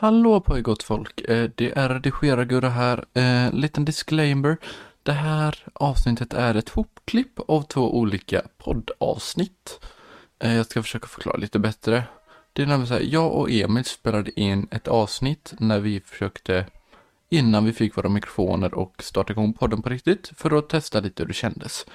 Hallå 0.00 0.38
på 0.40 0.54
er 0.56 0.62
gott 0.62 0.82
folk, 0.82 1.20
eh, 1.20 1.50
det 1.54 1.72
är 1.78 1.88
redigerargurra 1.88 2.68
här. 2.68 3.04
Eh, 3.14 3.52
liten 3.52 3.84
disclaimer. 3.84 4.56
Det 5.02 5.12
här 5.12 5.64
avsnittet 5.72 6.32
är 6.34 6.54
ett 6.54 6.68
hopklipp 6.68 7.40
av 7.48 7.62
två 7.62 7.98
olika 7.98 8.42
poddavsnitt. 8.58 9.80
Eh, 10.38 10.54
jag 10.56 10.66
ska 10.66 10.82
försöka 10.82 11.06
förklara 11.06 11.36
lite 11.36 11.58
bättre. 11.58 12.04
Det 12.52 12.62
är 12.62 12.66
nämligen 12.66 12.86
så 12.86 12.94
här, 12.94 13.00
jag 13.00 13.32
och 13.32 13.50
Emil 13.50 13.84
spelade 13.84 14.40
in 14.40 14.68
ett 14.70 14.88
avsnitt 14.88 15.54
när 15.58 15.80
vi 15.80 16.00
försökte 16.00 16.66
innan 17.30 17.64
vi 17.64 17.72
fick 17.72 17.96
våra 17.96 18.08
mikrofoner 18.08 18.74
och 18.74 19.02
starta 19.02 19.32
igång 19.32 19.52
podden 19.52 19.82
på 19.82 19.88
riktigt 19.88 20.32
för 20.36 20.58
att 20.58 20.68
testa 20.68 21.00
lite 21.00 21.22
hur 21.22 21.28
det 21.28 21.34
kändes. 21.34 21.86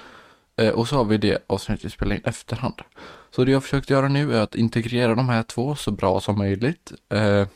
Eh, 0.56 0.70
och 0.70 0.88
så 0.88 0.96
har 0.96 1.04
vi 1.04 1.18
det 1.18 1.44
avsnittet 1.46 1.84
vi 1.84 1.90
spelar 1.90 2.16
in 2.16 2.22
efterhand. 2.24 2.82
Så 3.30 3.44
det 3.44 3.52
jag 3.52 3.62
försökt 3.62 3.90
göra 3.90 4.08
nu 4.08 4.36
är 4.36 4.40
att 4.40 4.54
integrera 4.54 5.14
de 5.14 5.28
här 5.28 5.42
två 5.42 5.74
så 5.74 5.90
bra 5.90 6.20
som 6.20 6.38
möjligt. 6.38 6.92
Eh, 7.08 7.46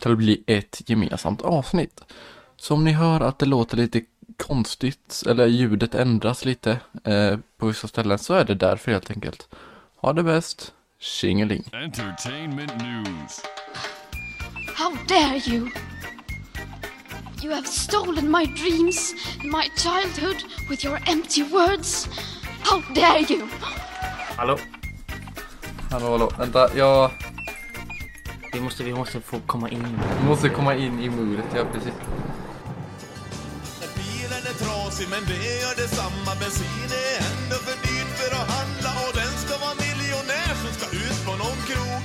till 0.00 0.12
att 0.12 0.18
bli 0.18 0.42
ett 0.46 0.82
gemensamt 0.86 1.42
avsnitt. 1.42 2.00
Så 2.56 2.74
om 2.74 2.84
ni 2.84 2.92
hör 2.92 3.20
att 3.20 3.38
det 3.38 3.46
låter 3.46 3.76
lite 3.76 4.02
konstigt 4.36 5.22
eller 5.26 5.46
ljudet 5.46 5.94
ändras 5.94 6.44
lite 6.44 6.78
eh, 7.04 7.38
på 7.56 7.66
vissa 7.66 7.88
ställen 7.88 8.18
så 8.18 8.34
är 8.34 8.44
det 8.44 8.54
därför 8.54 8.92
helt 8.92 9.10
enkelt. 9.10 9.48
Ha 9.96 10.12
det 10.12 10.22
bäst, 10.22 10.72
tjingeling. 10.98 11.64
Entertainment 11.72 12.72
news. 12.76 13.40
How 14.74 14.90
dare 15.08 15.40
you! 15.46 15.70
You 17.42 17.52
have 17.54 17.66
stolen 17.66 18.30
my 18.30 18.46
dreams 18.46 19.14
and 19.40 19.50
my 19.50 19.68
childhood 19.76 20.36
with 20.70 20.84
your 20.84 20.98
empty 21.06 21.42
words. 21.42 22.08
How 22.62 22.80
dare 22.94 23.20
you! 23.28 23.48
Hallå? 24.36 24.58
Hallå, 25.90 26.10
hallå, 26.10 26.32
vänta, 26.38 26.76
jag 26.76 27.10
Vi 28.52 28.60
måste, 28.60 28.84
vi 28.84 28.94
måste 28.94 29.20
få 29.20 29.40
komma 29.46 29.68
in. 29.68 29.98
måste 30.28 30.48
komma 30.48 30.74
in 30.74 31.00
i 31.00 31.08
modet, 31.10 31.44
ja 31.56 31.64
precis. 31.72 31.94
Bilen 33.96 34.42
är 34.50 34.56
trasig 34.64 35.06
men 35.14 35.22
det 35.30 35.44
gör 35.62 35.74
detsamma 35.82 36.32
Bensin 36.40 36.90
är 37.06 37.18
ändå 37.28 37.56
för 37.66 37.76
dyrt 37.86 38.12
för 38.18 38.30
att 38.40 38.48
handla 38.56 38.90
Och 39.04 39.14
den 39.20 39.32
ska 39.42 39.52
vara 39.64 39.76
miljonär 39.86 40.52
som 40.62 40.70
ska 40.78 40.86
ut 41.02 41.18
på 41.26 41.32
någon 41.42 41.60
krog 41.68 42.02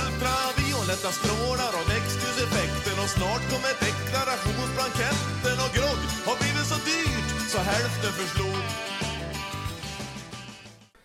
Ultravioletta 0.00 1.10
strålar 1.20 1.72
och 1.78 1.86
växthuseffekten 1.94 2.96
Och 3.02 3.10
snart 3.16 3.44
kommer 3.52 3.74
deklarationsblanketten 3.86 5.56
Och 5.64 5.72
grogg 5.76 6.02
har 6.28 6.36
blivit 6.42 6.68
så 6.72 6.78
dyrt 6.90 7.28
så 7.52 7.58
hälften 7.72 8.12
förslog 8.20 8.62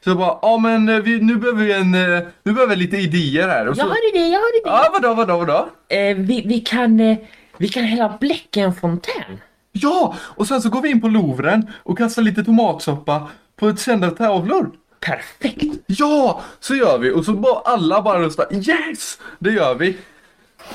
Så 0.03 0.16
bara, 0.16 0.39
ja 0.42 0.58
men 0.58 0.89
eh, 0.89 1.00
vi, 1.00 1.19
nu 1.19 1.36
behöver 1.36 1.64
vi 1.66 1.73
en, 1.73 1.94
eh, 1.95 2.22
nu 2.44 2.52
behöver 2.53 2.75
vi 2.75 2.81
lite 2.81 2.97
idéer 2.97 3.47
här. 3.47 3.67
Och 3.67 3.75
så, 3.75 3.81
Jag 3.81 3.88
har 3.88 4.09
idé, 4.16 4.28
jag 4.28 4.39
har 4.39 4.58
idé. 4.59 4.64
Ja, 4.66 4.89
vadå, 4.94 5.14
vadå, 5.14 5.38
vadå? 5.38 5.69
Eh, 5.89 6.17
vi, 6.17 6.42
vi, 6.47 6.59
kan, 6.59 7.00
eh, 7.00 7.17
vi 7.58 7.67
kan 7.67 7.83
hälla 7.83 8.17
bläck 8.20 8.58
i 8.58 8.59
en 8.59 8.73
fontän. 8.73 9.39
Ja, 9.72 10.16
och 10.22 10.47
sen 10.47 10.61
så 10.61 10.70
går 10.70 10.81
vi 10.81 10.89
in 10.89 11.02
på 11.02 11.08
Louvren 11.08 11.67
och 11.83 11.97
kastar 11.97 12.22
lite 12.22 12.44
tomatsoppa 12.44 13.27
på 13.55 13.67
ett 13.70 13.80
kända 13.80 14.11
tavlor. 14.11 14.72
Perfekt. 15.00 15.64
Ja, 15.88 16.42
så 16.59 16.75
gör 16.75 16.97
vi. 16.97 17.11
Och 17.11 17.25
så 17.25 17.33
bara 17.33 17.59
alla 17.59 18.02
bara 18.02 18.22
röstar 18.22 18.47
yes! 18.53 19.20
Det 19.39 19.52
gör 19.52 19.75
vi. 19.75 19.97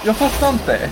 Jag 0.05 0.17
fattar 0.17 0.52
inte. 0.52 0.91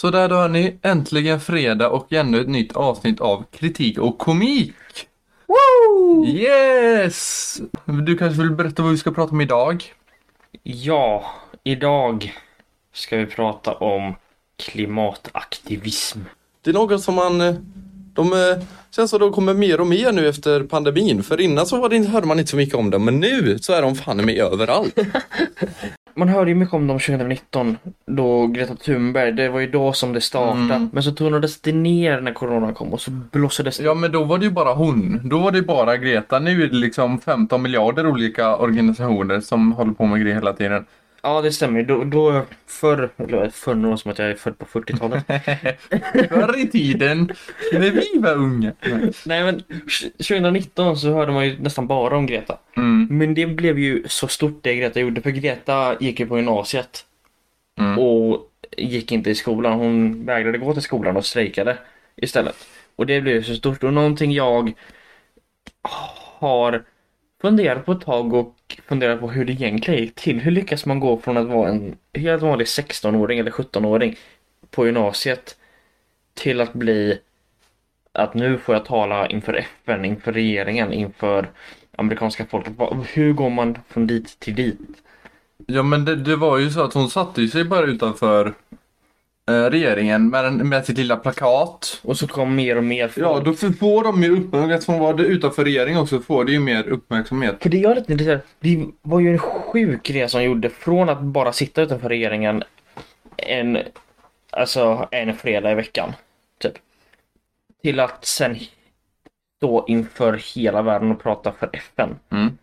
Så 0.00 0.10
där 0.10 0.28
då 0.28 0.34
hörni, 0.34 0.78
äntligen 0.82 1.40
fredag 1.40 1.88
och 1.88 2.12
ännu 2.12 2.40
ett 2.40 2.48
nytt 2.48 2.76
avsnitt 2.76 3.20
av 3.20 3.44
kritik 3.50 3.98
och 3.98 4.18
komik. 4.18 4.74
Woo! 5.46 6.26
Yes! 6.26 7.60
Du 7.84 8.18
kanske 8.18 8.42
vill 8.42 8.50
berätta 8.50 8.82
vad 8.82 8.90
vi 8.90 8.98
ska 8.98 9.10
prata 9.10 9.32
om 9.32 9.40
idag? 9.40 9.84
Ja, 10.62 11.24
idag 11.64 12.34
ska 12.94 13.16
vi 13.16 13.26
prata 13.26 13.72
om 13.72 14.14
klimataktivism. 14.56 16.20
Det 16.62 16.70
är 16.70 16.74
något 16.74 17.02
som 17.02 17.14
man, 17.14 17.40
eh, 17.40 17.54
de 18.14 18.32
eh, 18.32 18.64
känns 18.96 19.10
som 19.10 19.20
de 19.20 19.32
kommer 19.32 19.54
mer 19.54 19.80
och 19.80 19.86
mer 19.86 20.12
nu 20.12 20.28
efter 20.28 20.62
pandemin. 20.62 21.22
För 21.22 21.40
innan 21.40 21.66
så 21.66 21.80
var 21.80 21.88
det, 21.88 21.98
hörde 21.98 22.26
man 22.26 22.38
inte 22.38 22.50
så 22.50 22.56
mycket 22.56 22.74
om 22.74 22.90
dem, 22.90 23.04
men 23.04 23.20
nu 23.20 23.58
så 23.58 23.72
är 23.72 23.82
de 23.82 23.94
fan 23.94 24.16
med 24.16 24.38
överallt. 24.38 24.98
Man 26.20 26.28
hörde 26.28 26.50
ju 26.50 26.54
mycket 26.54 26.74
om 26.74 26.86
dem 26.86 26.98
2019 26.98 27.76
då 28.06 28.46
Greta 28.46 28.74
Thunberg, 28.74 29.32
det 29.32 29.48
var 29.48 29.60
ju 29.60 29.70
då 29.70 29.92
som 29.92 30.12
det 30.12 30.20
startade. 30.20 30.74
Mm. 30.74 30.90
Men 30.92 31.02
så 31.02 31.10
tonades 31.10 31.60
det 31.60 31.72
ner 31.72 32.20
när 32.20 32.32
corona 32.32 32.72
kom 32.72 32.92
och 32.92 33.00
så 33.00 33.10
blossades 33.10 33.78
det 33.78 33.84
Ja 33.84 33.94
men 33.94 34.12
då 34.12 34.24
var 34.24 34.38
det 34.38 34.44
ju 34.44 34.50
bara 34.50 34.74
hon. 34.74 35.20
Då 35.24 35.38
var 35.38 35.50
det 35.50 35.58
ju 35.58 35.64
bara 35.64 35.96
Greta. 35.96 36.38
Nu 36.38 36.62
är 36.62 36.66
det 36.66 36.76
liksom 36.76 37.20
15 37.20 37.62
miljarder 37.62 38.06
olika 38.06 38.56
organisationer 38.56 39.40
som 39.40 39.72
håller 39.72 39.92
på 39.92 40.06
med 40.06 40.20
grejer 40.20 40.34
hela 40.34 40.52
tiden. 40.52 40.84
Ja, 41.22 41.40
det 41.40 41.52
stämmer. 41.52 41.82
Då, 41.82 42.04
då 42.04 42.46
förr, 42.66 43.10
eller 43.16 43.50
förr 43.50 43.74
någon 43.74 43.98
som 43.98 44.10
att 44.10 44.18
jag 44.18 44.30
är 44.30 44.34
född 44.34 44.58
på 44.58 44.64
40-talet. 44.64 45.24
Förr 46.28 46.58
i 46.58 46.68
tiden, 46.68 47.32
när 47.72 47.90
vi 47.90 48.18
var 48.18 48.34
unga. 48.34 48.72
Nej 49.26 49.44
men 49.44 49.62
2019 50.18 50.96
så 50.96 51.12
hörde 51.12 51.32
man 51.32 51.46
ju 51.46 51.58
nästan 51.58 51.86
bara 51.86 52.16
om 52.16 52.26
Greta. 52.26 52.58
Mm. 52.76 53.08
Men 53.10 53.34
det 53.34 53.46
blev 53.46 53.78
ju 53.78 54.04
så 54.08 54.28
stort 54.28 54.58
det 54.62 54.74
Greta 54.76 55.00
gjorde 55.00 55.20
för 55.22 55.30
Greta 55.30 55.96
gick 56.00 56.20
ju 56.20 56.26
på 56.26 56.36
gymnasiet 56.36 57.06
Mm. 57.78 57.98
och 57.98 58.46
gick 58.76 59.12
inte 59.12 59.30
i 59.30 59.34
skolan. 59.34 59.78
Hon 59.78 60.26
vägrade 60.26 60.58
gå 60.58 60.72
till 60.72 60.82
skolan 60.82 61.16
och 61.16 61.26
strejkade 61.26 61.78
istället. 62.16 62.56
Och 62.96 63.06
det 63.06 63.20
blev 63.20 63.34
ju 63.34 63.42
så 63.42 63.54
stort 63.54 63.84
och 63.84 63.92
någonting 63.92 64.32
jag 64.32 64.72
har 66.38 66.82
funderat 67.40 67.86
på 67.86 67.92
ett 67.92 68.00
tag 68.00 68.34
och 68.34 68.54
funderat 68.88 69.20
på 69.20 69.30
hur 69.30 69.44
det 69.44 69.52
egentligen 69.52 70.00
gick 70.00 70.14
till. 70.14 70.40
Hur 70.40 70.50
lyckas 70.50 70.86
man 70.86 71.00
gå 71.00 71.18
från 71.18 71.36
att 71.36 71.46
vara 71.46 71.68
en 71.68 71.96
helt 72.14 72.42
vanlig 72.42 72.64
16-åring 72.64 73.38
eller 73.38 73.50
17-åring 73.50 74.16
på 74.70 74.86
gymnasiet 74.86 75.56
till 76.34 76.60
att 76.60 76.72
bli 76.72 77.18
att 78.12 78.34
nu 78.34 78.58
får 78.58 78.74
jag 78.74 78.84
tala 78.84 79.28
inför 79.28 79.54
FN, 79.54 80.04
inför 80.04 80.32
regeringen, 80.32 80.92
inför 80.92 81.50
amerikanska 81.96 82.46
folket. 82.46 82.72
Hur 83.12 83.32
går 83.32 83.50
man 83.50 83.78
från 83.88 84.06
dit 84.06 84.40
till 84.40 84.54
dit? 84.54 84.78
Ja 85.66 85.82
men 85.82 86.04
det, 86.04 86.16
det 86.16 86.36
var 86.36 86.58
ju 86.58 86.70
så 86.70 86.82
att 86.82 86.94
hon 86.94 87.10
satte 87.10 87.48
sig 87.48 87.64
bara 87.64 87.86
utanför 87.86 88.54
regeringen 89.46 90.28
med, 90.30 90.44
en, 90.44 90.68
med 90.68 90.84
sitt 90.86 90.98
lilla 90.98 91.16
plakat. 91.16 92.00
Och 92.02 92.16
så 92.16 92.26
kom 92.26 92.54
mer 92.54 92.76
och 92.76 92.84
mer 92.84 93.08
folk. 93.08 93.26
Ja, 93.26 93.40
då 93.44 93.52
får- 93.52 94.04
de 94.04 94.22
ju 94.22 94.30
uppmärksamhet. 94.30 94.84
Hon 94.84 94.98
var 94.98 95.14
det 95.14 95.22
utanför 95.22 95.64
regeringen 95.64 96.00
också 96.02 96.20
får 96.20 96.44
det 96.44 96.52
ju 96.52 96.60
mer 96.60 96.88
uppmärksamhet. 96.88 97.56
För 97.62 97.70
det 97.70 97.76
jag 97.78 97.92
är 97.92 97.96
lite 97.96 98.12
intresserad 98.12 98.40
det 98.60 98.86
var 99.02 99.20
ju 99.20 99.30
en 99.32 99.38
sjuk 99.38 100.10
resa 100.10 100.38
hon 100.38 100.44
gjorde 100.44 100.70
från 100.70 101.08
att 101.08 101.20
bara 101.20 101.52
sitta 101.52 101.82
utanför 101.82 102.08
regeringen 102.08 102.62
en, 103.36 103.78
alltså 104.50 105.08
en 105.10 105.34
fredag 105.36 105.72
i 105.72 105.74
veckan, 105.74 106.12
typ. 106.58 106.72
Till 107.82 108.00
att 108.00 108.24
sen 108.24 108.56
stå 109.56 109.84
inför 109.88 110.40
hela 110.54 110.82
världen 110.82 111.10
och 111.10 111.22
prata 111.22 111.52
för 111.52 111.70
FN. 111.72 112.16
Mm. 112.32 112.58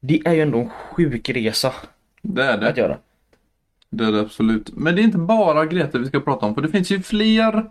Det 0.00 0.22
är 0.24 0.32
ju 0.32 0.40
ändå 0.42 0.58
en 0.58 0.70
sjuk 0.70 1.28
resa 1.30 1.72
Det 2.22 2.42
är 2.44 2.54
att 2.68 2.74
det. 2.74 2.80
göra. 2.80 2.98
Det 3.94 4.04
är 4.04 4.12
det 4.12 4.20
absolut. 4.20 4.70
Men 4.76 4.94
det 4.96 5.02
är 5.02 5.04
inte 5.04 5.18
bara 5.18 5.66
Greta 5.66 5.98
vi 5.98 6.06
ska 6.06 6.20
prata 6.20 6.46
om. 6.46 6.54
För 6.54 6.62
det 6.62 6.68
finns 6.68 6.90
ju 6.90 7.02
fler 7.02 7.64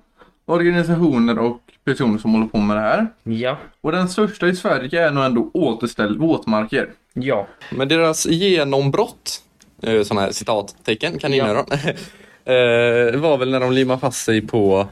organisationer 0.46 1.40
och 1.40 1.60
personer 1.84 2.18
som 2.18 2.34
håller 2.34 2.48
på 2.48 2.58
med 2.58 2.78
det 2.78 2.82
här. 2.82 3.08
Ja, 3.24 3.58
Och 3.82 3.92
den 3.92 4.10
största 4.10 4.48
i 4.48 4.56
Sverige 4.56 5.08
är 5.08 5.12
nog 5.12 5.24
ändå 5.24 5.52
Återställ 5.54 6.18
våtmarker. 6.18 6.90
ja. 7.14 7.48
Men 7.72 7.88
deras 7.88 8.26
genombrott, 8.26 9.42
eh, 9.82 10.04
sådana 10.04 10.22
här 10.22 10.32
citattecken, 10.32 11.20
kaninöron, 11.20 11.66
eh, 12.46 13.20
var 13.22 13.38
väl 13.38 13.52
när 13.52 13.60
de 13.60 13.72
limmade 13.72 14.00
fast 14.00 14.26
sig 14.26 14.42
på, 14.48 14.88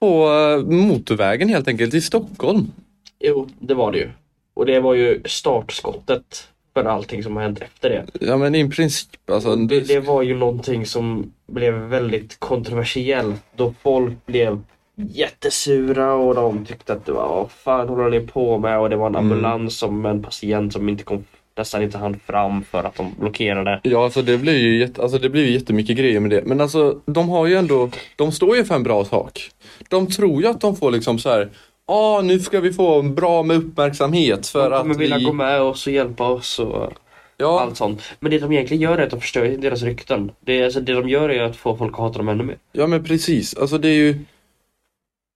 på 0.00 0.28
eh, 0.30 0.72
motorvägen 0.72 1.48
helt 1.48 1.68
enkelt 1.68 1.94
i 1.94 2.00
Stockholm. 2.00 2.72
Jo, 3.20 3.48
det 3.58 3.74
var 3.74 3.92
det 3.92 3.98
ju. 3.98 4.10
Och 4.54 4.66
det 4.66 4.80
var 4.80 4.94
ju 4.94 5.22
startskottet 5.24 6.48
för 6.82 6.88
allting 6.90 7.22
som 7.22 7.36
har 7.36 7.42
hänt 7.42 7.62
efter 7.62 7.90
det. 7.90 8.04
Ja 8.20 8.36
men 8.36 8.54
i 8.54 8.70
princip 8.70 9.30
alltså. 9.30 9.56
Det, 9.56 9.80
det 9.80 10.00
var 10.00 10.22
ju 10.22 10.34
någonting 10.36 10.86
som 10.86 11.32
blev 11.46 11.74
väldigt 11.74 12.40
kontroversiellt 12.40 13.42
då 13.56 13.74
folk 13.82 14.26
blev 14.26 14.60
jättesura 14.96 16.14
och 16.14 16.34
de 16.34 16.64
tyckte 16.64 16.92
att 16.92 17.06
det 17.06 17.12
var 17.12 17.28
vad 17.28 17.50
fan 17.50 17.88
håller 17.88 18.10
ni 18.10 18.20
på 18.26 18.58
med 18.58 18.78
och 18.78 18.90
det 18.90 18.96
var 18.96 19.06
en 19.06 19.14
Mm. 19.16 19.30
ambulans 19.32 19.78
som 19.78 20.06
en 20.06 20.22
patient 20.22 20.72
som 20.72 20.88
inte 20.88 21.04
kom 21.04 21.24
nästan 21.56 21.82
inte 21.82 21.98
hann 21.98 22.20
fram 22.26 22.62
för 22.62 22.84
att 22.84 22.94
de 22.96 23.14
blockerade. 23.20 23.80
Ja 23.82 24.04
alltså 24.04 24.22
det 24.22 24.38
blir 24.38 24.58
ju 24.58 24.78
jätte, 24.78 25.02
alltså, 25.02 25.18
det 25.18 25.28
blir 25.28 25.44
ju 25.46 25.52
jättemycket 25.52 25.96
grejer 25.96 26.20
med 26.20 26.30
det. 26.30 26.42
Men 26.46 26.60
alltså 26.60 26.98
de 27.06 27.28
har 27.28 27.46
ju 27.46 27.54
ändå, 27.54 27.90
de 28.16 28.32
står 28.32 28.56
ju 28.56 28.64
för 28.64 28.74
en 28.74 28.82
bra 28.82 29.04
sak. 29.04 29.50
De 29.88 30.06
tror 30.06 30.42
ju 30.42 30.48
att 30.48 30.60
de 30.60 30.76
får 30.76 30.90
liksom 30.90 31.18
så 31.18 31.28
här 31.28 31.48
ah, 31.88 32.20
nu 32.20 32.40
ska 32.40 32.60
vi 32.60 32.72
få 32.72 33.02
bra 33.02 33.42
med 33.42 33.56
uppmärksamhet 33.56 34.46
för 34.46 34.70
De 34.70 34.78
kommer 34.78 34.94
att 34.94 35.00
vilja 35.00 35.18
vi... 35.18 35.24
gå 35.24 35.32
med 35.32 35.60
oss 35.60 35.86
och 35.86 35.92
hjälpa 35.92 36.28
oss 36.28 36.58
och 36.58 36.92
Ja, 37.40 37.60
allt 37.60 37.76
sånt. 37.76 38.02
Men 38.20 38.30
det 38.30 38.38
de 38.38 38.52
egentligen 38.52 38.82
gör 38.82 38.98
är 38.98 39.02
att 39.02 39.10
de 39.10 39.20
förstör 39.20 39.44
deras 39.48 39.82
rykten. 39.82 40.30
Det, 40.40 40.64
alltså, 40.64 40.80
det 40.80 40.92
de 40.92 41.08
gör 41.08 41.28
är 41.28 41.42
att 41.42 41.56
få 41.56 41.76
folk 41.76 41.92
att 41.92 41.98
hata 41.98 42.18
dem 42.18 42.28
ännu 42.28 42.44
mer. 42.44 42.56
ja 42.72 42.86
men 42.86 43.04
precis. 43.04 43.54
Alltså 43.54 43.78
det 43.78 43.88
är 43.88 43.94
ju... 43.94 44.18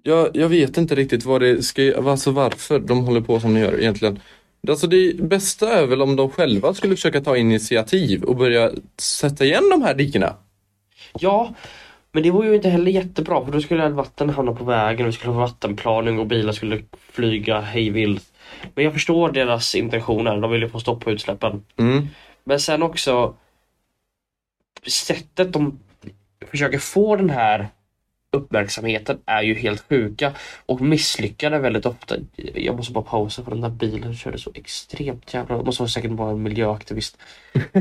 Jag, 0.02 0.28
jag 0.34 0.48
vet 0.48 0.76
inte 0.76 0.94
riktigt 0.94 1.24
vad 1.24 1.40
det 1.40 1.62
ska, 1.62 1.96
alltså 1.96 2.30
varför 2.30 2.78
de 2.78 3.04
håller 3.04 3.20
på 3.20 3.40
som 3.40 3.54
de 3.54 3.60
gör 3.60 3.80
egentligen. 3.80 4.20
Alltså 4.68 4.86
det 4.86 5.16
bästa 5.16 5.72
är 5.72 5.86
väl 5.86 6.02
om 6.02 6.16
de 6.16 6.30
själva 6.30 6.74
skulle 6.74 6.96
försöka 6.96 7.20
ta 7.20 7.36
initiativ 7.36 8.22
och 8.22 8.36
börja 8.36 8.70
sätta 8.98 9.44
igen 9.44 9.68
de 9.70 9.82
här 9.82 9.94
dikena. 9.94 10.34
Ja, 11.18 11.54
men 12.12 12.22
det 12.22 12.30
var 12.30 12.44
ju 12.44 12.54
inte 12.54 12.68
heller 12.68 12.90
jättebra 12.90 13.44
för 13.44 13.52
då 13.52 13.60
skulle 13.60 13.88
vatten 13.88 14.30
hamna 14.30 14.52
på 14.52 14.64
vägen, 14.64 15.06
vi 15.06 15.12
skulle 15.12 15.32
få 15.32 15.38
vattenplaning 15.38 16.18
och 16.18 16.26
bilar 16.26 16.52
skulle 16.52 16.82
flyga 16.94 17.60
hejvilt. 17.60 18.32
Men 18.74 18.84
jag 18.84 18.92
förstår 18.92 19.32
deras 19.32 19.74
intentioner, 19.74 20.40
de 20.40 20.50
vill 20.50 20.62
ju 20.62 20.68
få 20.68 20.80
stopp 20.80 21.04
på 21.04 21.10
utsläppen. 21.10 21.64
Mm. 21.76 22.08
Men 22.44 22.60
sen 22.60 22.82
också 22.82 23.34
sättet 24.86 25.52
de 25.52 25.78
försöker 26.50 26.78
få 26.78 27.16
den 27.16 27.30
här 27.30 27.68
uppmärksamheten 28.32 29.18
är 29.26 29.42
ju 29.42 29.54
helt 29.54 29.84
sjuka 29.88 30.32
och 30.66 30.80
misslyckade 30.80 31.58
väldigt 31.58 31.86
ofta. 31.86 32.16
Jag 32.54 32.76
måste 32.76 32.92
bara 32.92 33.04
pausa 33.04 33.42
för 33.42 33.50
den 33.50 33.60
där 33.60 33.68
bilen 33.68 34.14
körde 34.14 34.38
så 34.38 34.50
extremt 34.54 35.34
jävla... 35.34 35.56
Det 35.56 35.64
måste 35.64 35.82
vara 35.82 35.88
säkert 35.88 36.10
vara 36.10 36.30
en 36.30 36.42
miljöaktivist. 36.42 37.18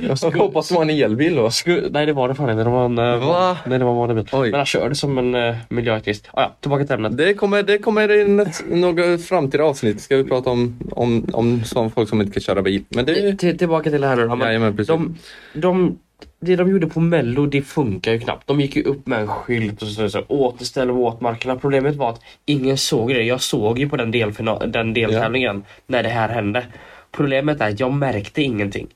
Jag 0.00 0.30
hoppas 0.30 0.68
det 0.68 0.74
var 0.74 0.82
en 0.82 0.90
elbil 0.90 1.34
då. 1.34 1.48
Sku- 1.48 1.88
nej 1.90 2.06
det 2.06 2.12
var 2.12 2.28
det 2.28 2.34
fan 2.34 2.50
inte. 2.50 2.64
Det 2.64 2.70
var 2.70 2.84
en, 2.84 2.98
eh, 2.98 3.28
Va? 3.28 3.58
Nej 3.66 3.78
det 3.78 3.84
var 3.84 3.92
en 3.92 3.98
vanlig 3.98 4.16
bil. 4.16 4.28
Oj. 4.32 4.50
Men 4.50 4.58
han 4.58 4.66
körde 4.66 4.94
som 4.94 5.18
en 5.18 5.34
uh, 5.34 5.56
miljöaktivist. 5.68 6.28
Ah, 6.32 6.42
ja, 6.42 6.56
tillbaka 6.60 6.84
till 6.84 6.94
ämnet. 6.94 7.16
Det 7.16 7.34
kommer, 7.34 7.62
det 7.62 7.78
kommer 7.78 8.10
i 8.10 8.40
ett, 8.42 8.64
några 8.70 9.18
framtida 9.18 9.64
avsnitt 9.64 10.00
ska 10.00 10.16
vi 10.16 10.24
prata 10.24 10.50
om, 10.50 10.78
om, 10.90 11.26
om 11.32 11.64
som 11.64 11.90
folk 11.90 12.08
som 12.08 12.20
inte 12.20 12.32
kan 12.32 12.40
köra 12.40 12.62
bil. 12.62 12.84
Men 12.88 13.04
det... 13.04 13.36
Till, 13.36 13.58
tillbaka 13.58 13.90
till 13.90 14.00
det 14.00 14.06
här 14.06 14.16
nu 14.16 14.22
då. 14.22 14.36
Men 14.36 14.46
Jajamän, 14.46 14.76
precis. 14.76 14.88
de, 14.88 15.16
de, 15.52 15.98
det 16.40 16.56
de 16.56 16.70
gjorde 16.70 16.86
på 16.86 17.00
mello 17.00 17.46
det 17.46 17.62
funkar 17.62 18.12
ju 18.12 18.20
knappt. 18.20 18.46
De 18.46 18.60
gick 18.60 18.76
ju 18.76 18.82
upp 18.82 19.06
med 19.06 19.20
en 19.20 19.26
skylt 19.28 19.82
och 19.82 19.88
så, 19.88 20.08
så, 20.08 20.22
återställ 20.28 20.90
våtmarkerna. 20.90 21.56
Problemet 21.56 21.96
var 21.96 22.10
att 22.10 22.20
ingen 22.46 22.78
såg 22.78 23.08
det. 23.08 23.22
Jag 23.22 23.40
såg 23.40 23.78
ju 23.78 23.88
på 23.88 23.96
den, 23.96 24.12
delfina- 24.14 24.66
den 24.66 24.94
deltävlingen 24.94 25.64
när 25.86 26.02
det 26.02 26.08
här 26.08 26.28
hände. 26.28 26.66
Problemet 27.12 27.60
är 27.60 27.68
att 27.68 27.80
jag 27.80 27.92
märkte 27.92 28.42
ingenting. 28.42 28.86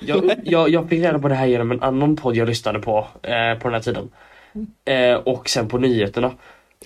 Jag, 0.00 0.30
jag, 0.44 0.68
jag 0.68 0.88
fick 0.88 1.02
reda 1.04 1.18
på 1.18 1.28
det 1.28 1.34
här 1.34 1.46
genom 1.46 1.70
en 1.72 1.82
annan 1.82 2.16
podd 2.16 2.36
jag 2.36 2.48
lyssnade 2.48 2.78
på 2.78 3.06
eh, 3.22 3.58
på 3.58 3.68
den 3.68 3.72
här 3.74 3.80
tiden. 3.80 4.10
Eh, 4.84 5.14
och 5.14 5.48
sen 5.48 5.68
på 5.68 5.78
nyheterna. 5.78 6.32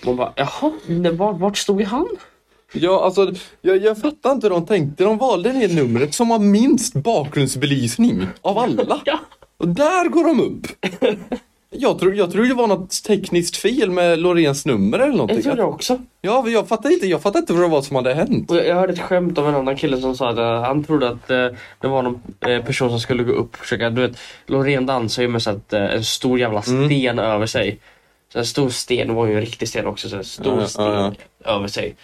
Man 0.05 0.15
bara, 0.15 0.33
jaha, 0.35 0.71
vart, 1.11 1.39
vart 1.39 1.57
stod 1.57 1.81
han? 1.81 2.07
Ja, 2.73 3.03
alltså, 3.05 3.31
jag, 3.61 3.77
jag 3.77 3.97
fattar 4.01 4.31
inte 4.31 4.47
hur 4.47 4.51
de 4.53 4.65
tänkte. 4.65 5.03
De 5.03 5.17
valde 5.17 5.51
det 5.51 5.73
numret 5.75 6.13
som 6.13 6.31
har 6.31 6.39
minst 6.39 6.93
bakgrundsbelysning 6.93 8.27
av 8.41 8.57
alla. 8.57 9.01
Ja. 9.05 9.19
Och 9.59 9.67
där 9.67 10.09
går 10.09 10.23
de 10.23 10.39
upp. 10.39 10.67
Jag 11.71 11.99
tror, 11.99 12.15
jag 12.15 12.31
tror 12.31 12.45
det 12.45 12.53
var 12.53 12.67
något 12.67 13.03
tekniskt 13.03 13.57
fel 13.57 13.91
med 13.91 14.19
Loreens 14.19 14.65
nummer 14.65 14.99
eller 14.99 15.11
någonting. 15.11 15.35
Jag 15.35 15.43
tror 15.43 15.55
det 15.55 15.63
också. 15.63 16.01
Ja, 16.21 16.41
men 16.41 16.53
jag 16.53 16.67
fattar 16.67 16.89
inte, 16.89 17.07
jag 17.07 17.21
fattar 17.21 17.39
inte 17.39 17.53
vad 17.53 17.61
det 17.61 17.67
var 17.67 17.81
som 17.81 17.95
hade 17.95 18.13
hänt. 18.13 18.51
Och 18.51 18.57
jag, 18.57 18.67
jag 18.67 18.75
hörde 18.75 18.93
ett 18.93 18.99
skämt 18.99 19.37
av 19.37 19.49
en 19.49 19.55
annan 19.55 19.75
kille 19.75 19.97
som 19.97 20.15
sa 20.15 20.29
att 20.29 20.37
eh, 20.37 20.61
han 20.61 20.83
trodde 20.83 21.09
att 21.09 21.29
eh, 21.29 21.47
det 21.79 21.87
var 21.87 22.01
någon 22.03 22.21
eh, 22.39 22.65
person 22.65 22.89
som 22.89 22.99
skulle 22.99 23.23
gå 23.23 23.31
upp 23.31 23.53
och 23.53 23.57
försöka, 23.57 23.89
du 23.89 24.01
vet, 24.01 24.17
Loreen 24.45 24.85
dansar 24.85 25.21
ju 25.21 25.27
med 25.27 25.41
så 25.41 25.49
att, 25.49 25.73
en 25.73 26.03
stor 26.03 26.39
jävla 26.39 26.61
sten 26.61 27.19
över 27.19 27.45
sig. 27.45 27.79
Så 28.33 28.39
en 28.39 28.45
stor 28.45 28.69
sten 28.69 29.13
var 29.13 29.25
ju 29.27 29.35
en 29.35 29.41
riktig 29.41 29.69
sten 29.69 29.87
också, 29.87 30.09
så 30.09 30.17
en 30.17 30.23
stor 30.23 30.53
Ja, 30.53 30.61
ja, 30.61 30.67
sten 30.67 31.15
över 31.45 31.67
sig. 31.67 31.95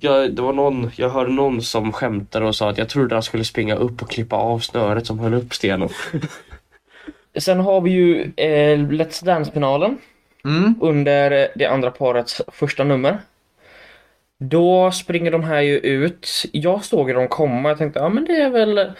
Jag, 0.00 0.34
det 0.34 0.42
var 0.42 0.52
någon, 0.52 0.90
jag 0.96 1.10
hörde 1.10 1.32
någon 1.32 1.62
som 1.62 1.92
skämtade 1.92 2.46
och 2.46 2.56
sa 2.56 2.70
att 2.70 2.78
jag 2.78 2.88
trodde 2.88 3.14
han 3.14 3.22
skulle 3.22 3.44
springa 3.44 3.74
upp 3.74 4.02
och 4.02 4.10
klippa 4.10 4.36
av 4.36 4.58
snöret 4.58 5.06
som 5.06 5.18
höll 5.18 5.34
upp 5.34 5.54
stenen. 5.54 5.88
Sen 7.40 7.60
har 7.60 7.80
vi 7.80 7.90
ju 7.90 8.22
eh, 8.36 8.78
Let's 8.78 9.24
Dance-finalen 9.24 9.98
Mm. 10.44 10.74
under 10.80 11.48
det 11.54 11.66
andra 11.66 11.90
parets 11.90 12.42
första 12.48 12.84
nummer. 12.84 13.18
Då 14.38 14.90
springer 14.90 15.30
de 15.30 15.44
här 15.44 15.60
ju 15.60 15.78
ut. 15.78 16.28
Jag 16.52 16.84
såg 16.84 17.14
dem 17.14 17.28
komma. 17.28 17.68
Jag 17.68 17.78
tänkte, 17.78 18.00
ja 18.00 18.08
men 18.08 18.24
det 18.24 18.32
är 18.36 18.50
väl 18.50 18.92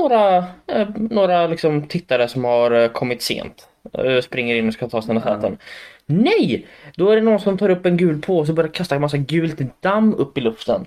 några, 0.00 0.36
eh, 0.66 0.88
några 1.10 1.46
liksom 1.46 1.88
tittare 1.88 2.28
som 2.28 2.44
har 2.44 2.70
eh, 2.70 2.88
kommit 2.88 3.22
sent. 3.22 3.68
Eh, 3.98 4.20
springer 4.20 4.54
in 4.54 4.68
och 4.68 4.74
ska 4.74 4.88
ta 4.88 5.02
sina 5.02 5.20
säten. 5.20 5.58
Nej! 6.06 6.66
Då 6.96 7.10
är 7.10 7.16
det 7.16 7.22
någon 7.22 7.40
som 7.40 7.58
tar 7.58 7.68
upp 7.70 7.86
en 7.86 7.96
gul 7.96 8.20
påse 8.22 8.52
och 8.52 8.56
börjar 8.56 8.72
kasta 8.72 8.94
en 8.94 9.00
massa 9.00 9.16
gult 9.16 9.60
damm 9.80 10.14
upp 10.14 10.38
i 10.38 10.40
luften. 10.40 10.86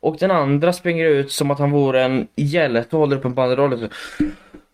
Och 0.00 0.16
den 0.18 0.30
andra 0.30 0.72
springer 0.72 1.06
ut 1.06 1.32
som 1.32 1.50
att 1.50 1.58
han 1.58 1.70
vore 1.70 2.02
en 2.02 2.28
hjälte 2.36 2.96
och 2.96 3.00
håller 3.00 3.16
upp 3.16 3.24
en 3.24 3.34
banderoll. 3.34 3.88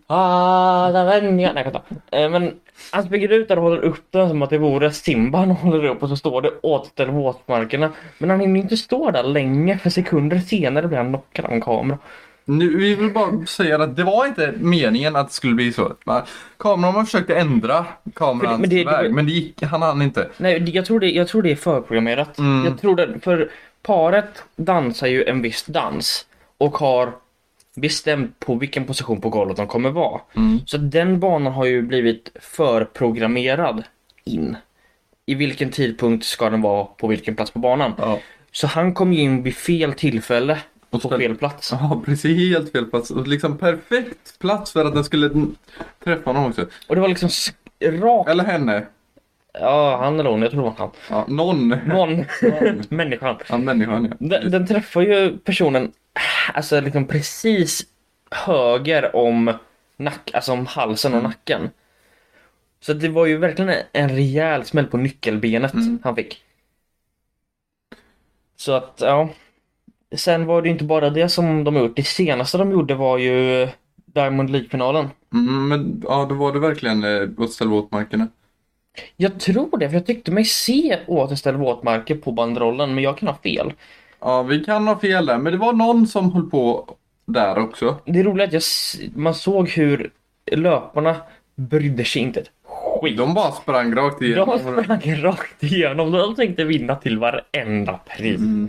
Vänner. 0.08 1.30
Nej, 1.32 1.52
jag 1.54 1.64
kan 1.64 1.72
ta. 1.72 1.82
Eh, 2.18 2.30
Men 2.30 2.54
han 2.90 3.04
springer 3.04 3.28
ut 3.32 3.48
där 3.48 3.56
och 3.56 3.62
håller 3.62 3.84
upp 3.84 4.04
den 4.10 4.28
som 4.28 4.42
att 4.42 4.50
det 4.50 4.58
vore 4.58 4.92
Simba 4.92 5.38
han 5.38 5.50
håller 5.50 5.84
upp 5.84 6.02
och 6.02 6.08
så 6.08 6.16
står 6.16 6.42
det 6.42 6.50
återställ 6.62 7.10
våtmarkerna. 7.10 7.92
Men 8.18 8.30
han 8.30 8.40
hinner 8.40 8.60
inte 8.60 8.76
stå 8.76 9.10
där 9.10 9.22
länge 9.22 9.78
för 9.78 9.90
sekunder 9.90 10.38
senare 10.38 10.88
blir 10.88 10.98
han 10.98 11.08
knockad 11.08 11.44
av 11.44 11.52
en 11.52 11.60
kamera. 11.60 11.98
Nu, 12.48 12.76
vi 12.78 12.94
vill 12.94 13.12
bara 13.12 13.46
säga 13.46 13.82
att 13.82 13.96
det 13.96 14.04
var 14.04 14.26
inte 14.26 14.54
meningen 14.56 15.16
att 15.16 15.28
det 15.28 15.32
skulle 15.34 15.54
bli 15.54 15.72
så. 15.72 15.92
Men 16.04 16.22
Kameran 16.58 17.04
försökte 17.06 17.36
ändra 17.36 17.84
kamerans 18.14 18.60
Men 18.60 18.70
det- 18.70 18.76
det- 18.76 18.84
det- 18.84 18.96
väg, 19.02 19.12
men 19.14 19.26
det 19.26 19.32
gick, 19.32 19.62
han 19.62 19.82
hann 19.82 20.02
inte. 20.02 20.28
Nej, 20.36 20.70
jag 20.76 20.86
tror 20.86 21.00
det, 21.00 21.10
jag 21.10 21.28
tror 21.28 21.42
det 21.42 21.50
är 21.52 21.56
förprogrammerat. 21.56 22.38
Mm. 22.38 22.64
Jag 22.64 22.80
tror 22.80 22.96
det, 22.96 23.20
för 23.22 23.50
paret 23.82 24.42
dansar 24.56 25.06
ju 25.06 25.24
en 25.24 25.42
viss 25.42 25.64
dans 25.64 26.26
och 26.58 26.78
har 26.78 27.12
bestämt 27.76 28.40
på 28.40 28.55
vilken 28.55 28.84
position 28.84 29.20
på 29.20 29.28
golvet 29.28 29.56
de 29.56 29.67
kommer 29.67 29.90
vara. 29.90 30.20
Mm. 30.37 30.61
Så 30.67 30.76
den 30.76 31.20
banan 31.20 31.52
har 31.52 31.64
ju 31.64 31.82
blivit 31.82 32.31
förprogrammerad 32.40 33.84
in. 34.25 34.56
I 35.26 35.34
vilken 35.34 35.70
tidpunkt 35.70 36.25
ska 36.25 36.50
den 36.50 36.62
vara 36.62 36.84
på 36.84 37.06
vilken 37.06 37.37
plats 37.37 37.50
på 37.50 37.58
banan. 37.58 37.93
Ja. 37.99 38.19
Så 38.52 38.67
han 38.67 38.94
kom 38.94 39.12
ju 39.12 39.20
in 39.20 39.43
vid 39.43 39.56
fel 39.56 39.93
tillfälle 39.93 40.58
Och 40.90 41.02
på 41.02 41.08
fel 41.08 41.37
plats. 41.37 41.73
Ja, 41.73 42.02
precis. 42.05 42.38
Helt 42.38 42.73
fel 42.73 42.87
plats. 42.87 43.11
Och 43.11 43.26
liksom 43.28 43.58
perfekt 43.58 44.38
plats 44.38 44.73
för 44.73 44.84
att 44.84 44.94
den 44.94 45.05
skulle 45.05 45.46
träffa 46.05 46.31
honom 46.31 46.46
också. 46.46 46.67
Och 46.87 46.94
det 46.94 47.00
var 47.00 47.08
liksom 47.08 47.28
rakt. 47.82 48.31
Eller 48.31 48.44
henne. 48.44 48.87
Ja, 49.61 49.99
han 50.02 50.20
eller 50.20 50.31
hon, 50.31 50.43
jag 50.43 50.50
tror 50.50 50.62
det 50.62 50.69
var 50.69 50.75
han. 50.78 50.90
Ja, 51.11 51.25
någon. 51.28 51.69
Någon. 51.69 52.25
Människan. 52.88 53.37
Ja, 53.49 53.58
människan 53.58 54.05
ja. 54.05 54.26
Den, 54.28 54.50
den 54.50 54.66
träffar 54.66 55.00
ju 55.00 55.38
personen 55.38 55.92
alltså 56.54 56.80
liksom 56.80 57.06
precis 57.06 57.82
höger 58.30 59.16
om, 59.16 59.52
nack, 59.96 60.30
alltså 60.35 60.52
om 60.52 60.66
halsen 60.66 61.14
och 61.14 61.23
nacken. 61.23 61.70
Så 62.80 62.92
det 62.92 63.08
var 63.08 63.26
ju 63.26 63.37
verkligen 63.37 63.75
en- 63.92 64.08
rejäl 64.08 64.64
smäll 64.64 64.87
på 64.87 64.96
nyckelbenet 64.96 65.75
Mm. 65.75 65.99
han 66.04 66.16
fick. 66.16 66.42
Så 68.56 68.73
att, 68.73 68.99
ja. 69.00 69.28
Sen 70.16 70.46
var 70.46 70.62
det 70.62 70.68
ju 70.68 70.73
inte 70.73 70.85
bara 70.85 71.11
det 71.11 71.28
som 71.28 71.64
de 71.64 71.76
gjort. 71.76 71.96
Det 71.96 72.04
senaste 72.06 72.58
de 72.58 72.70
gjorde 72.73 72.94
var 72.94 73.18
ju 73.18 73.68
Diamond 74.04 74.50
League-finalen. 74.50 75.08
Mm, 75.35 75.68
men 75.68 76.02
ja, 76.08 76.26
då 76.28 76.35
var 76.35 76.52
det 76.52 76.58
verkligen 76.58 77.04
eh, 77.04 77.28
återställ 77.38 77.68
våtmarkerna. 77.68 78.28
Jag 79.16 79.40
tror 79.40 79.78
det, 79.78 79.88
för 79.88 79.96
jag 79.96 80.06
tyckte 80.06 80.30
mig 80.30 80.44
se 80.44 80.99
återställ 81.06 81.56
våtmarker 81.56 82.14
på 82.14 82.32
banderollen, 82.32 82.94
men 82.94 83.04
jag 83.04 83.18
kan 83.18 83.28
ha 83.28 83.35
fel. 83.37 83.73
Ja, 84.20 84.42
vi 84.42 84.64
kan 84.64 84.88
ha 84.88 84.99
fel 84.99 85.26
där, 85.26 85.38
men 85.38 85.52
det 85.52 85.58
var 85.58 85.73
någon 85.73 86.06
som 86.06 86.32
höll 86.32 86.50
på 86.50 86.96
där 87.26 87.58
också. 87.58 87.96
Det 88.04 88.20
är 88.20 88.25
roligt 88.25 88.46
att 88.46 88.52
jag, 88.52 88.62
man 89.14 89.35
såg 89.35 89.68
hur 89.68 90.11
löparna 90.52 91.16
brydde 91.54 92.04
sig 92.04 92.23
inte 92.23 92.40
ett 92.40 92.50
skit. 93.00 93.18
De 93.18 93.35
bara 93.35 93.52
sprang 93.52 93.94
rakt 93.94 94.23
igenom. 94.23 94.49
De 94.49 94.82
sprang 94.82 95.23
rakt 95.23 95.62
igenom. 95.62 96.12
De 96.12 96.35
tänkte 96.35 96.64
vinna 96.64 96.96
till 96.96 97.18
varenda 97.18 98.00
pris. 98.16 98.38
Mm. 98.38 98.68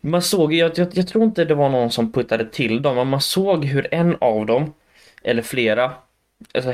Man 0.00 0.22
såg, 0.22 0.52
jag, 0.52 0.78
jag, 0.78 0.88
jag 0.92 1.08
tror 1.08 1.24
inte 1.24 1.44
det 1.44 1.54
var 1.54 1.68
någon 1.68 1.90
som 1.90 2.12
puttade 2.12 2.44
till 2.44 2.82
dem, 2.82 2.96
men 2.96 3.06
man 3.08 3.20
såg 3.20 3.64
hur 3.64 3.94
en 3.94 4.16
av 4.20 4.46
dem, 4.46 4.72
eller 5.22 5.42
flera, 5.42 5.92
alltså, 6.54 6.72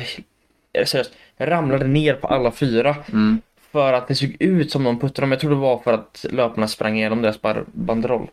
seriöst, 0.85 1.13
ramlade 1.39 1.87
ner 1.87 2.15
på 2.15 2.27
alla 2.27 2.51
fyra. 2.51 2.97
Mm. 3.13 3.41
För 3.75 3.93
att 3.93 4.09
det 4.09 4.15
såg 4.15 4.37
ut 4.41 4.71
som 4.71 4.85
de 4.85 4.99
puttade 4.99 5.21
dem. 5.23 5.31
Jag 5.33 5.41
tror 5.41 5.51
det 5.51 5.57
var 5.57 5.79
för 5.79 5.93
att 5.93 6.27
löparna 6.31 6.69
sprang 6.69 6.97
igenom 6.99 7.23
deras 7.23 7.41
banderoll. 7.73 8.31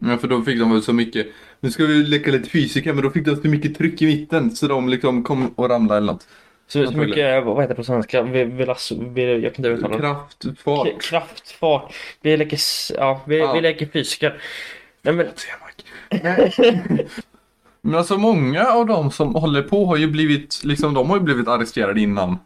Ja, 0.00 0.18
för 0.18 0.28
då 0.28 0.42
fick 0.42 0.58
de 0.60 0.72
väl 0.72 0.82
så 0.82 0.92
mycket, 0.92 1.26
nu 1.60 1.70
ska 1.70 1.84
vi 1.84 1.94
leka 1.94 2.30
lite 2.30 2.50
fysiker, 2.50 2.92
men 2.92 3.04
då 3.04 3.10
fick 3.10 3.24
de 3.24 3.36
så 3.36 3.48
mycket 3.48 3.78
tryck 3.78 4.02
i 4.02 4.06
mitten 4.06 4.56
så 4.56 4.66
de 4.66 4.88
liksom 4.88 5.22
kom 5.22 5.48
och 5.54 5.70
ramlade 5.70 5.98
eller 5.98 6.12
något. 6.12 6.26
Så, 6.68 6.86
så 6.86 6.96
mycket, 6.96 7.44
vad 7.44 7.56
heter 7.62 7.68
det 7.68 7.74
på 7.74 7.84
svenska? 7.84 8.22
Vi, 8.22 8.44
vi, 8.44 8.66
las, 8.66 8.92
vi, 8.92 9.42
jag 9.42 9.54
kan 9.54 9.64
inte 9.64 9.68
uttala 9.78 9.94
det. 9.94 10.00
Kraft, 10.00 10.44
fart. 10.64 10.86
K- 10.88 10.98
Kraftfart. 11.00 11.94
Vi 12.22 12.36
leker, 12.36 12.58
ja, 12.94 13.20
vi, 13.26 13.38
Ja. 13.38 13.52
vi 13.52 13.60
leker 13.60 13.86
fysiker. 13.86 14.42
Nej 15.02 15.14
men, 15.14 15.26
Men 17.80 17.94
alltså 17.94 18.18
många 18.18 18.64
av 18.66 18.86
de 18.86 19.10
som 19.10 19.34
håller 19.34 19.62
på 19.62 19.86
har 19.86 19.96
ju 19.96 20.06
blivit, 20.06 20.60
liksom 20.64 20.94
de 20.94 21.10
har 21.10 21.16
ju 21.16 21.22
blivit 21.22 21.48
arresterade 21.48 22.00
innan. 22.00 22.38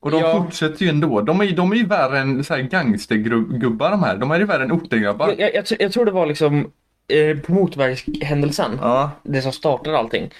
Och 0.00 0.10
de 0.10 0.20
Ja. 0.20 0.32
fortsätter 0.42 0.82
ju 0.84 0.88
ändå. 0.88 1.20
De 1.20 1.40
är, 1.40 1.52
de 1.52 1.72
är 1.72 1.76
ju 1.76 1.86
värre 1.86 2.18
än 2.18 2.44
så 2.44 2.54
här 2.54 2.60
gangstergubbar 2.62 3.90
de 3.90 4.02
här. 4.02 4.16
De 4.16 4.30
är 4.30 4.38
ju 4.38 4.44
värre 4.44 4.62
än 4.64 4.72
ortengrabbar. 4.72 5.28
Jag, 5.28 5.38
jag, 5.40 5.54
jag, 5.54 5.64
tr- 5.64 5.76
jag 5.80 5.92
tror 5.92 6.04
det 6.04 6.10
var 6.10 6.26
liksom 6.26 6.72
eh, 7.08 7.38
på 7.38 7.52
motorvägshändelsen, 7.52 8.78
Ja. 8.82 9.10
det 9.22 9.42
som 9.42 9.52
startade 9.52 9.98
allting. 9.98 10.30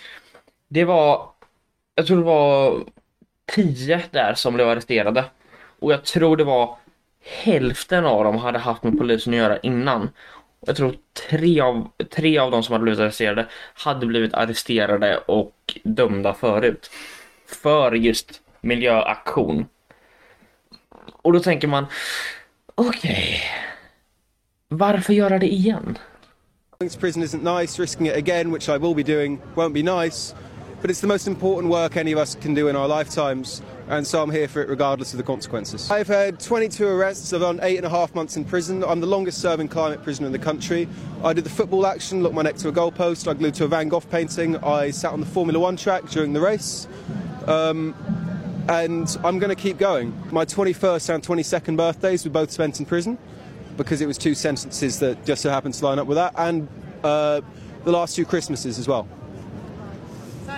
Det 0.68 0.84
var, 0.84 1.28
jag 1.94 2.06
tror 2.06 2.16
det 2.16 2.22
var 2.24 2.80
tio 3.54 4.02
där 4.10 4.34
som 4.34 4.54
blev 4.54 4.68
arresterade. 4.68 5.24
Och 5.80 5.92
jag 5.92 6.04
tror 6.04 6.36
det 6.36 6.44
var 6.44 6.76
hälften 7.42 8.04
av 8.06 8.24
dem 8.24 8.36
hade 8.36 8.58
haft 8.58 8.82
med 8.82 8.98
polisen 8.98 9.32
att 9.32 9.38
göra 9.38 9.58
innan. 9.58 10.10
Jag 10.66 10.76
tror 10.76 10.94
tre 11.30 11.60
av, 11.60 11.88
tre 12.10 12.38
av 12.38 12.50
dem 12.50 12.62
som 12.62 12.72
hade 12.72 12.82
blivit 12.82 13.00
arresterade 13.00 13.46
hade 13.74 14.06
blivit 14.06 14.34
arresterade 14.34 15.16
och 15.18 15.78
dömda 15.84 16.34
förut. 16.34 16.90
För 17.62 17.92
just 17.92 18.40
miljöaktion. 18.60 19.66
Och 21.22 21.32
då 21.32 21.40
tänker 21.40 21.68
man, 21.68 21.86
okej. 22.74 23.42
Varför 24.68 25.12
göra 25.12 25.38
det 25.38 25.52
igen? 25.52 25.98
Prison 27.00 27.22
isn't 27.22 27.60
nice, 27.60 27.82
risking 27.82 28.06
it 28.06 28.16
again, 28.16 28.52
which 28.52 28.68
I 28.68 28.78
will 28.78 28.94
be 28.94 29.02
doing, 29.02 29.40
won't 29.54 29.74
be 29.74 29.82
nice. 29.82 30.34
But 30.80 30.90
it's 30.90 31.00
the 31.00 31.08
most 31.08 31.26
important 31.26 31.72
work 31.72 31.96
any 31.96 32.12
of 32.12 32.18
us 32.18 32.36
can 32.36 32.54
do 32.54 32.68
in 32.68 32.76
our 32.76 32.86
lifetimes, 32.86 33.62
and 33.88 34.06
so 34.06 34.22
I'm 34.22 34.30
here 34.30 34.46
for 34.46 34.62
it 34.62 34.68
regardless 34.68 35.12
of 35.12 35.16
the 35.16 35.24
consequences. 35.24 35.90
I've 35.90 36.06
had 36.06 36.38
22 36.38 36.86
arrests, 36.86 37.32
I've 37.32 37.40
done 37.40 37.58
eight 37.62 37.78
and 37.78 37.86
a 37.86 37.88
half 37.88 38.14
months 38.14 38.36
in 38.36 38.44
prison. 38.44 38.84
I'm 38.84 39.00
the 39.00 39.06
longest 39.06 39.40
serving 39.40 39.68
climate 39.68 40.04
prisoner 40.04 40.26
in 40.26 40.32
the 40.32 40.38
country. 40.38 40.88
I 41.24 41.32
did 41.32 41.42
the 41.42 41.50
football 41.50 41.84
action, 41.84 42.22
looked 42.22 42.36
my 42.36 42.42
neck 42.42 42.54
to 42.58 42.68
a 42.68 42.72
goalpost, 42.72 43.26
I 43.26 43.34
glued 43.34 43.54
to 43.54 43.64
a 43.64 43.68
Van 43.68 43.88
Gogh 43.88 44.00
painting, 44.00 44.56
I 44.58 44.92
sat 44.92 45.12
on 45.12 45.18
the 45.18 45.26
Formula 45.26 45.58
One 45.58 45.76
track 45.76 46.08
during 46.10 46.32
the 46.32 46.40
race. 46.40 46.86
Um, 47.48 47.96
and 48.68 49.16
I'm 49.24 49.38
going 49.38 49.48
to 49.48 49.60
keep 49.60 49.78
going. 49.78 50.12
My 50.30 50.44
21st 50.44 51.14
and 51.14 51.22
22nd 51.22 51.76
birthdays 51.76 52.24
were 52.24 52.30
both 52.30 52.50
spent 52.50 52.78
in 52.80 52.86
prison 52.86 53.18
because 53.76 54.00
it 54.00 54.06
was 54.06 54.18
two 54.18 54.34
sentences 54.34 54.98
that 54.98 55.24
just 55.24 55.42
so 55.42 55.50
happened 55.50 55.74
to 55.74 55.84
line 55.84 55.98
up 55.98 56.06
with 56.06 56.16
that, 56.16 56.34
and 56.36 56.68
uh, 57.04 57.40
the 57.84 57.92
last 57.92 58.16
two 58.16 58.24
Christmases 58.24 58.78
as 58.78 58.88
well. 58.88 59.08
So, 60.46 60.54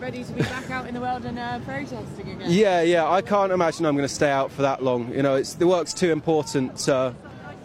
ready 0.00 0.24
to 0.24 0.32
be 0.32 0.42
back 0.42 0.70
out 0.70 0.86
in 0.86 0.94
the 0.94 1.00
world 1.00 1.24
and 1.24 1.38
uh, 1.38 1.60
protesting 1.60 2.32
again? 2.32 2.42
Yeah, 2.46 2.82
yeah, 2.82 3.08
I 3.08 3.22
can't 3.22 3.52
imagine 3.52 3.86
I'm 3.86 3.96
going 3.96 4.08
to 4.08 4.14
stay 4.14 4.30
out 4.30 4.50
for 4.50 4.62
that 4.62 4.82
long. 4.82 5.12
You 5.14 5.22
know, 5.22 5.36
it's, 5.36 5.54
the 5.54 5.66
work's 5.66 5.94
too 5.94 6.10
important 6.10 6.76
to 6.78 7.14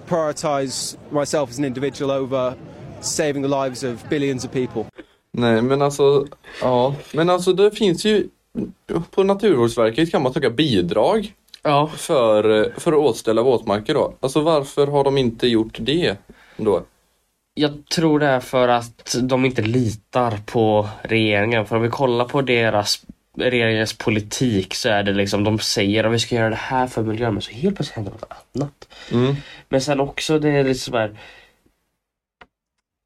prioritise 0.07 0.95
myself 1.11 1.49
as 1.49 1.57
an 1.57 1.65
individual 1.65 2.11
over 2.11 2.55
saving 3.01 3.41
the 3.41 3.47
lives 3.47 3.83
of 3.83 4.07
billions 4.09 4.43
of 4.43 4.51
people. 4.51 4.85
Nej 5.31 5.61
men 5.61 5.81
alltså, 5.81 6.27
ja. 6.61 6.95
Men 7.13 7.29
alltså 7.29 7.53
det 7.53 7.71
finns 7.71 8.05
ju 8.05 8.29
på 9.11 9.23
Naturvårdsverket 9.23 10.11
kan 10.11 10.21
man 10.21 10.33
söka 10.33 10.49
bidrag 10.49 11.33
Ja. 11.63 11.87
för, 11.87 12.73
för 12.79 12.91
att 12.91 12.97
återställa 12.97 13.41
våtmarker 13.43 13.93
då. 13.93 14.13
Alltså 14.19 14.41
varför 14.41 14.87
har 14.87 15.03
de 15.03 15.17
inte 15.17 15.47
gjort 15.47 15.77
det 15.79 16.17
då? 16.57 16.83
Jag 17.53 17.85
tror 17.85 18.19
det 18.19 18.25
är 18.25 18.39
för 18.39 18.67
att 18.67 19.15
de 19.21 19.45
inte 19.45 19.61
litar 19.61 20.39
på 20.45 20.89
regeringen. 21.01 21.65
För 21.65 21.75
om 21.75 21.81
vi 21.81 21.89
kollar 21.89 22.25
på 22.25 22.41
deras 22.41 23.05
regeringens 23.37 23.97
politik 23.97 24.75
så 24.75 24.89
är 24.89 25.03
det 25.03 25.11
liksom 25.13 25.43
de 25.43 25.59
säger 25.59 26.03
att 26.03 26.13
vi 26.13 26.19
ska 26.19 26.35
göra 26.35 26.49
det 26.49 26.55
här 26.55 26.87
för 26.87 27.03
miljön 27.03 27.33
men 27.33 27.41
så 27.41 27.51
helt 27.51 27.75
plötsligt 27.75 27.95
händer 27.95 28.11
något 28.11 28.31
annat. 28.53 28.87
Mm. 29.11 29.35
Men 29.69 29.81
sen 29.81 29.99
också 29.99 30.39
det 30.39 30.49
är 30.49 30.63
liksom 30.63 30.93
här. 30.93 31.19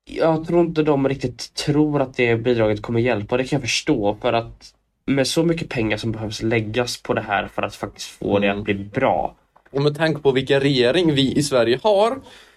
Jag 0.09 0.47
tror 0.47 0.61
inte 0.61 0.83
de 0.83 1.09
riktigt 1.09 1.53
tror 1.53 2.01
att 2.01 2.15
det 2.15 2.35
bidraget 2.35 2.81
kommer 2.81 2.99
hjälpa. 2.99 3.37
Det 3.37 3.43
kan 3.43 3.57
jag 3.57 3.61
förstå 3.61 4.17
för 4.21 4.33
att 4.33 4.73
med 5.05 5.27
så 5.27 5.43
mycket 5.43 5.69
pengar 5.69 5.97
som 5.97 6.11
behövs 6.11 6.41
läggas 6.41 7.01
på 7.01 7.13
det 7.13 7.21
här 7.21 7.47
för 7.47 7.61
att 7.61 7.75
faktiskt 7.75 8.07
få 8.09 8.39
det 8.39 8.49
att 8.49 8.63
bli 8.63 8.73
bra. 8.73 9.35
Och 9.71 9.81
med 9.81 9.97
tanke 9.97 10.21
på 10.21 10.31
vilken 10.31 10.59
regering 10.59 11.13
vi 11.15 11.33
i 11.35 11.43
Sverige 11.43 11.79
har, 11.83 12.15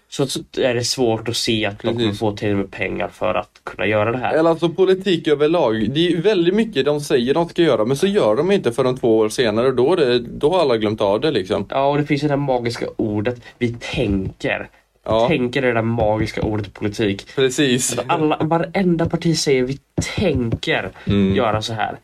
Så 0.09 0.23
är 0.57 0.73
det 0.73 0.83
svårt 0.83 1.27
att 1.29 1.35
se 1.35 1.65
att 1.65 1.79
de 1.79 1.87
kommer 1.87 1.99
Precis. 2.05 2.19
få 2.19 2.31
till 2.31 2.55
med 2.55 2.71
pengar 2.71 3.07
för 3.07 3.33
att 3.35 3.61
kunna 3.63 3.85
göra 3.87 4.11
det 4.11 4.17
här. 4.17 4.33
eller 4.33 4.49
alltså 4.49 4.69
politik 4.69 5.27
överlag, 5.27 5.89
det 5.91 6.07
är 6.07 6.21
väldigt 6.21 6.55
mycket 6.55 6.85
de 6.85 7.01
säger 7.01 7.33
de 7.33 7.49
ska 7.49 7.61
göra 7.61 7.85
men 7.85 7.97
så 7.97 8.07
gör 8.07 8.35
de 8.35 8.51
inte 8.51 8.71
förrän 8.71 8.97
två 8.97 9.17
år 9.17 9.29
senare 9.29 9.67
och 9.67 9.75
då, 9.75 9.95
det, 9.95 10.19
då 10.19 10.51
har 10.51 10.59
alla 10.59 10.77
glömt 10.77 11.01
av 11.01 11.21
det 11.21 11.31
liksom. 11.31 11.65
Ja, 11.69 11.85
och 11.87 11.97
det 11.97 12.05
finns 12.05 12.21
det 12.21 12.27
där 12.27 12.35
magiska 12.37 12.85
ordet. 12.97 13.41
Vi 13.57 13.73
tänker. 13.73 14.69
Ja. 15.05 15.27
Tänker 15.27 15.61
det 15.61 15.73
där 15.73 15.81
magiska 15.81 16.41
ordet 16.41 16.73
politik. 16.73 17.25
Precis. 17.35 17.99
Alla, 18.07 18.37
varenda 18.41 19.09
parti 19.09 19.37
säger 19.37 19.63
vi 19.63 19.77
tänker 20.15 20.91
Mm. 21.07 21.35
göra 21.35 21.61
så 21.61 21.73
här. 21.73 21.97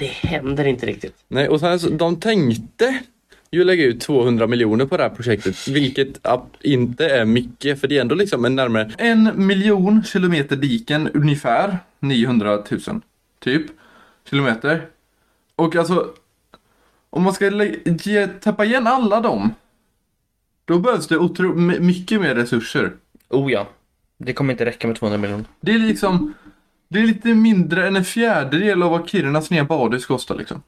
Det 0.00 0.06
händer 0.06 0.64
inte 0.64 0.86
riktigt. 0.86 1.24
Nej, 1.28 1.48
och 1.48 1.60
sen 1.60 1.80
så, 1.80 1.88
de 1.88 2.20
tänkte 2.20 3.00
ju 3.50 3.64
lägga 3.64 3.84
ut 3.84 4.00
200 4.00 4.46
miljoner 4.46 4.86
på 4.86 4.96
det 4.96 5.02
här 5.02 5.10
projektet, 5.10 5.68
vilket 5.68 6.26
inte 6.60 7.08
är 7.08 7.24
mycket 7.24 7.80
för 7.80 7.88
det 7.88 7.96
är 7.96 8.00
ändå 8.00 8.14
liksom 8.14 8.44
en 8.44 8.56
närmare 8.56 8.92
En 8.98 9.46
miljon 9.46 10.04
kilometer 10.04 10.56
diken 10.56 11.08
ungefär. 11.08 11.78
900 12.00 12.62
000 12.70 13.00
typ. 13.38 13.66
Kilometer. 14.30 14.86
Och 15.56 15.76
alltså. 15.76 16.14
Om 17.10 17.22
man 17.22 17.32
ska 17.32 17.50
ge, 17.84 18.26
täppa 18.26 18.64
igen 18.64 18.86
alla 18.86 19.20
dem. 19.20 19.54
Då 20.64 20.78
behövs 20.78 21.08
det 21.08 21.18
otro, 21.18 21.54
mycket 21.80 22.20
mer 22.20 22.34
resurser. 22.34 22.92
Oh 23.28 23.52
ja. 23.52 23.68
Det 24.18 24.32
kommer 24.32 24.52
inte 24.52 24.64
räcka 24.64 24.86
med 24.86 24.96
200 24.96 25.18
miljoner. 25.18 25.44
Det 25.60 25.72
är 25.72 25.78
liksom. 25.78 26.34
Det 26.94 27.00
är 27.00 27.06
lite 27.06 27.28
mindre 27.28 27.88
än 27.88 27.96
en 27.96 28.04
fjärdedel 28.04 28.82
av 28.82 28.90
vad 28.90 29.08
Kirunas 29.08 29.50
nya 29.50 29.64
badhus 29.64 30.06
kostar 30.06 30.34
liksom. 30.34 30.62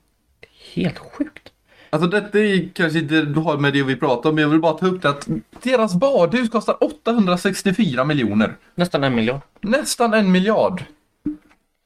Helt 0.74 0.98
sjukt. 0.98 1.52
Alltså 1.90 2.08
detta 2.08 2.38
är 2.38 2.68
kanske 2.74 2.98
inte 2.98 3.40
har 3.40 3.58
med 3.58 3.72
det 3.72 3.82
vi 3.82 3.96
pratar 3.96 4.30
om, 4.30 4.34
men 4.34 4.42
jag 4.42 4.48
vill 4.48 4.60
bara 4.60 4.72
ta 4.72 4.86
upp 4.86 5.02
det 5.02 5.08
att 5.10 5.28
deras 5.62 5.94
badhus 5.94 6.50
kostar 6.50 6.84
864 6.84 8.04
miljoner. 8.04 8.56
Nästan 8.74 9.04
en 9.04 9.14
miljon. 9.14 9.40
Nästan 9.60 10.14
en 10.14 10.32
miljard. 10.32 10.84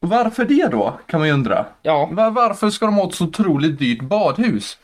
Varför 0.00 0.44
det 0.44 0.68
då, 0.70 1.00
kan 1.06 1.20
man 1.20 1.28
ju 1.28 1.34
undra. 1.34 1.66
Ja. 1.82 2.08
Var, 2.12 2.30
varför 2.30 2.70
ska 2.70 2.86
de 2.86 2.94
ha 2.94 3.08
ett 3.08 3.14
så 3.14 3.24
otroligt 3.24 3.78
dyrt 3.78 4.02
badhus? 4.02 4.78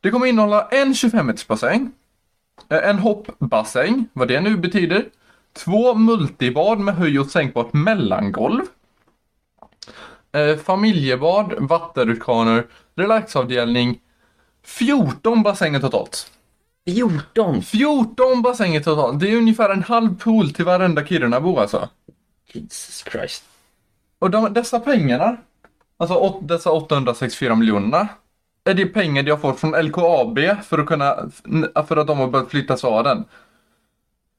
Det 0.00 0.10
kommer 0.10 0.26
innehålla 0.26 0.68
en 0.70 0.94
25 0.94 1.26
meters 1.26 1.46
bassäng, 1.46 1.90
eh, 2.68 2.88
en 2.88 2.98
hoppbassäng, 2.98 4.06
vad 4.12 4.28
det 4.28 4.40
nu 4.40 4.56
betyder, 4.56 5.04
två 5.64 5.94
multibad 5.94 6.78
med 6.78 6.96
höj 6.96 7.18
och 7.18 7.26
sänkbart 7.26 7.72
mellangolv, 7.72 8.62
eh, 10.32 10.56
familjebad, 10.56 11.54
vattenrutschkanor, 11.58 12.66
relaxavdelning, 12.96 14.00
14 14.64 15.42
bassänger 15.42 15.80
totalt. 15.80 16.30
14! 16.84 17.62
14 17.62 18.42
bassänger 18.42 18.80
totalt! 18.80 19.20
Det 19.20 19.32
är 19.32 19.36
ungefär 19.36 19.70
en 19.70 19.82
halv 19.82 20.18
pool 20.18 20.50
till 20.50 20.64
varenda 20.64 21.06
Kirunabo 21.06 21.58
alltså. 21.58 21.88
Jesus 22.52 23.04
Christ. 23.12 23.44
Och 24.18 24.30
de, 24.30 24.52
dessa 24.54 24.80
pengarna, 24.80 25.36
alltså 25.96 26.14
åt, 26.14 26.48
dessa 26.48 26.70
864 26.70 27.54
miljonerna, 27.54 28.08
är 28.64 28.74
det 28.74 28.86
pengar 28.86 29.30
har 29.30 29.36
fått 29.36 29.60
från 29.60 29.86
LKAB 29.86 30.38
för 30.64 30.78
att 30.78 30.86
kunna, 30.86 31.30
för 31.88 31.96
att 31.96 32.06
de 32.06 32.18
har 32.18 32.28
börjat 32.28 32.50
flytta 32.50 32.76
staden. 32.76 33.24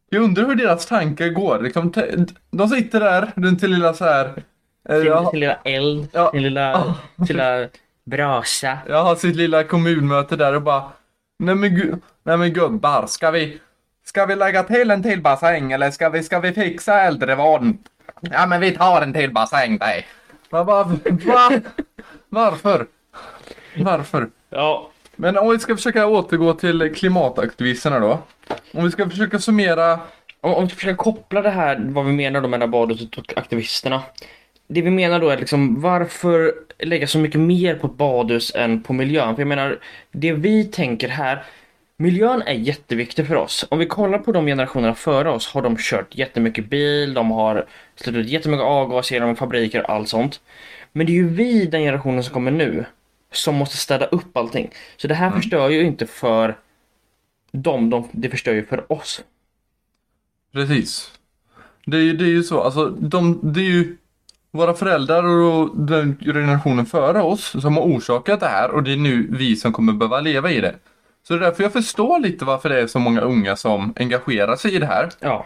Jag 0.09 0.23
undrar 0.23 0.45
hur 0.45 0.55
deras 0.55 0.85
tankar 0.85 1.29
går. 1.29 1.59
Liksom, 1.61 1.93
de 2.51 2.69
sitter 2.69 2.99
där 2.99 3.31
runt 3.35 3.59
sin 3.59 3.71
lilla 3.71 3.93
så 3.93 4.05
här. 4.05 4.43
Eh, 4.89 4.97
Sin, 4.97 5.05
jag, 5.07 5.29
sin 5.29 5.39
lilla 5.39 5.57
eld, 5.63 6.07
Ja. 6.13 6.31
sin 6.31 6.43
lilla, 6.43 6.95
sin 7.17 7.25
lilla 7.27 7.67
brasa. 8.05 8.77
jag 8.87 9.03
har 9.03 9.15
sitt 9.15 9.35
lilla 9.35 9.63
kommunmöte 9.63 10.35
där 10.35 10.55
och 10.55 10.61
bara 10.61 10.83
Nej 11.39 11.55
men, 11.55 11.69
gu- 11.69 11.99
nej 12.23 12.37
men 12.37 12.53
gubbar, 12.53 13.05
ska 13.07 13.31
vi, 13.31 13.59
ska 14.05 14.25
vi 14.25 14.35
lägga 14.35 14.63
till 14.63 14.91
en 14.91 15.03
till 15.03 15.21
bassäng 15.21 15.71
eller 15.71 15.91
ska 15.91 16.09
vi, 16.09 16.23
ska 16.23 16.39
vi 16.39 16.51
fixa 16.53 17.01
äldrevården? 17.01 17.77
Ja 18.21 18.45
men 18.45 18.61
vi 18.61 18.71
tar 18.71 19.01
en 19.01 19.13
till 19.13 19.31
bassäng 19.33 19.77
dig. 19.77 20.05
Man 20.49 20.65
bara, 20.65 20.83
va? 20.83 21.51
Varför? 22.29 22.85
Varför? 23.77 24.29
Ja. 24.49 24.89
Men 25.15 25.37
om 25.37 25.49
vi 25.49 25.59
ska 25.59 25.75
försöka 25.75 26.07
återgå 26.07 26.53
till 26.53 26.95
klimataktivisterna 26.95 27.99
då. 27.99 28.19
Om 28.73 28.83
vi 28.83 28.91
ska 28.91 29.09
försöka 29.09 29.39
summera. 29.39 29.99
Om, 30.41 30.53
om 30.53 30.63
vi 30.67 30.69
försöker 30.75 30.95
koppla 30.95 31.41
det 31.41 31.49
här, 31.49 31.81
vad 31.89 32.05
vi 32.05 32.11
menar 32.11 32.41
då 32.41 32.47
med 32.47 32.69
badhuset 32.69 33.17
och 33.17 33.33
aktivisterna. 33.37 34.01
Det 34.67 34.81
vi 34.81 34.89
menar 34.89 35.19
då 35.19 35.29
är 35.29 35.37
liksom 35.37 35.81
varför 35.81 36.53
lägga 36.79 37.07
så 37.07 37.17
mycket 37.17 37.41
mer 37.41 37.75
på 37.75 37.87
badhus 37.87 38.51
än 38.55 38.83
på 38.83 38.93
miljön? 38.93 39.35
För 39.35 39.41
jag 39.41 39.47
menar, 39.47 39.79
det 40.11 40.33
vi 40.33 40.65
tänker 40.65 41.09
här, 41.09 41.43
miljön 41.97 42.41
är 42.41 42.53
jätteviktig 42.53 43.27
för 43.27 43.35
oss. 43.35 43.65
Om 43.69 43.79
vi 43.79 43.85
kollar 43.85 44.19
på 44.19 44.31
de 44.31 44.45
generationerna 44.45 44.95
före 44.95 45.29
oss 45.29 45.47
har 45.47 45.61
de 45.61 45.77
kört 45.79 46.15
jättemycket 46.15 46.69
bil, 46.69 47.13
de 47.13 47.31
har 47.31 47.65
släppt 47.95 48.17
ut 48.17 48.29
jättemycket 48.29 48.65
avgaser 48.65 49.15
genom 49.15 49.35
fabriker 49.35 49.83
och 49.83 49.89
allt 49.89 50.09
sånt. 50.09 50.41
Men 50.91 51.05
det 51.05 51.11
är 51.11 51.15
ju 51.15 51.29
vi, 51.29 51.65
den 51.65 51.81
generationen 51.81 52.23
som 52.23 52.33
kommer 52.33 52.51
nu, 52.51 52.85
som 53.31 53.55
måste 53.55 53.77
städa 53.77 54.05
upp 54.05 54.37
allting. 54.37 54.69
Så 54.97 55.07
det 55.07 55.15
här 55.15 55.31
förstör 55.31 55.69
ju 55.69 55.83
inte 55.83 56.07
för 56.07 56.57
dem, 57.51 57.89
de, 57.89 58.09
det 58.11 58.29
förstör 58.29 58.53
ju 58.53 58.65
för 58.65 58.91
oss. 58.91 59.23
Precis. 60.53 61.11
Det 61.85 61.97
är 61.97 62.01
ju, 62.01 62.13
det 62.13 62.25
är 62.25 62.29
ju 62.29 62.43
så, 62.43 62.61
alltså 62.61 62.89
de, 62.89 63.39
det 63.53 63.59
är 63.59 63.71
ju 63.71 63.97
våra 64.53 64.73
föräldrar 64.73 65.23
och 65.23 65.77
den 65.77 66.17
generationen 66.21 66.85
före 66.85 67.21
oss 67.21 67.61
som 67.61 67.77
har 67.77 67.83
orsakat 67.83 68.39
det 68.39 68.45
här 68.47 68.71
och 68.71 68.83
det 68.83 68.91
är 68.93 68.97
nu 68.97 69.27
vi 69.31 69.55
som 69.55 69.73
kommer 69.73 69.93
behöva 69.93 70.19
leva 70.21 70.51
i 70.51 70.61
det. 70.61 70.75
Så 71.27 71.33
det 71.33 71.39
är 71.39 71.41
därför 71.41 71.63
jag 71.63 71.73
förstår 71.73 72.19
lite 72.19 72.45
varför 72.45 72.69
det 72.69 72.81
är 72.81 72.87
så 72.87 72.99
många 72.99 73.21
unga 73.21 73.55
som 73.55 73.93
engagerar 73.95 74.55
sig 74.55 74.75
i 74.75 74.79
det 74.79 74.85
här. 74.85 75.09
Ja. 75.19 75.45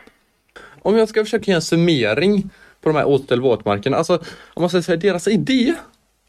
Om 0.82 0.98
jag 0.98 1.10
ska 1.10 1.24
försöka 1.24 1.52
göra 1.52 1.56
en 1.56 1.62
summering 1.62 2.50
på 2.82 2.90
de 2.90 2.96
här 2.96 3.06
återställ 3.08 3.42
våtmarkerna. 3.42 3.98
Alltså, 3.98 4.14
om 4.54 4.62
man 4.62 4.70
säger 4.70 4.82
så 4.82 4.92
här, 4.92 4.98
deras 4.98 5.28
idé 5.28 5.74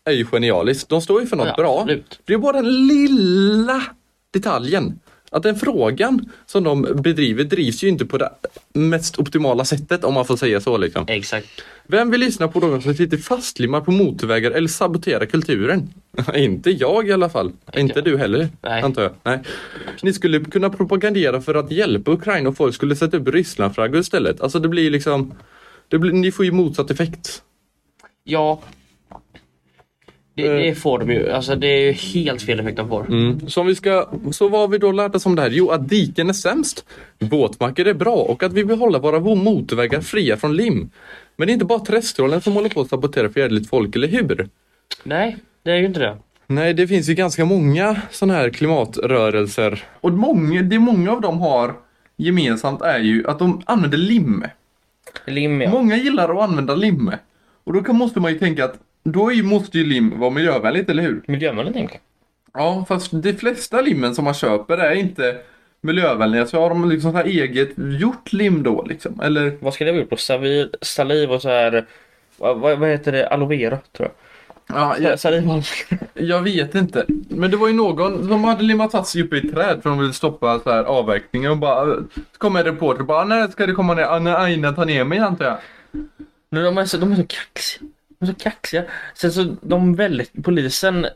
är 0.04 0.12
ju 0.12 0.26
genialisk. 0.26 0.88
De 0.88 1.00
står 1.00 1.20
ju 1.20 1.26
för 1.26 1.36
något 1.36 1.46
Ja, 1.48 1.54
bra. 1.56 1.80
absolut. 1.80 2.20
Det 2.24 2.32
är 2.34 2.38
bara 2.38 2.52
den 2.52 2.86
lilla 2.86 3.82
detaljen. 4.30 5.00
Att 5.30 5.42
den 5.42 5.56
frågan 5.56 6.32
som 6.46 6.64
de 6.64 6.82
bedriver 6.82 7.44
drivs 7.44 7.82
ju 7.82 7.88
inte 7.88 8.06
på 8.06 8.18
det 8.18 8.30
mest 8.72 9.18
optimala 9.18 9.64
sättet 9.64 10.04
om 10.04 10.14
man 10.14 10.24
får 10.24 10.36
säga 10.36 10.60
så 10.60 10.76
liksom. 10.76 11.04
Exakt. 11.08 11.48
Vem 11.86 12.10
vill 12.10 12.20
lyssna 12.20 12.48
på 12.48 12.60
någon 12.60 12.82
som 12.82 12.94
sitter 12.94 13.16
fastlimmad 13.16 13.84
på 13.84 13.90
motorvägar 13.90 14.50
eller 14.50 14.68
saboterar 14.68 15.26
kulturen? 15.26 15.90
inte 16.34 16.70
jag 16.70 17.08
i 17.08 17.12
alla 17.12 17.28
fall. 17.28 17.52
Inte 17.76 18.00
du 18.00 18.18
heller, 18.18 18.48
Nej. 18.62 18.82
antar 18.82 19.02
jag. 19.02 19.12
Nej. 19.22 19.38
Ni 20.02 20.12
skulle 20.12 20.40
kunna 20.40 20.70
propagandera 20.70 21.40
för 21.40 21.54
att 21.54 21.70
hjälpa 21.70 22.10
Ukraina 22.10 22.48
och 22.48 22.56
folk 22.56 22.74
skulle 22.74 22.96
sätta 22.96 23.16
upp 23.16 23.28
Rysslandflaggor 23.28 24.00
istället. 24.00 24.40
Alltså 24.40 24.58
det 24.58 24.68
blir 24.68 24.90
liksom... 24.90 25.34
Det 25.88 25.98
blir, 25.98 26.12
ni 26.12 26.32
får 26.32 26.44
ju 26.44 26.52
motsatt 26.52 26.90
effekt. 26.90 27.42
Ja. 28.24 28.60
Det, 30.42 30.62
det 30.62 30.74
får 30.74 30.98
de 30.98 31.10
ju. 31.10 31.30
Alltså 31.30 31.56
det 31.56 31.66
är 31.66 31.80
ju 31.80 31.92
helt 31.92 32.42
fel 32.42 32.60
effekt 32.60 32.76
de 32.76 32.88
får. 32.88 33.06
Mm. 33.06 33.48
Så, 33.48 33.60
om 33.60 33.66
vi 33.66 33.74
ska, 33.74 34.08
så 34.30 34.48
vad 34.48 34.60
har 34.60 34.68
vi 34.68 34.78
då 34.78 34.92
lärt 34.92 35.14
oss 35.14 35.26
om 35.26 35.36
det 35.36 35.42
här? 35.42 35.50
Jo, 35.50 35.70
att 35.70 35.88
diken 35.88 36.28
är 36.28 36.32
sämst. 36.32 36.84
Våtmarker 37.18 37.84
är 37.84 37.94
bra 37.94 38.14
och 38.14 38.42
att 38.42 38.52
vi 38.52 38.62
vill 38.62 38.78
hålla 38.78 38.98
våra 38.98 39.20
motorvägar 39.20 40.00
fria 40.00 40.36
från 40.36 40.56
lim. 40.56 40.90
Men 41.36 41.46
det 41.46 41.50
är 41.50 41.54
inte 41.54 41.64
bara 41.64 41.78
trästrollen 41.78 42.40
som 42.40 42.52
håller 42.52 42.68
på 42.68 42.80
att 42.80 42.88
sabotera 42.88 43.28
för 43.28 43.40
jävligt 43.40 43.68
folk, 43.68 43.96
eller 43.96 44.08
hur? 44.08 44.48
Nej, 45.04 45.36
det 45.62 45.70
är 45.70 45.76
ju 45.76 45.86
inte 45.86 46.00
det. 46.00 46.16
Nej, 46.46 46.74
det 46.74 46.88
finns 46.88 47.08
ju 47.08 47.14
ganska 47.14 47.44
många 47.44 47.96
sådana 48.10 48.34
här 48.34 48.50
klimatrörelser. 48.50 49.84
Och 50.00 50.12
många, 50.12 50.62
det 50.62 50.78
många 50.78 51.12
av 51.12 51.20
dem 51.20 51.40
har 51.40 51.74
gemensamt 52.16 52.82
är 52.82 52.98
ju 52.98 53.26
att 53.26 53.38
de 53.38 53.62
använder 53.66 53.98
lim. 53.98 54.44
Lim 55.26 55.60
ja. 55.60 55.70
Många 55.70 55.96
gillar 55.96 56.28
att 56.36 56.50
använda 56.50 56.74
lim. 56.74 57.12
Och 57.64 57.72
då 57.72 57.82
kan, 57.82 57.96
måste 57.96 58.20
man 58.20 58.32
ju 58.32 58.38
tänka 58.38 58.64
att 58.64 58.74
då 59.02 59.30
måste 59.30 59.78
ju 59.78 59.84
lim 59.84 60.18
vara 60.18 60.30
miljövänligt, 60.30 60.90
eller 60.90 61.02
hur? 61.02 61.22
Miljövänligt 61.26 61.76
egentligen. 61.76 62.02
Ja, 62.54 62.84
fast 62.88 63.10
de 63.22 63.32
flesta 63.32 63.80
limmen 63.80 64.14
som 64.14 64.24
man 64.24 64.34
köper 64.34 64.78
är 64.78 64.94
inte 64.94 65.36
miljövänliga. 65.80 66.46
Så 66.46 66.60
har 66.60 66.68
de 66.68 66.90
liksom 66.90 67.12
så 67.12 67.16
här 67.16 67.24
eget 67.24 67.70
gjort 67.76 68.32
lim 68.32 68.62
då 68.62 68.84
liksom. 68.88 69.20
Eller 69.20 69.58
Vad 69.60 69.74
ska 69.74 69.84
det 69.84 69.92
vara 69.92 70.00
gjort 70.00 70.10
på? 70.10 70.16
Saliv 70.82 71.32
och 71.32 71.42
så 71.42 71.48
här. 71.48 71.86
Vad, 72.36 72.58
vad, 72.58 72.88
heter 72.88 73.12
det? 73.12 73.28
Aloe 73.28 73.48
vera 73.48 73.78
tror 73.96 74.08
jag. 74.08 74.80
ja, 74.80 74.96
jag, 74.98 75.20
Saliv 75.20 75.44
jag 76.14 76.42
vet 76.42 76.74
inte. 76.74 77.04
Men 77.28 77.50
det 77.50 77.56
var 77.56 77.68
ju 77.68 77.74
någon 77.74 78.28
som 78.28 78.44
hade 78.44 78.62
limmat 78.62 78.92
fast 78.92 79.10
sig 79.10 79.22
uppe 79.22 79.36
i 79.36 79.38
ett 79.38 79.54
träd 79.54 79.82
för 79.82 79.90
de 79.90 79.98
ville 79.98 80.12
stoppa 80.12 80.60
så 80.60 80.70
här 80.70 80.84
avverkningen 80.84 81.50
och 81.50 81.58
bara 81.58 81.94
så 82.14 82.38
kom 82.38 82.56
en 82.56 82.64
reporter 82.64 83.00
och 83.00 83.06
bara 83.06 83.24
när 83.24 83.48
ska 83.48 83.66
det 83.66 83.72
komma 83.72 83.94
ner? 83.94 84.04
Ah, 84.04 84.18
när 84.18 84.34
Aina 84.34 84.72
tar 84.72 84.84
ner 84.84 85.04
mig 85.04 85.18
antar 85.18 85.44
jag. 85.44 85.58
Men 86.50 86.64
de 86.64 86.78
är 86.78 86.84
så, 86.84 86.96
de 86.96 87.12
är 87.12 87.16
så 87.16 87.26
kaxiga. 87.26 87.88
De 88.18 88.28
är 88.28 88.32
så 88.32 88.38
kaxiga. 88.38 88.84
Sen 89.14 89.32
så 89.32 89.56
de 89.62 89.94
väldigt, 89.94 90.44
polisen 90.44 91.06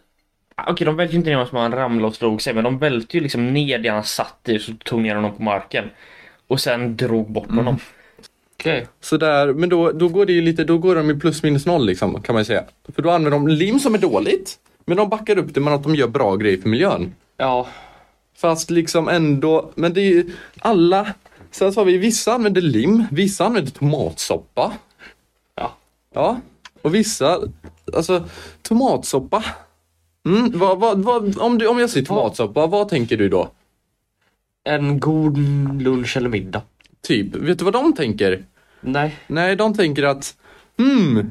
Okej, 0.66 0.84
de 0.84 0.96
välte 0.96 1.12
ju 1.12 1.18
inte 1.18 1.30
ner 1.30 1.36
honom 1.36 1.48
som 1.48 1.58
han 1.58 1.72
ramlade 1.72 2.06
och 2.06 2.14
slog 2.14 2.42
sig, 2.42 2.54
men 2.54 2.64
de 2.64 2.78
välte 2.78 3.16
ju 3.16 3.22
liksom 3.22 3.52
ner 3.52 3.78
det 3.78 3.88
han 3.88 4.04
satt 4.04 4.38
i 4.48 4.58
och 4.58 4.60
så 4.60 4.72
tog 4.84 5.00
ner 5.00 5.14
honom 5.14 5.36
på 5.36 5.42
marken. 5.42 5.90
Och 6.46 6.60
sen 6.60 6.96
drog 6.96 7.30
bort 7.30 7.50
honom. 7.50 7.78
Okej. 8.54 8.86
Så 9.00 9.16
där, 9.16 9.52
men 9.52 9.68
då, 9.68 9.92
då 9.92 10.08
går 10.08 10.26
det 10.26 10.32
ju 10.32 10.40
lite, 10.40 10.64
då 10.64 10.78
går 10.78 10.94
de 10.94 11.10
i 11.10 11.14
plus 11.14 11.42
minus 11.42 11.66
noll 11.66 11.86
liksom, 11.86 12.22
kan 12.22 12.34
man 12.34 12.40
ju 12.40 12.44
säga. 12.44 12.64
För 12.94 13.02
då 13.02 13.10
använder 13.10 13.38
de 13.38 13.48
lim 13.48 13.78
som 13.78 13.94
är 13.94 13.98
dåligt, 13.98 14.58
men 14.84 14.96
de 14.96 15.08
backar 15.08 15.38
upp 15.38 15.54
det 15.54 15.60
med 15.60 15.74
att 15.74 15.82
de 15.82 15.94
gör 15.94 16.08
bra 16.08 16.36
grejer 16.36 16.58
för 16.58 16.68
miljön. 16.68 17.14
Ja. 17.36 17.68
Fast 18.36 18.70
liksom 18.70 19.08
ändå, 19.08 19.72
men 19.74 19.94
det 19.94 20.00
är 20.00 20.10
ju 20.10 20.30
alla, 20.58 21.14
sen 21.50 21.72
så 21.72 21.80
har 21.80 21.84
vi 21.84 21.98
vissa 21.98 22.32
använder 22.32 22.60
lim, 22.60 23.04
vissa 23.10 23.44
använder 23.44 23.72
tomatsoppa. 23.72 24.72
Ja. 25.54 25.76
Ja, 26.14 26.40
och 26.82 26.94
vissa, 26.94 27.38
alltså 27.96 28.24
tomatsoppa. 28.62 29.44
Mm, 30.26 30.58
vad, 30.58 30.78
vad, 30.80 30.98
vad, 31.04 31.38
om, 31.38 31.58
du, 31.58 31.66
om 31.66 31.78
jag 31.78 31.90
säger 31.90 32.06
tomatsoppa, 32.06 32.66
vad 32.66 32.88
tänker 32.88 33.16
du 33.16 33.28
då? 33.28 33.50
En 34.64 35.00
god 35.00 35.38
lunch 35.82 36.16
eller 36.16 36.28
middag. 36.28 36.62
Typ, 37.02 37.36
vet 37.36 37.58
du 37.58 37.64
vad 37.64 37.74
de 37.74 37.92
tänker? 37.92 38.44
Nej. 38.80 39.16
Nej, 39.26 39.56
de 39.56 39.74
tänker 39.74 40.02
att 40.02 40.36
hmm, 40.78 41.30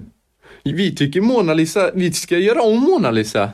vi 0.64 0.96
tycker 0.96 1.22
Mona 1.22 1.54
Lisa, 1.54 1.92
vi 1.94 2.14
ska 2.14 2.38
göra 2.38 2.62
om 2.62 2.80
Mona 2.80 3.12
Lisa. 3.12 3.50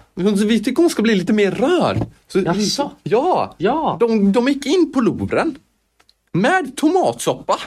Vi 0.47 0.63
tycker 0.63 0.81
hon 0.81 0.89
ska 0.89 1.01
bli 1.01 1.15
lite 1.15 1.33
mer 1.33 1.51
rörd. 1.51 1.97
Så, 2.27 2.39
Jaså? 2.39 2.91
Ja, 3.03 3.55
Ja. 3.57 3.97
de, 3.99 4.31
de 4.31 4.47
gick 4.47 4.65
in 4.65 4.91
på 4.93 5.01
Louvren 5.01 5.55
med 6.31 6.75
tomatsoppa 6.75 7.59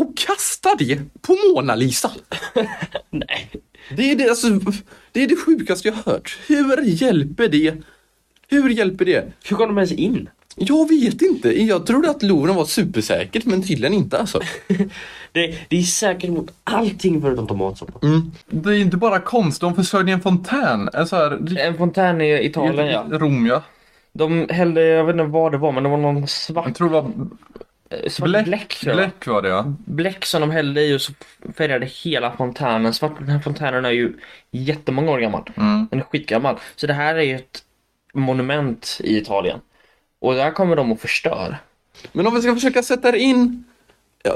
och 0.00 0.16
kastade 0.16 0.84
det 0.84 1.00
på 1.22 1.36
Mona 1.54 1.74
Lisa. 1.74 2.10
Nej. 3.10 3.50
Det 3.96 4.10
är 4.10 4.16
det, 4.16 4.28
alltså, 4.28 4.48
det 5.12 5.22
är 5.22 5.28
det 5.28 5.36
sjukaste 5.36 5.88
jag 5.88 6.12
hört. 6.12 6.38
Hur 6.46 6.82
hjälper 6.82 7.48
det? 7.48 7.74
Hur 8.48 8.70
hjälper 8.70 9.04
det? 9.04 9.32
Hur 9.48 9.56
kom 9.56 9.68
de 9.68 9.78
ens 9.78 9.92
in? 9.92 10.28
Jag 10.56 10.88
vet 10.88 11.22
inte. 11.22 11.62
Jag 11.62 11.86
trodde 11.86 12.10
att 12.10 12.22
Louvren 12.22 12.56
var 12.56 12.64
supersäkert 12.64 13.44
men 13.44 13.62
tydligen 13.62 13.94
inte 13.94 14.18
alltså. 14.18 14.40
Det, 15.32 15.54
det 15.68 15.78
är 15.78 15.82
säkert 15.82 16.30
mot 16.30 16.50
allting 16.64 17.20
förutom 17.22 17.46
tomatsoppa. 17.46 18.06
Mm. 18.06 18.32
Det 18.46 18.70
är 18.70 18.78
inte 18.78 18.96
bara 18.96 19.20
konst, 19.20 19.60
de 19.60 19.74
försörjde 19.74 20.12
en 20.12 20.20
fontän. 20.20 20.88
En 20.92 21.06
så 21.06 21.16
här, 21.16 21.58
En 21.58 21.78
fontän 21.78 22.20
i 22.20 22.44
Italien 22.44 22.86
ja. 22.86 23.06
Rom 23.10 23.46
ja. 23.46 23.62
De 24.12 24.46
hällde, 24.50 24.84
jag 24.84 25.04
vet 25.04 25.14
inte 25.14 25.24
vad 25.24 25.52
det 25.52 25.58
var, 25.58 25.72
men 25.72 25.82
det 25.82 25.88
var 25.88 25.96
någon 25.96 26.28
svart, 26.28 26.66
Jag 26.66 26.74
tror 26.74 26.88
det 26.88 26.94
var 26.94 27.12
bläck, 28.22 28.44
bläck, 28.44 28.80
bläck, 28.82 29.14
jag. 29.24 29.32
var 29.32 29.42
det 29.42 29.48
ja. 29.48 29.74
Bläck 29.84 30.24
som 30.24 30.40
de 30.40 30.50
hällde 30.50 30.82
i 30.82 30.96
och 30.96 31.00
så 31.00 31.12
färgade 31.56 31.86
hela 31.86 32.36
fontänen 32.36 32.94
svart. 32.94 33.18
Den 33.18 33.28
här 33.28 33.38
fontänen 33.38 33.84
är 33.84 33.90
ju 33.90 34.12
jättemånga 34.50 35.10
år 35.10 35.18
gammal. 35.18 35.50
Mm. 35.56 35.86
Den 35.90 36.00
är 36.00 36.04
skitgammal. 36.04 36.56
Så 36.76 36.86
det 36.86 36.92
här 36.92 37.14
är 37.14 37.22
ju 37.22 37.36
ett 37.36 37.62
monument 38.14 39.00
i 39.04 39.18
Italien. 39.18 39.60
Och 40.20 40.34
där 40.34 40.50
kommer 40.50 40.76
de 40.76 40.92
att 40.92 41.00
förstöra. 41.00 41.56
Men 42.12 42.26
om 42.26 42.34
vi 42.34 42.42
ska 42.42 42.54
försöka 42.54 42.82
sätta 42.82 43.16
in 43.16 43.64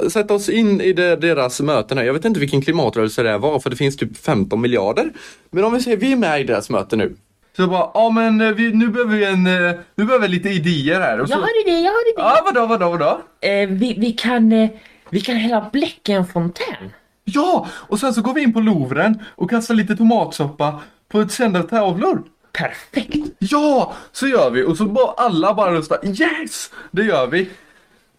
Sätta 0.09 0.35
oss 0.35 0.49
in 0.49 0.81
i 0.81 0.93
det, 0.93 1.17
deras 1.17 1.61
möten 1.61 1.99
här. 1.99 2.05
Jag 2.05 2.15
vet 2.15 2.25
inte 2.25 2.41
vilken 2.41 2.63
klimatrörelse 2.63 3.23
det 3.23 3.39
var 3.39 3.61
för 3.61 3.71
det 3.71 3.77
finns 3.77 3.97
typ 3.97 4.17
15 4.17 4.61
miljarder. 4.61 5.13
Men 5.51 5.65
om 5.65 5.73
vi 5.73 5.81
säger 5.81 5.97
vi 5.97 6.13
är 6.13 6.17
med 6.17 6.41
i 6.41 6.45
deras 6.45 6.71
möte 6.71 6.97
nu. 6.97 7.17
Så 7.57 7.67
bara, 7.67 7.91
ja 7.95 8.11
men 8.11 8.41
eh, 8.41 8.51
vi, 8.53 8.73
nu 8.73 8.89
behöver 8.89 9.17
vi 9.17 9.25
en, 9.25 9.47
eh, 9.47 9.73
nu 9.95 10.05
behöver 10.05 10.29
vi 10.29 10.35
lite 10.35 10.49
idéer 10.49 11.01
här. 11.01 11.21
Och 11.21 11.29
så, 11.29 11.35
Jag 11.35 11.39
har 11.39 11.69
idé, 11.69 11.79
jag 11.81 11.93
har 11.93 12.13
idé. 12.13 12.15
Ja 12.17 12.43
vadå, 12.45 12.67
vadå, 12.67 12.91
vadå? 12.91 13.21
Eh, 13.41 13.69
vi, 13.69 13.95
vi, 13.99 14.13
kan, 14.13 14.53
eh, 14.53 14.71
vi 15.11 15.21
kan 15.21 15.37
hälla 15.37 15.71
bläck 15.73 16.09
i 16.09 16.13
en 16.13 16.27
fontän. 16.27 16.93
Ja! 17.25 17.67
Och 17.73 18.01
sen 18.01 18.15
så 18.15 18.23
går 18.23 18.35
vi 18.35 18.43
in 18.43 18.53
på 18.53 18.61
Louvren 18.61 19.23
och 19.37 19.51
kastar 19.51 19.75
lite 19.75 19.97
tomatsoppa 19.97 20.81
på 21.09 21.21
ett 21.21 21.33
sända 21.33 21.63
tavlor. 21.63 22.23
Perfekt! 22.53 23.17
Ja! 23.39 23.93
Så 24.13 24.27
gör 24.27 24.51
vi 24.51 24.63
och 24.65 24.77
så 24.77 24.85
bara 24.85 25.13
alla 25.17 25.55
bara 25.55 25.75
röstar 25.75 25.99
yes! 26.05 26.71
Det 26.91 27.03
gör 27.03 27.27
vi. 27.27 27.51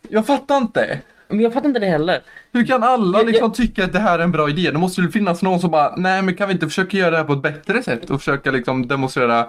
Jag 0.10 0.26
fattar 0.26 0.58
inte. 0.58 1.00
Men 1.28 1.40
jag 1.40 1.54
fattar 1.54 1.68
inte 1.68 1.80
det 1.80 1.86
heller. 1.86 2.22
Hur 2.52 2.66
kan 2.66 2.84
alla 2.84 3.18
Jag- 3.20 3.28
liksom 3.28 3.52
tycka 3.52 3.84
att 3.86 3.94
det 3.94 4.00
här 4.00 4.20
är 4.20 4.24
en 4.24 4.32
bra 4.32 4.50
idé? 4.50 4.72
Det 4.72 4.78
måste 4.78 5.02
ju 5.02 5.12
finnas 5.12 5.42
någon 5.42 5.60
som 5.60 5.72
bara, 5.72 5.96
nej 5.96 6.22
men 6.22 6.36
kan 6.36 6.48
vi 6.48 6.54
inte 6.54 6.68
försöka 6.68 6.98
göra 6.98 7.12
det 7.12 7.18
här 7.18 7.24
på 7.24 7.34
ett 7.34 7.42
bättre 7.42 7.84
sätt 7.84 8.10
och 8.10 8.20
försöka 8.20 8.52
liksom 8.52 8.88
demonstrera 8.88 9.48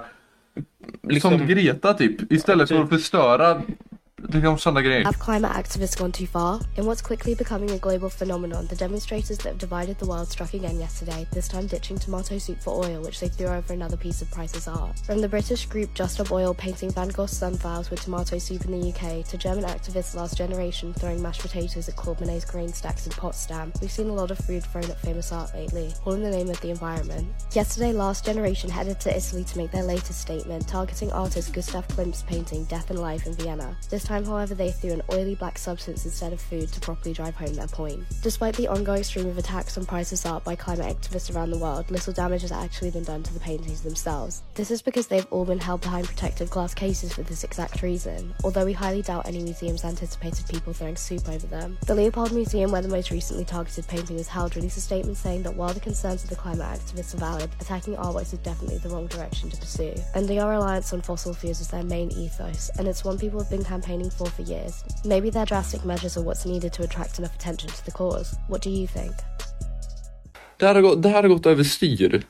Liksom, 1.02 1.38
som 1.38 1.46
Greta 1.46 1.94
typ, 1.94 2.32
istället 2.32 2.68
för 2.68 2.82
att 2.82 2.88
förstöra 2.88 3.62
Have 4.18 5.18
climate 5.18 5.52
activists 5.52 5.96
gone 5.96 6.10
too 6.10 6.26
far? 6.26 6.60
In 6.76 6.86
what's 6.86 7.02
quickly 7.02 7.34
becoming 7.34 7.70
a 7.72 7.78
global 7.78 8.08
phenomenon, 8.08 8.66
the 8.66 8.74
demonstrators 8.74 9.36
that 9.38 9.50
have 9.50 9.58
divided 9.58 9.98
the 9.98 10.06
world 10.06 10.28
struck 10.28 10.54
again 10.54 10.80
yesterday, 10.80 11.26
this 11.32 11.48
time 11.48 11.66
ditching 11.66 11.98
tomato 11.98 12.38
soup 12.38 12.58
for 12.60 12.82
oil, 12.82 13.02
which 13.02 13.20
they 13.20 13.28
threw 13.28 13.48
over 13.48 13.74
another 13.74 13.96
piece 13.98 14.22
of 14.22 14.30
priceless 14.30 14.68
art. 14.68 14.98
From 15.00 15.20
the 15.20 15.28
British 15.28 15.66
group 15.66 15.92
Just 15.92 16.14
Stop 16.14 16.32
Oil 16.32 16.54
painting 16.54 16.90
Van 16.90 17.08
Gogh's 17.08 17.36
sunflowers 17.36 17.90
with 17.90 18.00
tomato 18.00 18.38
soup 18.38 18.64
in 18.64 18.80
the 18.80 18.88
UK, 18.88 19.22
to 19.26 19.36
German 19.36 19.64
activists 19.64 20.14
Last 20.14 20.38
Generation 20.38 20.94
throwing 20.94 21.20
mashed 21.20 21.42
potatoes 21.42 21.86
at 21.86 21.96
Claude 21.96 22.20
Monet's 22.20 22.46
grain 22.46 22.72
stacks 22.72 23.06
in 23.06 23.12
Potsdam, 23.12 23.70
we've 23.82 23.92
seen 23.92 24.08
a 24.08 24.14
lot 24.14 24.30
of 24.30 24.38
food 24.38 24.64
thrown 24.64 24.90
at 24.90 25.00
famous 25.00 25.30
art 25.30 25.54
lately, 25.54 25.92
all 26.06 26.14
in 26.14 26.22
the 26.22 26.30
name 26.30 26.48
of 26.48 26.60
the 26.62 26.70
environment. 26.70 27.28
Yesterday, 27.52 27.92
Last 27.92 28.24
Generation 28.24 28.70
headed 28.70 28.98
to 29.00 29.14
Italy 29.14 29.44
to 29.44 29.58
make 29.58 29.70
their 29.72 29.84
latest 29.84 30.22
statement, 30.22 30.66
targeting 30.66 31.12
artist 31.12 31.52
Gustav 31.52 31.86
Klimt's 31.88 32.22
painting 32.22 32.64
Death 32.64 32.88
and 32.88 32.98
Life 32.98 33.26
in 33.26 33.34
Vienna. 33.34 33.76
This 33.90 34.05
time, 34.06 34.24
however, 34.24 34.54
they 34.54 34.70
threw 34.70 34.92
an 34.92 35.02
oily 35.12 35.34
black 35.34 35.58
substance 35.58 36.04
instead 36.04 36.32
of 36.32 36.40
food 36.40 36.72
to 36.72 36.80
properly 36.80 37.12
drive 37.12 37.34
home 37.34 37.54
their 37.54 37.66
point. 37.66 38.04
Despite 38.22 38.56
the 38.56 38.68
ongoing 38.68 39.02
stream 39.02 39.26
of 39.26 39.36
attacks 39.36 39.76
on 39.76 39.84
priceless 39.84 40.24
art 40.24 40.44
by 40.44 40.54
climate 40.54 40.96
activists 40.96 41.34
around 41.34 41.50
the 41.50 41.58
world, 41.58 41.90
little 41.90 42.12
damage 42.12 42.42
has 42.42 42.52
actually 42.52 42.90
been 42.90 43.04
done 43.04 43.22
to 43.24 43.34
the 43.34 43.40
paintings 43.40 43.82
themselves. 43.82 44.42
This 44.54 44.70
is 44.70 44.80
because 44.80 45.08
they've 45.08 45.26
all 45.30 45.44
been 45.44 45.58
held 45.58 45.80
behind 45.80 46.06
protective 46.06 46.50
glass 46.50 46.72
cases 46.72 47.12
for 47.12 47.22
this 47.22 47.44
exact 47.44 47.82
reason, 47.82 48.32
although 48.44 48.64
we 48.64 48.72
highly 48.72 49.02
doubt 49.02 49.26
any 49.26 49.42
museums 49.42 49.84
anticipated 49.84 50.46
people 50.48 50.72
throwing 50.72 50.96
soup 50.96 51.28
over 51.28 51.46
them. 51.46 51.76
The 51.86 51.94
Leopold 51.94 52.32
Museum, 52.32 52.70
where 52.70 52.82
the 52.82 52.88
most 52.88 53.10
recently 53.10 53.44
targeted 53.44 53.88
painting 53.88 54.16
was 54.16 54.28
held, 54.28 54.54
released 54.54 54.76
a 54.76 54.80
statement 54.80 55.16
saying 55.16 55.42
that 55.42 55.56
while 55.56 55.74
the 55.74 55.80
concerns 55.80 56.22
of 56.22 56.30
the 56.30 56.36
climate 56.36 56.78
activists 56.78 57.14
are 57.14 57.18
valid, 57.18 57.50
attacking 57.60 57.96
artworks 57.96 58.32
is 58.32 58.38
definitely 58.40 58.78
the 58.78 58.88
wrong 58.88 59.08
direction 59.08 59.50
to 59.50 59.56
pursue. 59.56 59.94
Ending 60.14 60.40
our 60.40 60.50
reliance 60.50 60.92
on 60.92 61.02
fossil 61.02 61.34
fuels 61.34 61.60
is 61.60 61.68
their 61.68 61.82
main 61.82 62.10
ethos, 62.12 62.70
and 62.78 62.86
it's 62.86 63.04
one 63.04 63.18
people 63.18 63.40
have 63.40 63.50
been 63.50 63.64
campaigning 63.64 63.95
for 64.04 64.26
for 64.26 64.42
years. 64.42 64.84
Maybe 65.04 65.30
their 65.30 65.46
drastic 65.46 65.84
measures 65.84 66.16
are 66.16 66.24
what's 66.24 66.46
needed 66.46 66.72
to 66.72 66.82
attract 66.82 67.18
enough 67.18 67.34
attention 67.34 67.70
to 67.70 67.84
the 67.84 67.90
cause. 67.90 68.36
What 68.48 68.62
do 68.62 68.70
you 68.70 68.86
think? 68.86 69.12
Det 70.56 70.66
här 70.66 70.74
har 70.74 70.82
gått, 70.82 71.02
det 71.02 71.08
här 71.08 71.22
har 71.22 71.28
gått 71.28 71.46
överstyr. 71.46 72.22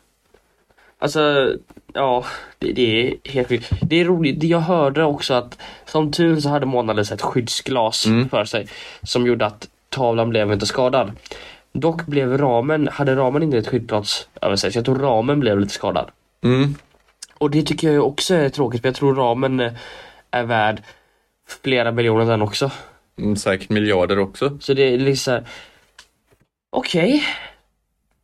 Alltså, 0.98 1.54
ja, 1.92 2.24
det, 2.58 2.72
det 2.72 3.06
är 3.06 3.30
helt 3.30 3.48
sjukt. 3.48 3.72
Det 3.82 4.00
är 4.00 4.04
roligt, 4.04 4.42
jag 4.42 4.60
hörde 4.60 5.04
också 5.04 5.34
att 5.34 5.58
som 5.84 6.12
tur 6.12 6.40
så 6.40 6.48
hade 6.48 6.66
Mona 6.66 6.92
Lisa 6.92 7.14
ett 7.14 7.22
skyddsglas 7.22 8.06
för 8.30 8.44
sig 8.44 8.68
som 9.02 9.26
gjorde 9.26 9.46
att 9.46 9.68
tavlan 9.88 10.30
blev 10.30 10.52
inte 10.52 10.66
skadad. 10.66 11.12
Dock 11.72 12.06
blev 12.06 12.38
ramen, 12.38 12.88
hade 12.88 13.16
ramen 13.16 13.42
inte 13.42 13.58
ett 13.58 13.68
skyddsglas 13.68 14.28
över 14.42 14.56
sig 14.56 14.72
så 14.72 14.78
jag 14.78 14.84
tror 14.84 14.98
ramen 14.98 15.40
blev 15.40 15.60
lite 15.60 15.74
skadad. 15.74 16.10
Mm. 16.42 16.74
Och 17.38 17.50
det 17.50 17.62
tycker 17.62 17.92
jag 17.92 18.06
också 18.06 18.34
är 18.34 18.48
tråkigt 18.48 18.80
för 18.80 18.88
jag 18.88 18.96
tror 18.96 19.14
ramen 19.14 19.70
är 20.30 20.44
värd 20.44 20.82
flera 21.46 21.92
miljoner 21.92 22.24
den 22.24 22.42
också. 22.42 22.70
Mm, 23.18 23.36
säkert 23.36 23.68
miljarder 23.68 24.18
också. 24.18 24.58
Så 24.60 24.74
det 24.74 24.82
är 24.82 24.98
liksom 24.98 25.40
Okej. 26.70 27.22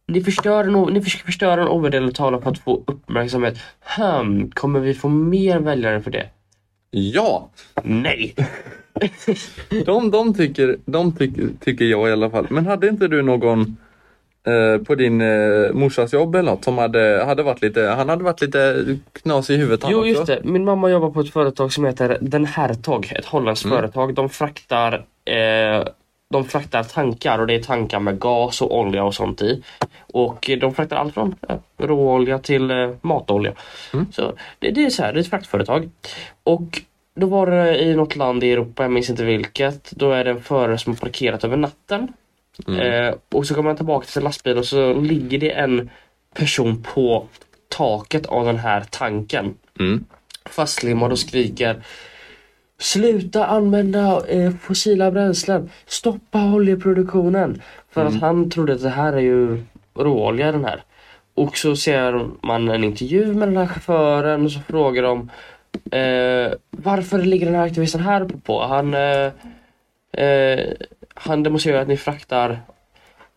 Ni 0.07 0.21
förstör 0.21 0.65
en, 0.65 0.95
ni 0.95 1.03
förstöra 1.03 1.63
en 1.63 1.69
ovärderlig 1.69 2.15
tavla 2.15 2.41
för 2.41 2.51
att 2.51 2.59
få 2.59 2.83
uppmärksamhet. 2.87 3.59
Hmm, 3.81 4.51
kommer 4.51 4.81
vi 4.81 4.95
få 4.95 5.09
mer 5.09 5.59
väljare 5.59 6.03
för 6.03 6.11
det? 6.11 6.29
Ja! 6.91 7.51
Nej! 7.83 8.35
De, 9.87 10.11
de, 10.11 10.35
tycker, 10.35 10.77
de 10.85 11.17
tycker, 11.17 11.49
tycker 11.61 11.85
jag 11.85 12.09
i 12.09 12.13
alla 12.13 12.31
fall. 12.31 12.47
Men 12.51 12.67
hade 12.67 12.89
inte 12.89 13.09
du 13.09 13.23
någon 13.23 13.77
på 14.87 14.95
din 14.95 15.21
eh, 15.21 15.73
morsas 15.73 16.13
jobb 16.13 16.35
eller 16.35 16.51
något 16.51 16.65
som 16.65 16.79
hade, 16.79 17.23
hade 17.27 17.43
varit 17.43 17.63
lite, 17.63 17.83
han 17.83 18.09
hade 18.09 18.25
varit 18.25 18.41
lite 18.41 18.85
knasig 19.13 19.55
i 19.55 19.59
huvudet 19.59 19.85
Jo 19.89 20.07
just 20.07 20.27
det, 20.27 20.41
min 20.45 20.65
mamma 20.65 20.91
jobbar 20.91 21.11
på 21.11 21.21
ett 21.21 21.33
företag 21.33 21.73
som 21.73 21.85
heter 21.85 22.19
Den 22.21 22.45
Hertog, 22.47 23.13
ett 23.17 23.27
holländskt 23.27 23.65
Mm. 23.67 23.79
företag. 23.79 24.15
De 24.15 24.29
fraktar 24.29 25.05
eh, 25.25 25.85
de 26.31 26.45
fraktar 26.45 26.83
tankar 26.83 27.39
och 27.39 27.47
det 27.47 27.55
är 27.55 27.63
tankar 27.63 28.01
med 28.01 28.19
gas 28.19 28.63
och 28.63 28.79
olja 28.79 29.05
och 29.05 29.15
sånt 29.15 29.43
i. 29.43 29.63
Och 30.13 30.51
eh, 30.51 30.59
de 30.59 30.75
fraktar 30.75 30.97
allt 30.97 31.15
från 31.15 31.35
eh, 31.49 31.57
råolja 31.79 32.39
till 32.39 32.71
eh, 32.71 32.91
matolja. 33.01 33.53
Så 34.13 34.33
det, 34.59 34.71
det 34.71 34.85
är 34.85 34.91
så 34.91 35.03
här, 35.03 35.13
det 35.13 35.19
är 35.19 35.21
ett 35.21 35.31
fraktföretag. 35.31 35.91
Och 36.45 36.83
då 37.15 37.27
var 37.27 37.47
det 37.47 37.83
i 37.83 37.95
något 37.95 38.17
land 38.17 38.45
i 38.45 38.53
Europa, 38.53 38.83
jag 38.83 38.93
minns 38.93 39.11
inte 39.11 39.25
vilket, 39.25 39.91
då 39.91 40.11
är 40.11 40.25
det 40.25 40.31
en 40.31 40.43
förare 40.43 40.79
som 40.79 40.93
har 40.93 40.99
parkerat 40.99 41.45
över 41.45 41.57
natten. 41.57 42.13
Eh, 42.69 43.15
och 43.29 43.47
så 43.47 43.55
kommer 43.55 43.71
han 43.71 43.77
tillbaka 43.77 44.05
till 44.05 44.13
sin 44.13 44.23
lastbil 44.23 44.59
och 44.59 44.67
så 44.67 44.95
ligger 44.95 45.39
det 45.39 45.51
en 45.51 45.91
person 46.35 46.83
på 46.95 47.27
taket 47.69 48.27
av 48.27 48.47
den 48.47 48.59
här 48.59 48.85
tanken. 48.91 49.55
Mm. 49.81 50.05
Fastlimmad 50.45 51.13
och 51.13 51.19
skriker 51.19 51.83
Sluta 52.79 53.47
använda 53.47 54.23
eh, 54.29 54.51
fossila 54.51 55.11
bränslen! 55.11 55.71
Stoppa 55.87 56.55
oljeproduktionen! 56.55 57.63
För 57.91 58.05
att 58.05 58.21
han 58.21 58.51
trodde 58.51 58.73
att 58.73 58.83
det 58.83 58.89
här 58.89 59.13
är 59.13 59.21
ju 59.21 59.63
råolja 59.95 60.53
den 60.53 60.65
här. 60.65 60.83
Och 61.35 61.57
så 61.57 61.77
ser 61.77 62.29
man 62.47 62.69
en 62.69 62.85
intervju 62.85 63.35
med 63.35 63.49
den 63.49 63.57
här 63.57 63.67
chauffören 63.67 64.45
och 64.45 64.53
så 64.53 64.61
frågar 64.61 65.03
de 65.03 65.31
eh, 65.99 66.53
Varför 66.71 67.19
ligger 67.19 67.47
den 67.47 67.55
här 67.55 67.67
aktivisten 67.67 68.01
här 68.01 68.25
på? 68.45 68.63
Han, 68.63 68.95
eh, 68.95 69.33
eh, 70.25 70.75
han 71.15 71.43
demonstrerar 71.43 71.83
att 71.83 71.89
ni 71.89 71.97
fraktar 71.97 72.61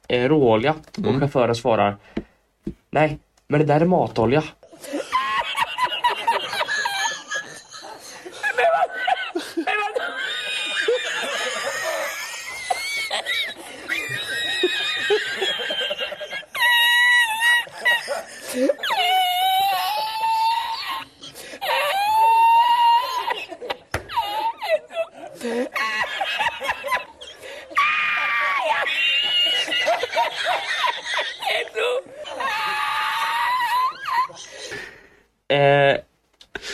eh, 0.07 0.29
råolja 0.29 0.75
och 0.97 1.19
chauffören 1.19 1.55
svarar 1.55 1.97
Nej, 2.89 3.19
men 3.47 3.59
det 3.59 3.65
där 3.65 3.81
är 3.81 3.85
matolja. 3.85 4.43
Eh, 35.47 35.97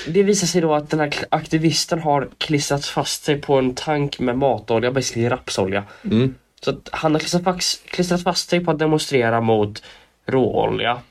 det 0.08 0.24
visar 0.24 0.48
sig 0.48 0.62
då 0.62 0.74
att 0.74 0.90
den 0.90 1.00
här 1.00 1.14
aktivisten 1.30 2.00
har 2.00 2.30
klistrat 2.38 2.86
fast 2.86 3.24
sig 3.24 3.42
på 3.42 3.56
en 3.56 3.76
tank 3.76 4.20
med 4.20 4.38
matolja, 4.38 4.92
basically 4.92 5.30
rapsolja. 5.30 5.84
Mm. 6.04 6.36
Så 6.62 6.70
att 6.70 6.90
han 6.92 7.14
har 7.14 7.20
klistrat 7.20 8.24
fast, 8.24 8.50
sig 8.50 8.66
på 8.66 8.72
att 8.72 8.80
demonstrera 8.80 9.42
mot 9.42 9.84
råolja. 10.26 11.02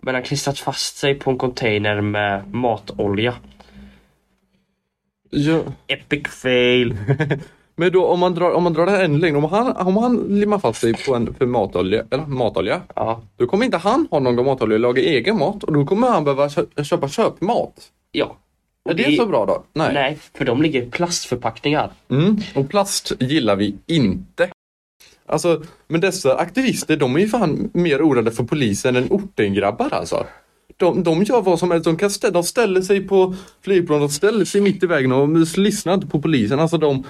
Men 0.00 0.14
han 0.14 0.22
har 0.22 0.26
klistrat 0.26 0.58
fast 0.58 0.96
sig 0.96 1.14
på 1.14 1.30
en 1.30 1.38
container 1.38 2.00
med 2.00 2.54
matolja. 2.54 3.34
Ja. 5.30 5.62
Epic 5.86 6.28
fail. 6.28 6.96
Men 7.76 7.92
då 7.92 8.06
om 8.06 8.20
man 8.20 8.34
drar, 8.34 8.50
om 8.52 8.62
man 8.62 8.72
drar 8.72 8.86
det 8.86 8.92
här 8.92 9.04
ännu 9.04 9.18
längre, 9.18 9.36
om 9.36 9.44
han, 9.44 9.76
om 9.76 9.96
han 9.96 10.16
limmar 10.28 10.58
fast 10.58 10.80
sig 10.80 10.94
på 11.06 11.14
en 11.14 11.34
för 11.34 11.46
matolja, 11.46 12.04
eller 12.10 12.26
matolja, 12.26 12.80
Ja. 12.94 13.22
då 13.36 13.46
kommer 13.46 13.64
inte 13.64 13.76
han 13.76 14.08
ha 14.10 14.18
någon 14.20 14.44
matolja 14.46 14.74
och 14.74 14.80
laga 14.80 15.02
egen 15.02 15.38
mat 15.38 15.64
och 15.64 15.72
då 15.72 15.84
kommer 15.86 16.08
han 16.08 16.24
behöva 16.24 16.48
kö- 16.48 16.84
köpa 16.84 17.08
köpmat. 17.08 17.72
Ja. 18.12 18.36
Är 18.88 18.94
det 18.94 19.16
så 19.16 19.26
bra 19.26 19.46
då? 19.46 19.64
Nej. 19.72 19.94
Nej, 19.94 20.18
för 20.38 20.44
de 20.44 20.62
ligger 20.62 20.82
i 20.82 20.86
plastförpackningar. 20.90 21.90
Mm. 22.10 22.36
Och 22.54 22.68
plast 22.68 23.12
gillar 23.20 23.56
vi 23.56 23.74
inte. 23.86 24.48
Alltså, 25.26 25.62
men 25.88 26.00
dessa 26.00 26.36
aktivister 26.36 26.96
de 26.96 27.16
är 27.16 27.20
ju 27.20 27.28
fan 27.28 27.70
mer 27.74 28.02
oroade 28.02 28.30
för 28.30 28.44
polisen 28.44 28.96
än 28.96 29.06
ortengrabbar 29.10 29.88
alltså. 29.94 30.26
De, 30.76 31.02
de 31.02 31.22
gör 31.22 31.42
vad 31.42 31.58
som 31.58 31.70
helst, 31.70 31.84
de, 31.84 31.96
kan 31.96 32.10
stä, 32.10 32.30
de 32.30 32.42
ställer 32.42 32.80
sig 32.82 33.08
på 33.08 33.34
flygplan, 33.62 34.00
de 34.00 34.08
ställer 34.08 34.44
sig 34.44 34.60
mitt 34.60 34.82
i 34.82 34.86
vägen 34.86 35.12
och 35.12 35.28
lyssnar 35.58 35.94
inte 35.94 36.06
på 36.06 36.20
polisen. 36.22 36.60
Alltså 36.60 36.78
de, 36.78 37.04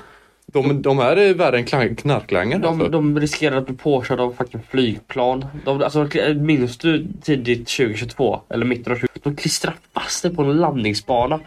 de, 0.52 0.82
de 0.82 0.98
här 0.98 1.16
är 1.16 1.34
värre 1.34 1.56
än 1.56 1.64
klang- 1.64 1.94
knarklangare. 1.94 2.60
De, 2.60 2.66
alltså. 2.68 2.88
de 2.88 3.20
riskerar 3.20 3.56
att 3.56 3.66
bli 3.66 3.76
påkörda 3.76 4.22
av 4.22 4.32
fucking 4.32 4.62
flygplan. 4.70 5.46
De, 5.64 5.82
alltså, 5.82 6.08
minns 6.34 6.78
du 6.78 7.06
tidigt 7.22 7.68
2022? 7.68 8.40
Eller 8.48 8.66
mitten 8.66 8.92
av 8.92 8.96
2022? 8.96 9.30
De 9.30 9.36
klistrade 9.36 9.76
fast 9.94 10.20
sig 10.20 10.34
på 10.34 10.42
en 10.42 10.56
landningsbana. 10.56 11.40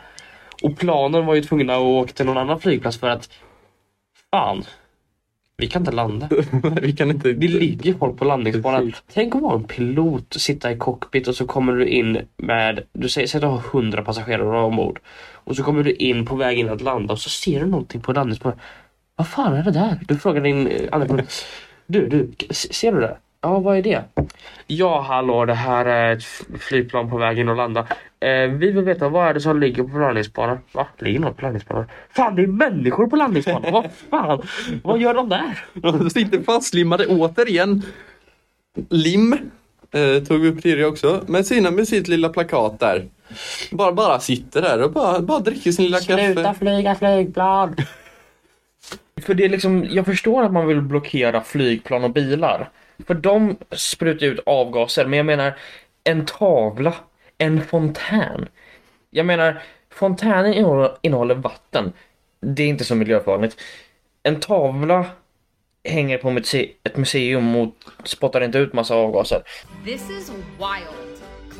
Och 0.63 0.77
planen 0.77 1.25
var 1.25 1.35
ju 1.35 1.41
tvungna 1.41 1.75
att 1.75 1.81
åka 1.81 2.11
till 2.11 2.25
någon 2.25 2.37
annan 2.37 2.59
flygplats 2.59 2.97
för 2.97 3.09
att 3.09 3.29
Fan. 4.31 4.63
Vi 5.57 5.67
kan 5.67 5.81
inte 5.81 5.91
landa. 5.91 6.29
vi 6.81 6.93
kan 6.93 7.09
inte... 7.09 7.33
Det 7.33 7.47
ligger 7.47 7.93
folk 7.93 8.17
på 8.17 8.25
landningsbanan. 8.25 8.93
Tänk 9.13 9.35
att 9.35 9.41
vara 9.41 9.55
en 9.55 9.63
pilot 9.63 10.33
sitta 10.33 10.71
i 10.71 10.77
cockpit 10.77 11.27
och 11.27 11.35
så 11.35 11.45
kommer 11.45 11.73
du 11.73 11.87
in 11.87 12.21
med, 12.37 12.83
du 12.93 13.09
säger, 13.09 13.27
säg 13.27 13.37
att 13.37 13.41
du 13.41 13.47
har 13.47 13.63
100 13.71 14.03
passagerare 14.03 14.59
ombord. 14.59 14.99
Och 15.31 15.55
så 15.55 15.63
kommer 15.63 15.83
du 15.83 15.93
in 15.93 16.25
på 16.25 16.35
väg 16.35 16.59
in 16.59 16.69
att 16.69 16.81
landa 16.81 17.13
och 17.13 17.19
så 17.19 17.29
ser 17.29 17.59
du 17.59 17.65
någonting 17.65 18.01
på 18.01 18.13
landningsbanan. 18.13 18.59
Vad 19.19 19.27
fan 19.27 19.53
är 19.53 19.63
det 19.63 19.71
där? 19.71 19.99
Du 20.07 20.17
frågar 20.17 20.41
din 20.41 20.67
eh, 20.67 20.89
andra. 20.91 21.23
Du, 21.91 22.07
du, 22.07 22.31
ser 22.53 22.91
du 22.91 22.99
det? 22.99 23.17
Ja, 23.41 23.59
vad 23.59 23.77
är 23.77 23.81
det? 23.81 24.03
Ja, 24.67 25.01
hallå, 25.01 25.45
det 25.45 25.53
här 25.53 25.85
är 25.85 26.13
ett 26.13 26.23
flygplan 26.59 27.09
på 27.09 27.17
väg 27.17 27.39
in 27.39 27.49
och 27.49 27.55
landa. 27.55 27.87
Eh, 28.19 28.49
vi 28.49 28.71
vill 28.71 28.83
veta, 28.83 29.09
vad 29.09 29.27
är 29.27 29.33
det 29.33 29.41
som 29.41 29.59
ligger 29.59 29.83
på 29.83 29.97
landningsbanan? 29.99 30.57
Va? 30.71 30.87
Ligger 30.99 31.19
något 31.19 31.37
på 31.37 31.41
landningsbanan? 31.41 31.85
Fan, 32.09 32.35
det 32.35 32.41
är 32.41 32.47
människor 32.47 33.07
på 33.07 33.15
landningsbanan! 33.15 33.73
vad 33.73 33.89
fan? 34.09 34.41
Vad 34.83 34.99
gör 34.99 35.13
de 35.13 35.29
där? 35.29 35.65
De 35.73 36.09
sitter 36.09 36.43
fastlimmade 36.43 37.05
återigen. 37.07 37.81
Lim 38.89 39.33
eh, 39.91 40.23
tog 40.23 40.41
vi 40.41 40.49
upp 40.49 40.61
tidigare 40.61 40.87
också. 40.87 41.23
Med, 41.27 41.45
sina, 41.45 41.71
med 41.71 41.87
sitt 41.87 42.07
lilla 42.07 42.29
plakat 42.29 42.79
där. 42.79 43.05
Bara, 43.71 43.91
bara 43.91 44.19
sitter 44.19 44.61
där 44.61 44.83
och 44.83 44.91
bara, 44.91 45.19
bara 45.19 45.39
dricker 45.39 45.71
sin 45.71 45.85
lilla 45.85 45.99
kaffe. 45.99 46.55
flyga 46.59 46.95
flygplan! 46.95 47.75
För 49.21 49.33
det 49.33 49.45
är 49.45 49.49
liksom, 49.49 49.87
jag 49.89 50.05
förstår 50.05 50.43
att 50.43 50.51
man 50.51 50.67
vill 50.67 50.81
blockera 50.81 51.41
flygplan 51.41 52.03
och 52.03 52.11
bilar. 52.11 52.69
För 53.07 53.13
de 53.13 53.57
sprutar 53.71 54.25
ut 54.27 54.39
avgaser, 54.45 55.05
men 55.05 55.17
jag 55.17 55.25
menar 55.25 55.57
en 56.03 56.25
tavla, 56.25 56.95
en 57.37 57.63
fontän. 57.63 58.47
Jag 59.09 59.25
menar, 59.25 59.61
fontänen 59.93 60.53
innehåller, 60.53 60.97
innehåller 61.01 61.35
vatten. 61.35 61.93
det 62.41 62.63
är 62.63 62.67
inte 62.67 62.85
så 62.85 62.95
miljöfarligt. 62.95 63.61
En 64.23 64.39
tavla 64.39 65.05
hänger 65.83 66.17
på 66.17 66.29
muse- 66.29 66.69
ett 66.83 66.97
museum 66.97 67.55
och 67.55 67.75
spottar 68.03 68.41
inte 68.41 68.57
ut 68.57 68.73
massa 68.73 68.95
avgaser. 68.95 69.41
This 69.85 70.09
is 70.09 70.29
wild. 70.29 71.08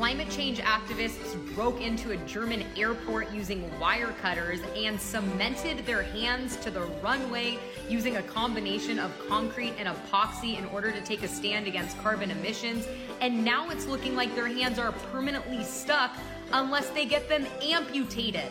Climate 0.00 0.30
change 0.30 0.60
activists 0.60 1.36
broke 1.54 1.82
into 1.82 2.12
a 2.12 2.16
German 2.26 2.64
airport 2.74 3.30
using 3.34 3.70
wire 3.78 4.14
cutters 4.22 4.58
and 4.74 4.98
cemented 4.98 5.84
their 5.84 6.02
hands 6.02 6.56
to 6.56 6.70
the 6.70 6.80
runway 7.02 7.58
using 7.86 8.16
a 8.16 8.22
combination 8.22 8.98
of 8.98 9.12
concrete 9.28 9.74
and 9.78 9.86
epoxy 9.86 10.56
in 10.56 10.64
order 10.68 10.90
to 10.90 11.02
take 11.02 11.22
a 11.22 11.28
stand 11.28 11.66
against 11.66 11.98
carbon 11.98 12.30
emissions. 12.30 12.88
And 13.20 13.44
now 13.44 13.68
it's 13.68 13.86
looking 13.86 14.16
like 14.16 14.34
their 14.34 14.48
hands 14.48 14.78
are 14.78 14.92
permanently 15.12 15.62
stuck 15.64 16.16
unless 16.50 16.88
they 16.88 17.04
get 17.04 17.28
them 17.28 17.46
amputated. 17.62 18.50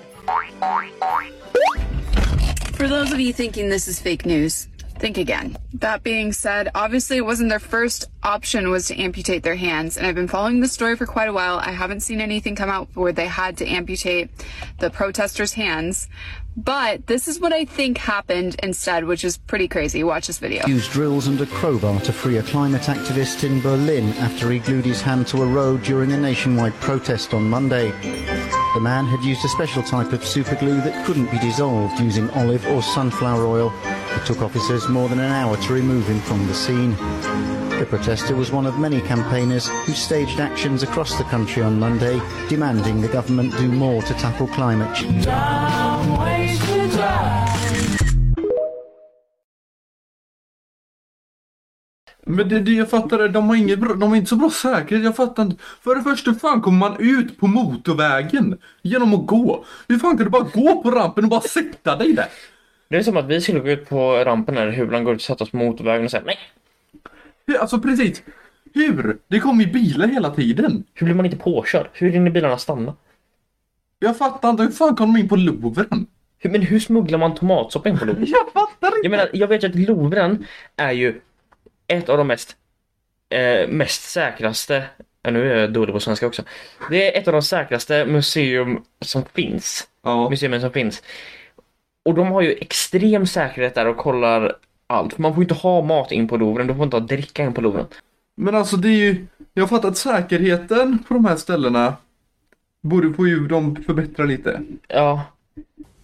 For 2.73 2.87
those 2.87 3.11
of 3.11 3.19
you 3.19 3.33
thinking 3.33 3.69
this 3.69 3.87
is 3.87 3.99
fake 3.99 4.23
news, 4.23 4.67
think 4.99 5.17
again. 5.17 5.57
That 5.75 6.03
being 6.03 6.33
said, 6.33 6.69
obviously 6.75 7.17
it 7.17 7.25
wasn't 7.25 7.49
their 7.49 7.59
first 7.59 8.09
option 8.21 8.69
was 8.69 8.87
to 8.87 9.01
amputate 9.01 9.43
their 9.43 9.55
hands, 9.55 9.97
and 9.97 10.05
I've 10.05 10.15
been 10.15 10.27
following 10.27 10.59
this 10.59 10.73
story 10.73 10.95
for 10.95 11.05
quite 11.05 11.29
a 11.29 11.33
while. 11.33 11.57
I 11.57 11.71
haven't 11.71 12.01
seen 12.01 12.19
anything 12.21 12.55
come 12.55 12.69
out 12.69 12.89
where 12.95 13.13
they 13.13 13.27
had 13.27 13.57
to 13.57 13.67
amputate 13.67 14.29
the 14.79 14.89
protesters' 14.89 15.53
hands. 15.53 16.09
But 16.57 17.07
this 17.07 17.27
is 17.27 17.39
what 17.39 17.53
I 17.53 17.65
think 17.65 17.97
happened 17.97 18.55
instead, 18.61 19.05
which 19.05 19.23
is 19.23 19.37
pretty 19.37 19.67
crazy. 19.67 20.03
Watch 20.03 20.27
this 20.27 20.39
video. 20.39 20.67
Used 20.67 20.91
drills 20.91 21.27
and 21.27 21.39
a 21.39 21.45
crowbar 21.45 22.01
to 22.01 22.11
free 22.11 22.37
a 22.37 22.43
climate 22.43 22.81
activist 22.83 23.43
in 23.43 23.61
Berlin 23.61 24.09
after 24.13 24.51
he 24.51 24.59
glued 24.59 24.85
his 24.85 25.01
hand 25.01 25.27
to 25.27 25.41
a 25.41 25.45
road 25.45 25.83
during 25.83 26.11
a 26.11 26.17
nationwide 26.17 26.73
protest 26.81 27.33
on 27.33 27.49
Monday. 27.49 27.91
The 28.73 28.81
man 28.81 29.05
had 29.05 29.23
used 29.23 29.43
a 29.45 29.49
special 29.49 29.83
type 29.83 30.11
of 30.11 30.21
superglue 30.21 30.83
that 30.83 31.05
couldn't 31.05 31.31
be 31.31 31.39
dissolved 31.39 31.99
using 31.99 32.29
olive 32.31 32.65
or 32.67 32.81
sunflower 32.81 33.45
oil. 33.45 33.73
It 33.85 34.25
took 34.25 34.41
officers 34.41 34.87
more 34.89 35.07
than 35.07 35.19
an 35.19 35.31
hour 35.31 35.55
to 35.55 35.73
remove 35.73 36.07
him 36.07 36.19
from 36.19 36.45
the 36.47 36.53
scene. 36.53 36.91
The 37.79 37.85
protester 37.89 38.35
was 38.35 38.51
one 38.51 38.65
of 38.65 38.77
many 38.77 38.99
campaigners 38.99 39.69
who 39.69 39.93
staged 39.93 40.41
actions 40.41 40.83
across 40.83 41.17
the 41.17 41.23
country 41.23 41.63
on 41.63 41.79
Monday, 41.79 42.19
demanding 42.49 42.99
the 42.99 43.07
government 43.07 43.55
do 43.57 43.71
more 43.71 44.01
to 44.01 44.13
tackle 44.15 44.47
climate 44.47 44.93
change. 44.93 45.25
Men 52.31 52.49
det, 52.49 52.59
det 52.59 52.71
jag 52.71 52.89
fattar 52.89 53.19
är, 53.19 53.29
de 53.29 53.49
har 53.49 53.55
inget 53.55 53.79
bra, 53.79 53.93
de 53.93 54.09
har 54.09 54.15
inte 54.15 54.29
så 54.29 54.35
bra 54.35 54.49
säkerhet. 54.49 55.03
Jag 55.03 55.15
fattar 55.15 55.43
inte. 55.43 55.63
För 55.81 55.95
det 55.95 56.01
första, 56.01 56.31
hur 56.31 56.39
fan 56.39 56.61
kommer 56.61 56.77
man 56.77 56.95
ut 56.99 57.39
på 57.39 57.47
motorvägen? 57.47 58.57
Genom 58.81 59.13
att 59.13 59.27
gå. 59.27 59.65
Hur 59.87 59.99
fan 59.99 60.17
kan 60.17 60.25
du 60.25 60.29
bara 60.29 60.47
gå 60.53 60.83
på 60.83 60.91
rampen 60.91 61.23
och 61.23 61.29
bara 61.29 61.41
sätta 61.41 61.95
dig 61.95 62.13
där? 62.13 62.27
Det 62.89 62.97
är 62.97 63.03
som 63.03 63.17
att 63.17 63.25
vi 63.25 63.41
skulle 63.41 63.59
gå 63.59 63.69
ut 63.69 63.89
på 63.89 64.23
rampen 64.25 64.57
eller 64.57 64.71
Hulan 64.71 65.03
går 65.03 65.13
ut 65.13 65.17
och 65.17 65.21
sätta 65.21 65.43
oss 65.43 65.51
på 65.51 65.57
motorvägen 65.57 66.05
och 66.05 66.11
säga 66.11 66.23
nej. 66.25 66.37
Alltså 67.59 67.79
precis. 67.79 68.23
Hur? 68.73 69.17
Det 69.27 69.39
kommer 69.39 69.63
ju 69.63 69.71
bilar 69.71 70.07
hela 70.07 70.29
tiden. 70.29 70.83
Hur 70.93 71.05
blir 71.05 71.15
man 71.15 71.25
inte 71.25 71.37
påkörd? 71.37 71.89
Hur 71.93 72.09
hinner 72.09 72.31
bilarna 72.31 72.57
stanna? 72.57 72.95
Jag 73.99 74.17
fattar 74.17 74.49
inte, 74.49 74.63
hur 74.63 74.71
fan 74.71 74.95
kom 74.95 75.13
de 75.13 75.19
in 75.19 75.29
på 75.29 75.35
Louvren? 75.35 76.07
Men 76.43 76.61
hur 76.61 76.79
smugglar 76.79 77.19
man 77.19 77.35
tomatsoppa 77.35 77.89
in 77.89 77.97
på 77.97 78.05
Louvren? 78.05 78.25
Jag 78.29 78.53
fattar 78.53 78.87
inte. 78.87 78.99
Jag 79.03 79.11
menar, 79.11 79.29
jag 79.33 79.47
vet 79.47 79.63
ju 79.63 79.67
att 79.67 79.75
Louvren 79.75 80.45
är 80.75 80.91
ju 80.91 81.21
ett 81.89 82.09
av 82.09 82.17
de 82.17 82.27
mest, 82.27 82.55
eh, 83.29 83.67
mest 83.67 84.03
säkraste, 84.03 84.85
ja, 85.21 85.31
nu 85.31 85.51
är 85.51 85.59
jag 85.59 85.73
dålig 85.73 85.93
på 85.93 85.99
svenska 85.99 86.27
också. 86.27 86.43
Det 86.89 87.15
är 87.15 87.21
ett 87.21 87.27
av 87.27 87.33
de 87.33 87.41
säkraste 87.41 88.05
museum 88.05 88.83
som 89.01 89.25
finns. 89.25 89.87
Ja. 90.03 90.29
Museumen 90.29 90.61
som 90.61 90.71
finns. 90.71 91.03
Och 92.03 92.15
de 92.15 92.31
har 92.31 92.41
ju 92.41 92.51
extrem 92.51 93.27
säkerhet 93.27 93.75
där 93.75 93.87
och 93.87 93.97
kollar 93.97 94.55
allt. 94.87 95.17
Man 95.17 95.33
får 95.33 95.41
ju 95.41 95.45
inte 95.45 95.53
ha 95.53 95.81
mat 95.81 96.11
in 96.11 96.27
på 96.27 96.37
Louvren, 96.37 96.67
du 96.67 96.75
får 96.75 96.83
inte 96.83 96.97
ha 96.97 97.01
dricka 97.05 97.43
in 97.43 97.53
på 97.53 97.61
Louvren. 97.61 97.85
Men 98.35 98.55
alltså 98.55 98.77
det 98.77 98.89
är 98.89 98.97
ju, 98.97 99.25
jag 99.53 99.63
har 99.63 99.67
fattat 99.67 99.85
att 99.85 99.97
säkerheten 99.97 101.03
på 101.07 101.13
de 101.13 101.25
här 101.25 101.35
ställena 101.35 101.95
borde 102.81 103.13
få 103.13 103.27
ju 103.27 103.47
de 103.47 103.83
förbättra 103.83 104.25
lite. 104.25 104.61
Ja. 104.87 105.23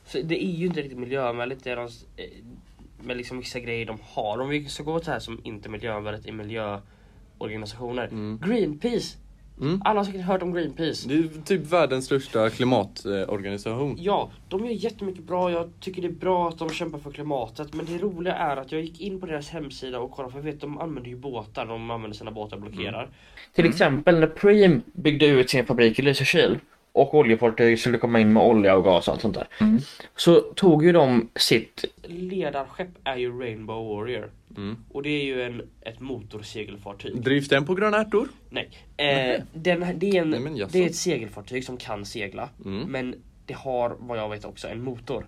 Så 0.06 0.22
det 0.24 0.46
är 0.46 0.52
ju 0.52 0.66
inte 0.66 0.82
riktigt 0.82 1.00
miljövänligt 1.00 1.64
det 1.64 1.76
de, 1.76 1.90
med 3.06 3.18
liksom 3.18 3.40
vissa 3.40 3.60
grejer 3.60 3.86
de 3.86 3.98
har. 4.04 4.42
Om 4.42 4.50
vi 4.50 4.66
ska 4.66 4.84
gå 4.84 5.00
till 5.00 5.06
det 5.06 5.12
här 5.12 5.20
som 5.20 5.42
inte 5.44 5.68
är 5.68 5.72
miljövänligt 5.72 6.28
i 6.28 6.32
miljöorganisationer. 6.32 8.38
Greenpeace! 8.48 9.18
Alla 9.84 10.00
har 10.00 10.06
säkert 10.06 10.22
hört 10.22 10.42
om 10.42 10.54
Greenpeace. 10.54 11.10
Det 11.10 11.16
är 11.16 11.42
typ 11.46 11.72
världens 11.72 12.06
största 12.06 12.50
klimatorganisation. 12.50 13.98
Ja, 14.00 14.32
de 14.50 14.66
gör 14.66 14.72
jättemycket 14.72 15.24
bra. 15.24 15.52
Jag 15.52 15.70
tycker 15.80 16.02
det 16.02 16.08
är 16.08 16.12
bra 16.12 16.50
att 16.50 16.58
de 16.58 16.70
kämpar 16.70 17.00
för 17.00 17.12
klimatet. 17.12 17.74
Men 17.74 17.86
det 17.86 17.98
roliga 17.98 18.34
är 18.34 18.58
att 18.58 18.72
jag 18.72 18.82
gick 18.82 19.02
in 19.02 19.20
på 19.20 19.26
deras 19.26 19.50
hemsida 19.50 20.00
och 20.00 20.12
kollade, 20.12 20.32
för 20.32 20.40
jag 20.40 20.46
vet 20.46 20.62
de 20.62 20.78
använder 20.78 21.10
ju 21.10 21.18
båtar. 21.18 21.66
De 21.66 21.92
använder 21.92 22.18
sina 22.18 22.32
båtar 22.32 22.58
och 22.58 22.64
blockerar. 22.64 23.10
Till 23.54 23.66
exempel 23.66 24.20
när 24.20 24.28
Preem 24.28 24.82
byggde 24.94 25.26
ut 25.26 25.50
sin 25.50 25.66
fabrik 25.66 26.00
i 26.00 26.02
Lysekil 26.02 26.60
och 26.96 27.14
oljefartyg 27.14 27.80
skulle 27.80 27.98
komma 27.98 28.20
in 28.20 28.34
med 28.34 28.44
olja 28.44 28.76
och 28.76 28.84
gas 28.84 29.08
och 29.08 29.14
allt 29.14 29.22
sånt 29.22 29.36
där. 29.36 29.48
Så 30.16 30.40
tog 30.40 30.86
ju 30.86 30.92
de 30.92 31.30
sitt 31.36 31.86
Ledarskepp 32.04 32.88
är 33.04 33.16
ju 33.16 33.40
Rainbow 33.40 33.88
Warrior. 33.88 34.32
Och 34.92 35.04
det 35.04 35.10
är 35.10 35.24
ju 35.24 35.42
en, 35.42 35.62
ett 35.82 36.00
motorsegelfartyg. 36.00 37.22
Drivs 37.22 37.48
den 37.48 37.66
på 37.66 37.76
gröna 37.76 37.98
ärtor? 37.98 38.28
Nej. 38.50 38.70
Eh, 38.98 39.42
den, 39.54 40.00
det, 40.00 40.18
är 40.18 40.22
en, 40.22 40.30
Nej, 40.30 40.66
det 40.72 40.84
är 40.84 40.86
ett 40.86 40.96
segelfartyg 40.96 41.66
som 41.66 41.78
kan 41.78 42.06
segla. 42.06 42.50
Mm. 42.66 42.92
Men 42.92 43.16
det 43.46 43.54
har 43.54 43.96
vad 44.00 44.18
jag 44.18 44.30
vet 44.30 44.46
också 44.46 44.68
en 44.68 44.84
motor. 44.84 45.26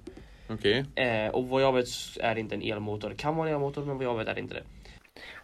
Okej. 0.49 0.86
Eh, 0.95 1.27
och 1.27 1.47
vad 1.47 1.62
jag 1.62 1.73
vet 1.73 1.88
är 2.19 2.36
det 2.36 2.41
inte 2.41 2.56
en 2.56 2.62
elmotor. 2.62 3.10
Det 3.10 3.15
kan 3.15 3.36
vara 3.36 3.49
en 3.49 3.56
elmotor 3.56 3.86
men 3.86 3.97
vad 3.97 4.06
jag 4.06 4.17
vet 4.17 4.27
är 4.27 4.34
det 4.34 4.41
inte 4.41 4.53
det. 4.53 4.63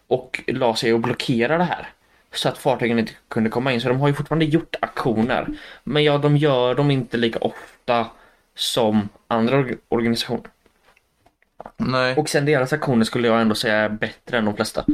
och 0.06 0.40
la 0.46 0.76
sig 0.76 0.92
och 0.92 1.00
blockerade 1.00 1.58
det 1.58 1.64
här. 1.64 1.88
Så 2.34 2.48
att 2.48 2.58
fartygen 2.58 2.98
inte 2.98 3.12
kunde 3.28 3.50
komma 3.50 3.72
in. 3.72 3.80
Så 3.80 3.88
de 3.88 4.00
har 4.00 4.08
ju 4.08 4.14
fortfarande 4.14 4.44
gjort 4.44 4.76
aktioner. 4.80 5.48
Men 5.84 6.04
ja, 6.04 6.18
de 6.18 6.36
gör 6.36 6.74
dem 6.74 6.90
inte 6.90 7.16
lika 7.16 7.38
ofta 7.38 8.06
som 8.54 9.08
andra 9.28 9.56
org- 9.56 9.76
organisationer. 9.88 10.50
Nej. 11.76 12.16
Och 12.16 12.28
sen 12.28 12.44
deras 12.44 12.72
aktioner 12.72 13.04
skulle 13.04 13.28
jag 13.28 13.40
ändå 13.40 13.54
säga 13.54 13.76
är 13.76 13.88
bättre 13.88 14.38
än 14.38 14.44
de 14.44 14.56
flesta. 14.56 14.84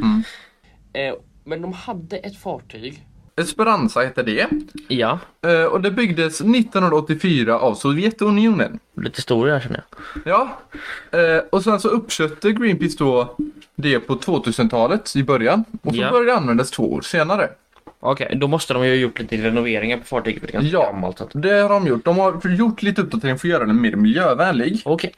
Eh, 0.92 1.14
men 1.44 1.62
de 1.62 1.72
hade 1.72 2.16
ett 2.18 2.36
fartyg. 2.38 3.06
Esperanza 3.36 4.00
heter 4.00 4.22
det. 4.22 4.46
Ja. 4.88 5.18
Eh, 5.46 5.64
och 5.64 5.80
det 5.80 5.90
byggdes 5.90 6.40
1984 6.40 7.58
av 7.58 7.74
Sovjetunionen. 7.74 8.78
Lite 8.96 9.16
historia 9.16 9.60
känner 9.60 9.84
jag. 9.84 10.22
Ja. 10.24 10.58
Eh, 11.18 11.42
och 11.50 11.62
sen 11.64 11.80
så 11.80 11.88
uppköpte 11.88 12.52
Greenpeace 12.52 12.96
då 12.98 13.36
det 13.74 14.00
på 14.00 14.14
2000-talet 14.16 15.16
i 15.16 15.22
början. 15.22 15.64
Och 15.82 15.94
så 15.94 16.00
Ja. 16.00 16.10
började 16.10 16.30
det 16.30 16.36
användas 16.36 16.70
två 16.70 16.92
år 16.92 17.00
senare. 17.00 17.48
Okej, 18.00 18.32
då 18.36 18.46
måste 18.48 18.74
de 18.74 18.84
ju 18.84 18.90
ha 18.90 18.96
gjort 18.96 19.18
lite 19.20 19.36
renoveringar 19.36 19.96
på 19.98 20.04
fartyget. 20.04 20.40
för 20.40 20.46
Det 20.46 20.50
är 20.50 20.60
ganska 20.60 20.72
Ja. 20.76 20.84
gammalt. 20.92 21.20
Att... 21.20 21.30
Det 21.32 21.52
har 21.60 21.68
de 21.68 21.86
gjort. 21.86 22.04
De 22.04 22.18
har 22.18 22.48
gjort 22.50 22.82
lite 22.82 23.02
uppdatering 23.02 23.38
för 23.38 23.48
att 23.48 23.52
göra 23.52 23.64
den 23.64 23.80
mer 23.82 23.96
miljövänlig. 23.96 24.82
Okej. 24.84 25.14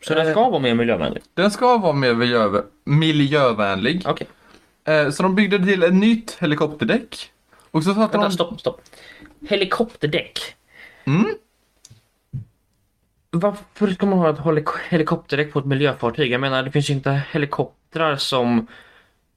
Så 0.00 0.14
den 0.14 0.30
ska 0.32 0.50
vara 0.50 0.60
mer 0.60 0.74
miljövänlig? 0.74 1.22
Den 1.34 1.50
ska 1.50 1.78
vara 1.78 1.92
mer 1.92 2.14
miljö, 2.14 2.62
miljövänlig. 2.84 4.02
Okej. 4.06 4.26
Eh, 4.84 5.10
så 5.10 5.22
de 5.22 5.34
byggde 5.34 5.58
till 5.64 5.82
ett 5.82 5.94
nytt 5.94 6.36
helikopterdäck. 6.40 7.30
Och 7.78 7.84
så 7.84 7.92
Vänta, 7.92 8.18
de... 8.18 8.32
stopp, 8.32 8.60
stopp. 8.60 8.80
Helikopterdäck? 9.48 10.38
Mm. 11.04 11.26
Varför 13.30 13.90
ska 13.90 14.06
man 14.06 14.18
ha 14.18 14.30
ett 14.30 14.38
helik- 14.38 14.78
helikopterdäck 14.88 15.52
på 15.52 15.58
ett 15.58 15.66
miljöfartyg? 15.66 16.32
Jag 16.32 16.40
menar, 16.40 16.62
det 16.62 16.70
finns 16.70 16.90
ju 16.90 16.94
inte 16.94 17.22
helikoptrar 17.32 18.16
som... 18.16 18.66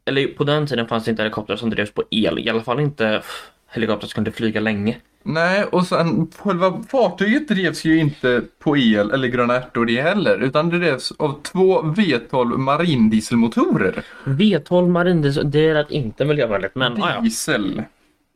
Eller 0.05 0.27
på 0.27 0.43
den 0.43 0.67
tiden 0.67 0.87
fanns 0.87 1.05
det 1.05 1.11
inte 1.11 1.23
helikoptrar 1.23 1.55
som 1.55 1.69
drevs 1.69 1.91
på 1.91 2.03
el. 2.11 2.39
I 2.39 2.49
alla 2.49 2.61
fall 2.61 2.79
inte 2.79 3.21
helikoptrar 3.67 4.07
som 4.07 4.15
kunde 4.15 4.31
flyga 4.31 4.59
länge. 4.59 4.97
Nej, 5.23 5.63
och 5.63 5.87
sen 5.87 6.27
själva 6.37 6.83
fartyget 6.89 7.47
drevs 7.47 7.85
ju 7.85 7.97
inte 7.99 8.41
på 8.59 8.77
el 8.77 9.11
eller 9.11 9.27
gröna 9.27 9.55
ärtor 9.55 9.85
det 9.85 10.01
heller. 10.01 10.39
Utan 10.39 10.69
det 10.69 10.79
drevs 10.79 11.11
av 11.11 11.41
två 11.41 11.81
V12 11.81 12.57
marindieselmotorer. 12.57 14.03
V12 14.23 14.87
marindiesel, 14.87 15.51
det 15.51 15.69
är 15.69 15.73
rätt 15.73 15.91
inte 15.91 16.25
miljövänligt 16.25 16.75
men 16.75 17.03
ah, 17.03 17.09
ja. 17.23 17.29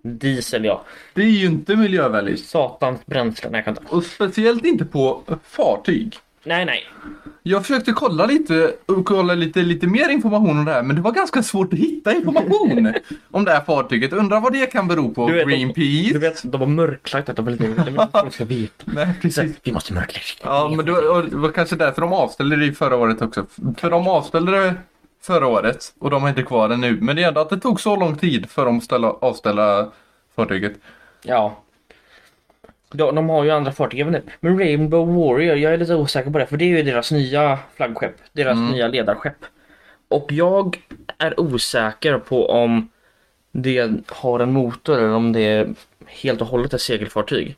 Diesel. 0.06 0.66
Ja. 0.66 0.84
Det 1.14 1.22
är 1.22 1.26
ju 1.30 1.46
inte 1.46 1.76
miljövänligt. 1.76 2.46
Satans 2.46 3.06
bränsle. 3.06 3.50
Nej, 3.50 3.58
jag 3.58 3.66
kan 3.66 3.84
inte. 3.84 3.96
Och 3.96 4.04
speciellt 4.04 4.66
inte 4.66 4.86
på 4.86 5.22
fartyg. 5.44 6.18
Nej, 6.48 6.66
nej. 6.66 6.84
Jag 7.44 7.62
försökte 7.62 7.92
kolla 7.92 8.26
lite, 8.26 8.74
kolla 9.06 9.34
lite, 9.34 9.60
lite 9.62 9.88
mer 9.88 10.10
information 10.10 10.50
om 10.60 10.66
det 10.66 10.72
här 10.72 10.84
men 10.84 10.96
det 10.96 11.02
var 11.02 11.12
ganska 11.12 11.44
svårt 11.44 11.74
att 11.74 11.80
hitta 11.80 12.14
information 12.16 12.94
om 13.32 13.46
det 13.46 13.52
här 13.52 13.62
fartyget. 13.62 14.14
Undrar 14.14 14.40
vad 14.42 14.54
det 14.54 14.66
kan 14.66 14.88
bero 14.88 15.14
på? 15.14 15.28
Du 15.28 15.34
vet, 15.34 15.48
de- 15.48 15.52
Greenpeace? 15.56 16.14
Du 16.14 16.20
vet, 16.20 16.52
de 16.52 16.62
har 16.62 16.68
mörklagt 16.68 17.28
detta 17.28 17.42
väldigt. 17.42 17.76
Det 17.86 18.08
folk 18.12 18.34
ska 18.34 18.46
veta. 18.46 18.84
Nej, 18.86 19.08
precis. 19.22 19.52
Vi 19.64 19.72
måste 19.72 19.94
mörklägga. 19.94 20.24
Ja, 20.44 20.74
men 20.76 20.86
det 20.86 20.92
var, 20.92 21.24
det 21.24 21.36
var 21.38 21.52
kanske 21.52 21.76
därför 21.76 22.02
de 22.02 22.14
avställde 22.14 22.56
det 22.56 22.74
förra 22.74 22.96
året 22.96 23.22
också. 23.22 23.46
För 23.78 23.90
de 23.90 24.08
avställde 24.08 24.52
det 24.52 24.74
förra 25.26 25.48
året 25.48 25.94
och 26.00 26.10
de 26.10 26.24
är 26.24 26.30
inte 26.30 26.44
kvar 26.44 26.70
det 26.70 26.78
nu. 26.78 26.98
Men 27.02 27.16
det 27.16 27.24
är 27.24 27.28
ändå 27.28 27.42
att 27.42 27.50
det 27.50 27.60
tog 27.60 27.82
så 27.82 27.96
lång 27.96 28.18
tid 28.18 28.50
för 28.50 28.66
dem 28.66 28.78
att 28.78 28.84
ställa, 28.84 29.08
avställa 29.12 29.92
fartyget. 30.36 30.74
Ja. 31.24 31.58
De, 32.94 33.16
de 33.16 33.30
har 33.30 33.44
ju 33.44 33.52
andra 33.52 33.72
fartyg, 33.72 34.06
vet 34.06 34.16
inte. 34.16 34.32
Men 34.40 34.60
Rainbow 34.60 35.08
Warrior, 35.16 35.56
jag 35.58 35.74
är 35.74 35.78
lite 35.78 35.96
osäker 35.96 36.32
på 36.32 36.38
det 36.40 36.46
för 36.46 36.58
det 36.58 36.66
är 36.66 36.70
ju 36.78 36.84
deras 36.84 37.12
nya 37.12 37.60
flaggskepp. 37.76 38.16
Deras 38.34 38.58
Mm. 38.58 38.72
nya 38.72 38.88
ledarskepp. 38.88 39.38
Och 40.08 40.32
jag 40.32 40.80
är 41.18 41.40
osäker 41.40 42.18
på 42.18 42.50
om 42.50 42.90
det 43.52 43.92
har 44.08 44.40
en 44.40 44.54
motor 44.54 44.98
eller 44.98 45.14
om 45.14 45.32
det 45.34 45.40
är 45.42 45.68
helt 46.08 46.42
och 46.42 46.48
hållet 46.48 46.74
ett 46.74 46.82
segelfartyg. 46.82 47.56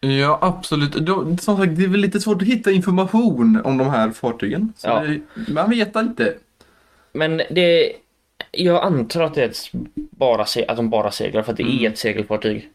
Ja, 0.00 0.38
absolut. 0.42 0.92
Då, 0.92 1.36
som 1.40 1.56
sagt, 1.56 1.76
det 1.76 1.84
är 1.84 1.88
väl 1.88 2.00
lite 2.00 2.20
svårt 2.20 2.42
att 2.42 2.48
hitta 2.48 2.70
information 2.70 3.60
om 3.64 3.78
de 3.78 3.90
här 3.90 4.10
fartygen. 4.10 4.72
Så 4.76 4.88
Ja. 4.88 5.00
det, 5.00 5.52
man 5.52 5.70
vet 5.70 5.96
inte. 5.96 6.34
Men 7.12 7.36
det... 7.50 7.92
Jag 8.50 8.84
antar 8.84 9.22
att 9.22 9.34
det 9.34 9.70
bara, 9.94 10.42
att 10.42 10.76
de 10.76 10.90
bara 10.90 11.10
seglar 11.10 11.42
för 11.42 11.50
att 11.52 11.56
det 11.56 11.62
Mm. 11.62 11.84
är 11.84 11.88
ett 11.88 11.98
segelfartyg. 11.98 12.68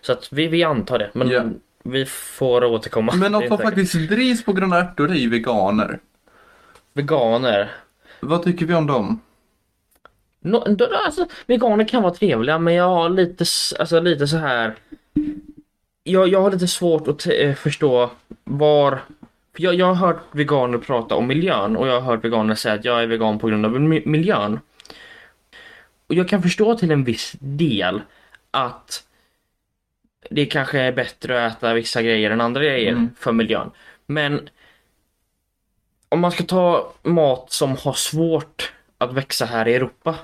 Så 0.00 0.12
att 0.12 0.32
vi, 0.32 0.46
vi 0.46 0.64
antar 0.64 0.98
det, 0.98 1.10
men 1.14 1.28
Ja. 1.28 1.44
vi 1.82 2.06
får 2.06 2.64
återkomma. 2.64 3.12
Men 3.14 3.32
något 3.32 3.48
som 3.48 3.58
faktiskt 3.58 3.94
drivs 3.94 4.44
på 4.44 4.52
gröna 4.52 4.78
ärtor 4.78 5.10
är 5.10 5.14
ju 5.14 5.30
veganer. 5.30 5.98
Veganer? 6.92 7.70
Vad 8.20 8.42
tycker 8.42 8.66
vi 8.66 8.74
om 8.74 8.86
dem? 8.86 9.20
No, 10.40 10.74
då, 10.74 10.88
alltså, 11.06 11.26
veganer 11.46 11.88
kan 11.88 12.02
vara 12.02 12.14
trevliga 12.14 12.58
men 12.58 12.74
jag 12.74 12.84
har 12.88 13.08
lite, 13.08 13.44
alltså, 13.78 14.00
lite 14.00 14.26
så 14.26 14.36
här. 14.36 14.74
Jag, 16.04 16.28
jag 16.28 16.42
har 16.42 16.50
lite 16.50 16.68
svårt 16.68 17.08
att 17.08 17.26
eh, 17.26 17.54
förstå 17.54 18.10
var... 18.44 19.00
För 19.54 19.62
jag, 19.62 19.74
jag 19.74 19.86
har 19.86 20.06
hört 20.06 20.22
veganer 20.32 20.78
prata 20.78 21.14
om 21.14 21.26
miljön 21.26 21.76
och 21.76 21.86
jag 21.88 22.00
har 22.00 22.00
hört 22.00 22.24
veganer 22.24 22.54
säga 22.54 22.74
att 22.74 22.84
jag 22.84 23.02
är 23.02 23.06
vegan 23.06 23.38
på 23.38 23.46
grund 23.48 23.66
av 23.66 23.76
mi- 23.76 24.06
miljön. 24.08 24.60
Och 26.06 26.14
jag 26.14 26.28
kan 26.28 26.42
förstå 26.42 26.74
till 26.78 26.90
en 26.90 27.04
viss 27.04 27.32
del 27.40 28.00
att 28.50 29.06
det 30.30 30.46
kanske 30.46 30.80
är 30.80 30.92
bättre 30.92 31.46
att 31.46 31.56
äta 31.56 31.74
vissa 31.74 32.02
grejer 32.02 32.30
än 32.30 32.40
andra 32.40 32.64
grejer 32.64 32.92
Mm. 32.92 33.10
för 33.18 33.32
miljön. 33.32 33.70
Men 34.06 34.48
om 36.08 36.20
man 36.20 36.30
ska 36.32 36.44
ta 36.44 36.92
mat 37.02 37.52
som 37.52 37.76
har 37.76 37.92
svårt 37.92 38.72
att 38.98 39.12
växa 39.12 39.44
här 39.46 39.68
i 39.68 39.74
Europa, 39.74 40.14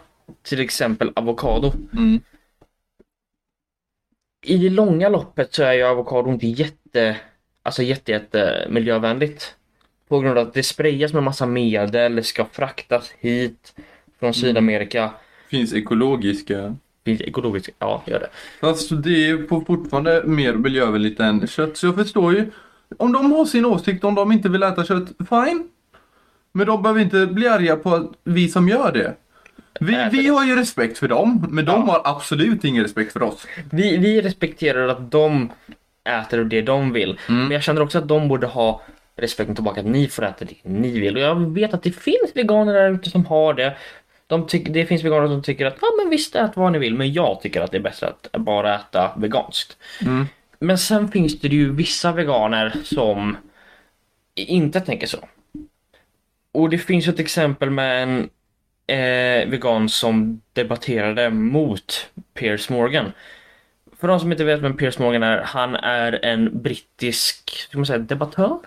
till 0.43 0.61
exempel 0.61 1.13
avokado. 1.17 1.73
Mm. 1.93 2.21
I 4.43 4.59
det 4.59 4.71
långa 4.71 5.09
loppet 5.09 5.55
så 5.55 5.63
är 5.63 5.73
ju 5.73 5.83
avokado 5.83 6.31
inte 6.31 6.47
jätte, 6.47 7.17
alltså 7.63 7.83
jätte, 7.83 8.13
jätte 8.13 8.67
miljövänligt. 8.71 9.55
På 10.09 10.21
grund 10.21 10.39
av 10.39 10.49
att 10.49 10.55
det 10.55 10.63
sprayas 10.63 11.13
med 11.13 11.23
massa 11.23 11.47
medel, 11.47 12.25
ska 12.25 12.45
fraktas 12.45 13.13
hit 13.19 13.75
från 14.21 14.35
Sydamerika. 14.35 15.11
Finns 15.51 15.75
ekologiska. 15.75 16.77
Finns 17.05 17.21
ekologiska, 17.21 17.73
ja 17.79 18.03
gör 18.07 18.21
det. 18.21 18.29
Fast 18.61 19.03
det 19.03 19.31
är 19.31 19.37
på 19.37 19.61
fortfarande 19.61 20.23
mer 20.25 20.55
miljövänligt 20.55 21.21
än 21.21 21.47
kött. 21.47 21.77
Så 21.77 21.87
jag 21.87 21.95
förstår 21.95 22.35
ju. 22.35 22.51
Om 22.97 23.13
de 23.13 23.33
har 23.33 23.45
sin 23.45 23.65
åsikt, 23.65 24.05
om 24.05 24.15
de 24.15 24.33
inte 24.33 24.49
vill 24.49 24.63
äta 24.63 24.85
kött, 24.85 25.09
fine. 25.29 25.69
Men 26.53 26.67
de 26.67 26.83
behöver 26.83 27.01
inte 27.01 27.27
bli 27.27 27.49
arga 27.49 27.77
på 27.77 27.95
att 27.95 28.13
vi 28.25 28.49
som 28.49 28.69
gör 28.69 28.93
det. 28.93 29.15
Vi, 29.81 30.09
vi 30.13 30.27
har 30.27 30.47
ju 30.47 30.57
respekt 30.57 30.99
för 30.99 31.09
dem, 31.09 31.47
men 31.51 31.65
de 31.65 31.89
har 31.89 32.01
absolut 32.05 32.65
ingen 32.65 32.83
respekt 32.83 33.13
för 33.13 33.23
oss. 33.23 33.47
Vi, 33.71 33.97
vi 33.97 34.23
respekterar 34.23 34.89
att 34.89 35.11
de 35.11 35.53
äter 36.09 36.45
det 36.45 36.63
de 36.63 36.93
vill. 36.93 37.19
Men 37.27 37.51
jag 37.51 37.63
känner 37.63 37.83
också 37.83 37.99
att 37.99 38.09
de 38.09 38.29
borde 38.29 38.47
ha 38.47 38.83
respekten 39.17 39.55
tillbaka 39.55 39.81
att 39.81 39.87
ni 39.87 40.09
får 40.09 40.25
äta 40.25 40.45
det 40.45 40.55
ni 40.63 41.01
vill. 41.01 41.17
Och 41.17 41.23
jag 41.23 41.55
vet 41.55 41.75
att 41.75 41.83
det 41.83 41.93
finns 41.93 42.31
veganer 42.35 42.73
där 42.73 42.91
ute 42.91 43.11
som 43.11 43.27
har 43.27 43.55
det. 43.55 43.77
De 44.27 44.47
tyck, 44.47 44.69
det 44.69 44.87
finns 44.87 45.05
veganer 45.05 45.29
som 45.29 45.43
tycker 45.43 45.67
att 45.67 45.77
ja 45.81 45.89
men 45.99 46.11
visst 46.11 46.35
ät 46.35 46.57
vad 46.57 46.73
ni 46.73 46.79
vill 46.79 46.95
men 46.95 47.13
jag 47.13 47.41
tycker 47.41 47.61
att 47.61 47.71
det 47.71 47.77
är 47.77 47.83
bättre 47.83 48.07
att 48.07 48.33
bara 48.33 48.75
äta 48.75 49.13
veganskt. 49.17 49.77
Mm. 50.03 50.27
Men 50.59 50.79
sen 50.79 51.09
finns 51.09 51.41
det 51.41 51.49
ju 51.49 51.73
vissa 51.73 52.13
veganer 52.13 52.73
som 52.85 53.37
inte 54.35 54.81
tänker 54.81 55.07
så. 55.07 55.19
Och 56.53 56.71
det 56.71 56.79
finns 56.79 57.09
ett 57.09 57.21
exempel 57.21 57.71
med 57.71 58.03
en 58.03 58.31
eh, 58.87 59.49
vegan 59.49 59.89
som 59.89 60.41
debatterade 60.53 61.31
mot 61.31 62.11
Piers 62.35 62.69
Morgan. 62.69 63.13
För 64.01 64.09
de 64.09 64.21
som 64.21 64.33
inte 64.33 64.45
vet 64.45 64.61
vem 64.61 64.77
Piers 64.77 64.99
Morgan 64.99 65.23
är, 65.23 65.43
han 65.43 65.75
är 65.75 66.25
en 66.25 66.63
brittisk, 66.63 67.51
ska 67.51 67.79
man 67.79 67.87
säga, 67.87 67.99
debattör? 67.99 68.59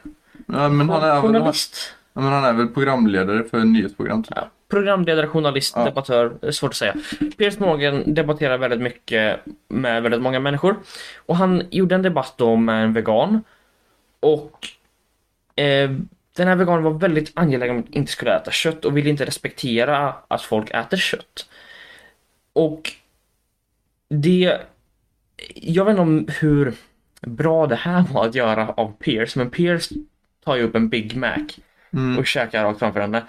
Ja, 0.47 0.69
men 0.69 0.89
han 0.89 1.03
är, 1.03 1.21
Journalist? 1.21 1.95
Ja, 2.13 2.21
men 2.21 2.31
han 2.33 2.43
är 2.43 2.53
väl 2.53 2.67
programledare 2.67 3.43
för 3.43 3.59
nyhetsprogram. 3.59 4.23
Typ. 4.23 4.37
Programledare, 4.69 5.27
journalist, 5.27 5.73
Ja. 5.77 5.83
debattör, 5.85 6.51
svårt 6.51 6.69
att 6.69 6.75
säga. 6.75 6.95
Piers 7.37 7.59
Morgan 7.59 8.13
debatterar 8.13 8.57
väldigt 8.57 8.81
mycket 8.81 9.39
med 9.67 10.03
väldigt 10.03 10.21
många 10.21 10.39
människor. 10.39 10.75
Och 11.15 11.35
han 11.35 11.63
gjorde 11.71 11.95
en 11.95 12.01
debatt 12.01 12.33
då 12.37 12.55
med 12.55 12.83
en 12.83 12.93
vegan. 12.93 13.43
Och 14.19 14.67
eh, 15.55 15.89
den 16.35 16.47
här 16.47 16.55
veganen 16.55 16.83
var 16.83 16.91
väldigt 16.91 17.31
angelägen 17.33 17.75
om 17.75 17.81
att 17.81 17.95
inte 17.95 18.11
skulle 18.11 18.35
äta 18.35 18.51
kött 18.51 18.85
och 18.85 18.97
ville 18.97 19.09
inte 19.09 19.25
respektera 19.25 20.13
att 20.27 20.41
folk 20.41 20.69
äter 20.71 20.97
kött. 20.97 21.49
Och 22.53 22.91
det... 24.09 24.59
Jag 25.55 25.85
vet 25.85 25.91
inte 25.91 26.01
om 26.01 26.27
hur 26.39 26.73
bra 27.21 27.67
det 27.67 27.75
här 27.75 28.01
var 28.03 28.25
att 28.27 28.35
göra 28.35 28.69
av 28.73 28.91
Piers, 28.99 29.35
men 29.35 29.49
Piers 29.49 29.89
tar 30.43 30.55
ju 30.55 30.63
upp 30.63 30.75
en 30.75 30.89
Big 30.89 31.15
Mac 31.15 31.37
Mm. 31.93 32.17
och 32.19 32.25
käkar 32.27 32.63
rakt 32.63 32.79
framför 32.79 32.99
henne. 32.99 33.23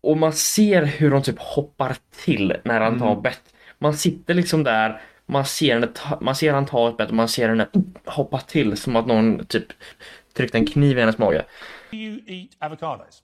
Och 0.00 0.16
man 0.16 0.32
ser 0.32 0.82
hur 0.84 1.10
de 1.10 1.22
typ 1.22 1.38
hoppar 1.38 1.96
till 2.24 2.56
när 2.64 2.80
han 2.80 2.98
tar 2.98 3.10
Mm. 3.10 3.22
bett. 3.22 3.54
Man 3.78 3.96
sitter 3.96 4.34
liksom 4.34 4.64
där, 4.64 5.02
man 5.26 5.44
ser 5.46 5.74
henne 5.74 5.86
ta, 5.86 6.18
man 6.20 6.36
ser 6.36 6.52
han 6.52 6.66
ta 6.66 6.88
ett 6.88 6.96
bett 6.96 7.08
och 7.08 7.14
man 7.14 7.28
ser 7.28 7.48
henne 7.48 7.68
hoppa 8.04 8.40
till 8.40 8.76
som 8.76 8.96
att 8.96 9.06
någon 9.06 9.46
typ 9.46 9.66
tryckte 10.32 10.58
en 10.58 10.66
kniv 10.66 10.98
i 10.98 11.00
hennes 11.00 11.18
mage. 11.18 11.44
Do 11.90 11.96
you 11.96 12.20
eat 12.26 12.50
avocados? 12.58 13.22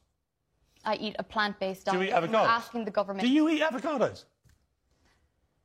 I 0.86 1.06
eat 1.06 1.14
a 1.18 1.22
plant-based 1.32 1.84
Do 1.84 1.92
you 1.92 2.00
diet. 2.02 2.14
eat 2.14 2.18
avocados? 2.24 2.48
asking 2.48 2.84
the 2.84 2.90
government. 2.90 3.22
Do 3.22 3.28
you 3.28 3.50
eat 3.50 3.62
avocados? 3.68 4.26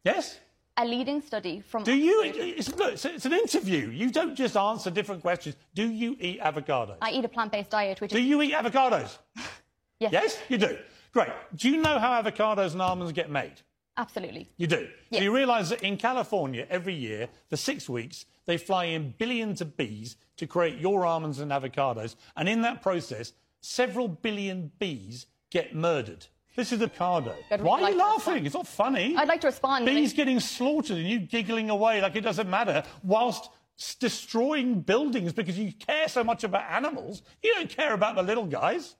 Yes? 0.03 0.35
A 0.79 0.85
leading 0.85 1.21
study 1.21 1.61
from 1.61 1.83
Do 1.83 1.95
you? 1.95 2.21
It's, 2.23 2.73
look, 2.75 2.93
it's, 2.93 3.03
it's 3.03 3.25
an 3.25 3.33
interview. 3.33 3.89
You 3.89 4.11
don't 4.11 4.35
just 4.35 4.55
answer 4.55 4.91
different 4.91 5.21
questions. 5.23 5.55
Do 5.73 5.89
you 5.89 6.15
eat 6.19 6.39
avocados? 6.39 6.97
I 7.01 7.11
eat 7.11 7.25
a 7.25 7.27
plant-based 7.27 7.71
diet, 7.71 7.99
which 7.99 8.11
Do 8.11 8.17
is 8.19 8.25
you 8.25 8.41
eat 8.43 8.53
avocados? 8.53 9.17
yes, 9.99 10.11
Yes, 10.11 10.39
you 10.49 10.59
do. 10.59 10.77
Great. 11.13 11.29
Do 11.55 11.69
you 11.69 11.81
know 11.81 11.97
how 11.97 12.21
avocados 12.21 12.73
and 12.73 12.81
almonds 12.81 13.11
get 13.13 13.29
made? 13.29 13.53
absolutely. 13.97 14.47
You 14.57 14.67
do. 14.67 14.87
So 15.11 15.19
you 15.19 15.35
realise 15.35 15.69
that 15.69 15.81
in 15.81 15.97
California, 15.97 16.67
every 16.69 16.93
year, 16.93 17.27
for 17.49 17.57
six 17.57 17.89
weeks, 17.89 18.25
they 18.45 18.57
fly 18.57 18.85
in 18.85 19.15
billions 19.17 19.59
of 19.59 19.75
bees 19.75 20.17
to 20.35 20.45
create 20.45 20.77
your 20.77 21.03
almonds 21.03 21.39
and 21.39 21.49
avocados. 21.51 22.15
And 22.35 22.47
in 22.47 22.61
that 22.61 22.83
process, 22.83 23.33
several 23.61 24.07
billion 24.07 24.71
bees 24.77 25.25
get 25.49 25.73
murdered. 25.73 26.27
This 26.57 26.71
is 26.71 26.81
avocado. 26.81 27.35
I'd 27.51 27.61
Why 27.61 27.83
are 27.83 27.91
you 27.91 27.97
laughing? 27.97 28.45
It's 28.47 28.55
not 28.55 28.67
funny. 28.67 29.15
I'd 29.15 29.27
like 29.27 29.41
to 29.41 29.47
respond. 29.47 29.85
Bees 29.85 30.13
getting 30.13 30.39
slaughtered 30.39 30.97
and 30.97 31.07
you 31.07 31.19
giggling 31.19 31.69
away 31.69 32.01
like 32.01 32.15
it 32.15 32.23
doesn't 32.23 32.49
matter 32.49 32.83
whilst 33.03 33.51
destroying 33.99 34.81
buildings 34.81 35.33
because 35.33 35.59
you 35.59 35.71
care 35.87 36.07
so 36.07 36.23
much 36.23 36.43
about 36.43 36.63
animals. 36.71 37.21
You 37.43 37.53
don't 37.55 37.69
care 37.69 37.93
about 37.93 38.15
the 38.15 38.23
little 38.23 38.45
guys. 38.45 38.95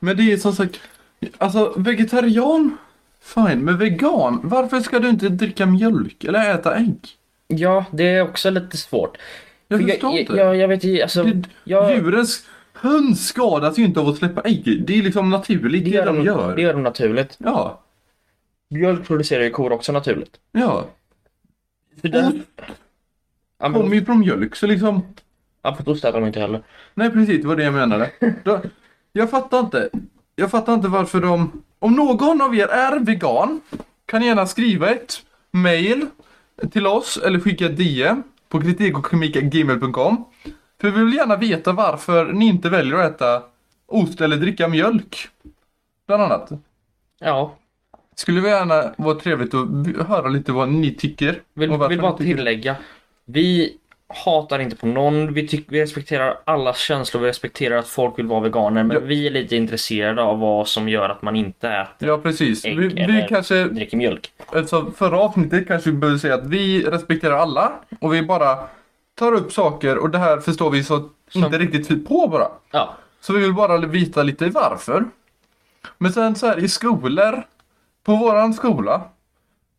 Men 0.00 0.16
det 0.16 0.32
är 0.32 0.36
som 0.36 0.52
sagt, 0.52 0.80
alltså 1.38 1.74
vegetarian, 1.76 2.78
fine, 3.20 3.64
men 3.64 3.78
vegan, 3.78 4.40
varför 4.42 4.80
ska 4.80 4.98
du 4.98 5.08
inte 5.08 5.28
dricka 5.28 5.66
mjölk 5.66 6.24
eller 6.24 6.54
äta 6.54 6.76
ägg? 6.76 6.98
Ja, 7.46 7.84
det 7.92 8.04
är 8.04 8.22
också 8.22 8.50
lite 8.50 8.76
svårt. 8.76 9.18
Jag 9.68 9.80
För 9.80 9.88
förstår 9.88 10.10
jag, 10.10 10.20
inte. 10.20 10.32
Jag, 10.32 10.56
jag 10.56 10.68
vet 10.68 10.84
ju, 10.84 11.02
alltså... 11.02 11.30
Jag, 11.64 11.94
Djurens, 11.96 12.46
höns 12.76 13.28
skadas 13.28 13.78
ju 13.78 13.84
inte 13.84 14.00
av 14.00 14.08
att 14.08 14.16
släppa 14.16 14.40
ägg. 14.40 14.84
Det 14.86 14.98
är 14.98 15.02
liksom 15.02 15.30
naturligt 15.30 15.84
det, 15.84 16.04
de 16.04 16.22
gör. 16.22 16.56
Det 16.56 16.62
gör 16.62 16.72
de 16.72 16.82
naturligt. 16.82 17.36
Ja. 17.38 17.82
Mjölk 18.70 19.06
producerar 19.06 19.42
ju 19.42 19.50
kor 19.50 19.72
också 19.72 19.92
naturligt. 19.92 20.36
Ja. 20.52 20.84
För 22.00 22.08
den... 22.08 22.42
Ja, 23.58 23.72
Kommer 23.72 23.94
ju 23.94 24.04
från 24.04 24.18
mjölk 24.18 24.56
så 24.56 24.66
liksom. 24.66 25.02
Ja, 25.62 25.74
för 25.74 25.88
ost 25.88 26.04
äter 26.04 26.20
de 26.20 26.26
inte 26.26 26.40
heller. 26.40 26.62
Nej 26.94 27.10
precis, 27.10 27.42
det 27.42 27.48
var 27.48 27.56
det 27.56 27.64
jag 27.64 27.74
menade. 27.74 28.10
Jag 29.12 29.30
fattar 29.30 29.60
inte. 29.60 29.90
Jag 30.36 30.50
fattar 30.50 30.74
inte 30.74 30.88
varför 30.88 31.20
de... 31.20 31.62
Om 31.78 31.92
någon 31.92 32.42
av 32.42 32.54
er 32.56 32.68
är 32.68 33.00
vegan 33.00 33.60
kan 34.06 34.22
gärna 34.22 34.46
skriva 34.46 34.90
ett 34.90 35.22
mail 35.50 36.06
till 36.70 36.86
oss 36.86 37.16
eller 37.16 37.40
skicka 37.40 37.66
ett 37.66 37.76
DM 37.76 38.22
på 38.48 38.60
kritikochemikagmail.com. 38.60 40.24
För 40.80 40.90
vi 40.90 41.04
vill 41.04 41.14
gärna 41.14 41.36
veta 41.36 41.72
varför 41.72 42.32
ni 42.32 42.46
inte 42.46 42.68
väljer 42.68 42.96
att 42.96 43.14
äta 43.14 43.42
ost 43.86 44.20
eller 44.20 44.36
dricka 44.36 44.68
mjölk. 44.68 45.28
Bland 46.06 46.22
annat. 46.22 46.50
Ja. 47.18 47.54
Skulle 48.14 48.40
vi 48.40 48.48
gärna 48.48 48.94
vara 48.96 49.14
trevligt 49.14 49.54
att 49.54 50.06
höra 50.08 50.28
lite 50.28 50.52
vad 50.52 50.68
ni 50.68 50.94
tycker. 50.94 51.40
Vill, 51.54 51.70
vill 51.70 52.00
bara 52.00 52.12
tycker. 52.12 52.34
tillägga. 52.34 52.76
Vi 53.24 53.76
hatar 54.24 54.58
inte 54.58 54.76
på 54.76 54.86
någon. 54.86 55.34
Vi, 55.34 55.48
tyck, 55.48 55.64
vi 55.68 55.82
respekterar 55.82 56.38
allas 56.44 56.78
känslor. 56.78 57.20
Vi 57.22 57.28
respekterar 57.28 57.76
att 57.76 57.88
folk 57.88 58.18
vill 58.18 58.26
vara 58.26 58.40
veganer. 58.40 58.84
Men 58.84 59.06
vi 59.06 59.26
är 59.26 59.30
lite 59.30 59.56
intresserade 59.56 60.22
av 60.22 60.38
vad 60.38 60.68
som 60.68 60.88
gör 60.88 61.08
att 61.08 61.22
man 61.22 61.36
inte 61.36 61.68
äter 61.68 62.08
Ja 62.08 62.18
precis. 62.18 62.64
ägg 62.64 62.78
Vi, 62.78 62.88
vi 62.88 63.00
eller 63.00 63.28
kanske... 63.28 63.64
dricker 63.64 63.96
mjölk. 63.96 64.32
Alltså 64.46 64.90
förra 64.96 65.18
avsnittet 65.18 65.68
kanske 65.68 65.90
vi 65.90 65.96
behöver 65.96 66.18
säga 66.18 66.34
att 66.34 66.46
vi 66.46 66.82
respekterar 66.82 67.36
alla 67.36 67.72
och 68.00 68.14
vi 68.14 68.22
bara 68.22 68.58
tar 69.16 69.32
upp 69.32 69.52
saker 69.52 69.98
och 69.98 70.10
det 70.10 70.18
här 70.18 70.40
förstår 70.40 70.70
vi 70.70 70.84
så 70.84 71.08
inte 71.32 71.58
riktigt 71.58 72.08
på 72.08 72.28
bara. 72.28 72.48
Ja. 72.70 72.94
Så 73.20 73.32
vi 73.32 73.40
vill 73.40 73.54
bara 73.54 73.78
veta 73.78 74.22
lite 74.22 74.48
varför. 74.48 75.04
Men 75.98 76.12
sen 76.12 76.34
så 76.36 76.46
här 76.46 76.58
i 76.58 76.68
skolor, 76.68 77.42
på 78.04 78.16
våran 78.16 78.54
skola, 78.54 79.02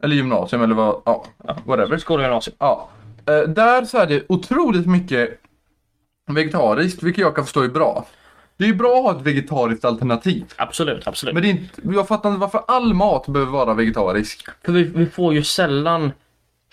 eller 0.03 0.15
gymnasium 0.15 0.61
eller 0.61 0.75
vad, 0.75 1.01
ja, 1.05 1.25
whatever. 1.65 1.97
Skola 1.97 2.17
och 2.17 2.23
gymnasium. 2.23 2.55
Ja. 2.59 2.89
Eh, 3.25 3.39
Där 3.41 3.85
så 3.85 3.97
är 3.97 4.05
det 4.07 4.25
otroligt 4.29 4.87
mycket 4.87 5.39
vegetariskt, 6.27 7.03
vilket 7.03 7.21
jag 7.21 7.35
kan 7.35 7.43
förstå 7.43 7.61
är 7.61 7.67
bra. 7.69 8.05
Det 8.57 8.63
är 8.63 8.67
ju 8.67 8.75
bra 8.75 8.97
att 8.97 9.03
ha 9.03 9.15
ett 9.21 9.27
vegetariskt 9.27 9.85
alternativ. 9.85 10.45
Absolut, 10.55 11.07
absolut. 11.07 11.33
Men 11.33 11.43
det 11.43 11.49
är 11.49 11.51
inte, 11.51 11.81
jag 11.83 12.07
fattar 12.07 12.29
inte 12.29 12.39
varför 12.41 12.61
all 12.67 12.93
mat 12.93 13.27
behöver 13.27 13.51
vara 13.51 13.73
vegetarisk. 13.73 14.45
För 14.65 14.71
vi, 14.71 14.83
vi 14.83 15.05
får 15.05 15.33
ju 15.33 15.43
sällan 15.43 16.11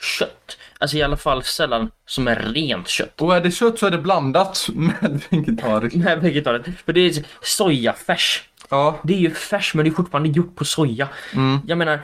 kött. 0.00 0.58
Alltså 0.84 0.96
i 0.96 1.02
alla 1.02 1.16
fall 1.16 1.42
sällan 1.42 1.90
som 2.06 2.28
är 2.28 2.36
rent 2.36 2.88
kött. 2.88 3.20
Och 3.20 3.36
är 3.36 3.40
det 3.40 3.50
kött 3.50 3.78
så 3.78 3.86
är 3.86 3.90
det 3.90 3.98
blandat 3.98 4.68
med 4.74 5.22
vegetariskt. 5.30 5.96
Med 6.04 6.20
vegetariskt. 6.20 6.80
För 6.84 6.92
det 6.92 7.00
är 7.00 7.24
sojafärs. 7.42 8.42
Ja. 8.68 8.98
Det 9.02 9.14
är 9.14 9.18
ju 9.18 9.30
färs 9.30 9.74
men 9.74 9.84
det 9.84 9.90
är 9.90 9.94
fortfarande 9.94 10.28
gjort 10.28 10.56
på 10.56 10.64
soja. 10.64 11.08
Mm. 11.34 11.58
Jag 11.66 11.78
menar, 11.78 12.00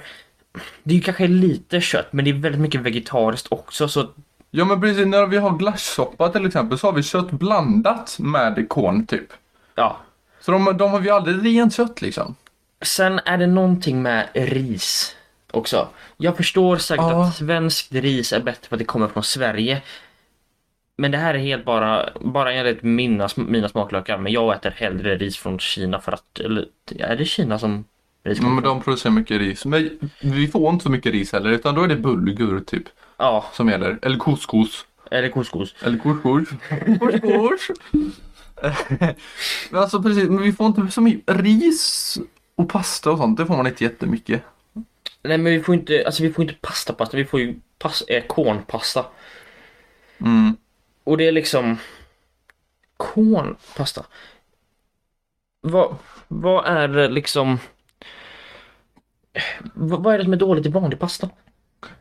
det 0.82 0.94
är 0.94 0.96
ju 0.96 1.02
kanske 1.02 1.26
lite 1.26 1.80
kött 1.80 2.12
men 2.12 2.24
det 2.24 2.30
är 2.30 2.34
väldigt 2.34 2.60
mycket 2.60 2.80
vegetariskt 2.80 3.46
också 3.50 3.88
så 3.88 4.08
Ja 4.50 4.64
men 4.64 4.80
precis, 4.80 5.06
när 5.06 5.26
vi 5.26 5.36
har 5.36 5.58
glassoppa 5.58 6.28
till 6.28 6.46
exempel 6.46 6.78
så 6.78 6.86
har 6.86 6.92
vi 6.92 7.02
kött 7.02 7.30
blandat 7.30 8.16
med 8.18 8.68
korn 8.68 9.06
typ. 9.06 9.32
Ja. 9.74 9.96
Så 10.40 10.52
de, 10.52 10.76
de 10.76 10.90
har 10.90 10.98
vi 11.00 11.10
aldrig 11.10 11.44
rent 11.44 11.74
kött 11.74 12.02
liksom. 12.02 12.34
Sen 12.82 13.20
är 13.24 13.38
det 13.38 13.46
någonting 13.46 14.02
med 14.02 14.28
ris 14.34 15.16
också. 15.50 15.88
Jag 16.16 16.36
förstår 16.36 16.76
säkert 16.76 17.02
Ja. 17.02 17.24
att 17.24 17.34
svenskt 17.36 17.92
ris 17.92 18.32
är 18.32 18.40
bättre 18.40 18.68
för 18.68 18.76
att 18.76 18.78
det 18.78 18.84
kommer 18.84 19.08
från 19.08 19.22
Sverige. 19.24 19.82
Men 20.96 21.10
det 21.10 21.18
här 21.18 21.34
är 21.34 21.38
helt 21.38 21.64
bara, 21.64 22.10
bara 22.20 22.52
enligt 22.52 22.82
mina, 22.82 23.28
mina 23.36 23.68
smaklökar. 23.68 24.18
Men 24.18 24.32
jag 24.32 24.54
äter 24.54 24.70
hellre 24.70 25.16
ris 25.16 25.36
från 25.36 25.58
Kina 25.58 26.00
för 26.00 26.12
att, 26.12 26.40
eller 26.40 26.66
är 26.98 27.16
det 27.16 27.24
Kina 27.24 27.58
som 27.58 27.84
ris 28.24 28.38
Ja, 28.38 28.42
kommer 28.44 28.54
men 28.54 28.64
de 28.64 28.82
producerar 28.82 29.12
mycket 29.12 29.38
ris. 29.38 29.64
Men 29.64 29.98
vi 30.20 30.48
får 30.48 30.70
inte 30.72 30.82
så 30.82 30.90
mycket 30.90 31.12
ris 31.12 31.32
heller 31.32 31.50
utan 31.50 31.74
då 31.74 31.82
är 31.82 31.88
det 31.88 31.96
bulgur 31.96 32.60
typ. 32.60 32.84
Ja. 33.16 33.44
Som 33.52 33.68
gäller. 33.68 33.98
Eller 34.02 34.18
couscous. 34.18 34.84
Eller 35.10 35.28
couscous. 35.28 35.74
Eller 35.82 35.98
couscous. 35.98 36.48
couscous. 37.20 37.76
men 39.70 39.82
alltså 39.82 40.02
precis, 40.02 40.28
men 40.28 40.42
vi 40.42 40.52
får 40.52 40.66
inte 40.66 40.88
så 40.90 41.00
mycket 41.00 41.36
ris 41.36 42.18
och 42.56 42.68
pasta 42.68 43.10
och 43.10 43.18
sånt. 43.18 43.38
Det 43.38 43.46
får 43.46 43.56
man 43.56 43.66
inte 43.66 43.84
jättemycket. 43.84 44.42
Nej 45.22 45.38
men 45.38 45.52
vi 45.52 45.62
får 45.62 45.74
inte, 45.74 46.02
alltså 46.06 46.22
vi 46.22 46.32
får 46.32 46.42
inte 46.42 46.54
pasta 46.60 46.92
pasta, 46.92 47.16
vi 47.16 47.24
får 47.24 47.40
ju 47.40 47.60
pas, 47.78 48.02
eh, 48.02 48.24
kornpasta. 48.26 49.06
Mm. 50.18 50.56
Och 51.04 51.16
det 51.16 51.28
är 51.28 51.32
liksom 51.32 51.78
kornpasta. 52.96 54.06
Vad, 55.60 55.96
vad 56.28 56.66
är 56.66 56.88
det 56.88 57.08
liksom 57.08 57.58
vad, 59.74 60.02
vad 60.02 60.14
är 60.14 60.18
det 60.18 60.24
som 60.24 60.32
är 60.32 60.36
dåligt 60.36 60.66
i 60.66 60.68
vanlig 60.68 60.98
pasta? 60.98 61.30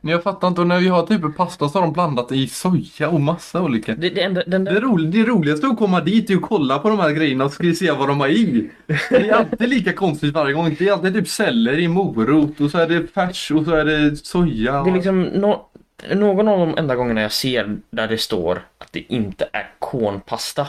Men 0.01 0.11
jag 0.11 0.23
fattar 0.23 0.47
inte, 0.47 0.61
och 0.61 0.67
när 0.67 0.79
vi 0.79 0.87
har 0.87 1.05
typ 1.05 1.37
pasta 1.37 1.69
så 1.69 1.77
har 1.77 1.81
de 1.85 1.93
blandat 1.93 2.31
i 2.31 2.47
soja 2.47 3.09
och 3.09 3.21
massa 3.21 3.61
olika. 3.61 3.95
Det, 3.95 4.09
det, 4.09 4.21
enda, 4.21 4.43
den 4.47 4.63
det, 4.63 4.79
roliga, 4.79 5.11
det 5.11 5.31
roligaste 5.31 5.67
är 5.67 5.71
att 5.71 5.77
komma 5.77 6.01
dit 6.01 6.29
är 6.29 6.35
att 6.35 6.41
kolla 6.41 6.79
på 6.79 6.89
de 6.89 6.99
här 6.99 7.11
grejerna 7.11 7.45
och 7.45 7.53
se 7.53 7.91
vad 7.91 8.07
de 8.07 8.19
har 8.19 8.27
i. 8.27 8.69
Det 9.09 9.29
är 9.29 9.33
alltid 9.33 9.69
lika 9.69 9.93
konstigt 9.93 10.33
varje 10.33 10.53
gång. 10.53 10.75
Det 10.79 10.87
är 10.87 10.93
alltid 10.93 11.13
typ 11.13 11.27
selleri, 11.27 11.87
morot 11.87 12.59
och 12.59 12.71
så 12.71 12.77
är 12.77 12.87
det 12.87 13.07
färs 13.13 13.51
och 13.51 13.65
så 13.65 13.71
är 13.71 13.85
det 13.85 14.15
soja. 14.15 14.83
Det 14.83 14.89
är 14.89 14.93
liksom 14.93 15.21
nå- 15.21 15.69
någon 16.15 16.47
av 16.47 16.59
de 16.59 16.77
enda 16.77 16.95
gångerna 16.95 17.21
jag 17.21 17.31
ser 17.31 17.77
där 17.89 18.07
det 18.07 18.17
står 18.17 18.65
att 18.77 18.91
det 18.91 19.13
inte 19.13 19.49
är 19.53 19.69
kornpasta. 19.79 20.67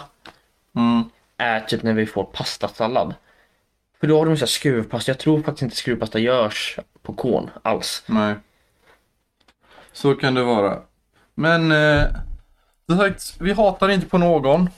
Mm. 0.76 1.04
Är 1.38 1.60
typ 1.60 1.82
när 1.82 1.92
vi 1.92 2.06
får 2.06 2.24
pastasallad. 2.24 3.14
För 4.00 4.06
då 4.06 4.18
har 4.18 4.26
de 4.26 4.36
så 4.36 4.40
här 4.40 4.46
skruvpasta. 4.46 5.10
Jag 5.10 5.18
tror 5.18 5.42
faktiskt 5.42 5.62
inte 5.62 5.76
skruvpasta 5.76 6.18
görs 6.18 6.78
på 7.02 7.12
korn 7.12 7.50
alls. 7.62 8.02
Nej. 8.06 8.34
Så 9.92 10.14
kan 10.14 10.34
det 10.34 10.42
vara. 10.42 10.78
Men 11.34 11.72
eh, 11.72 12.02
som 12.86 12.98
sagt, 12.98 13.36
vi 13.40 13.52
hatar 13.52 13.88
inte 13.88 14.06
på 14.06 14.18
någon. 14.18 14.68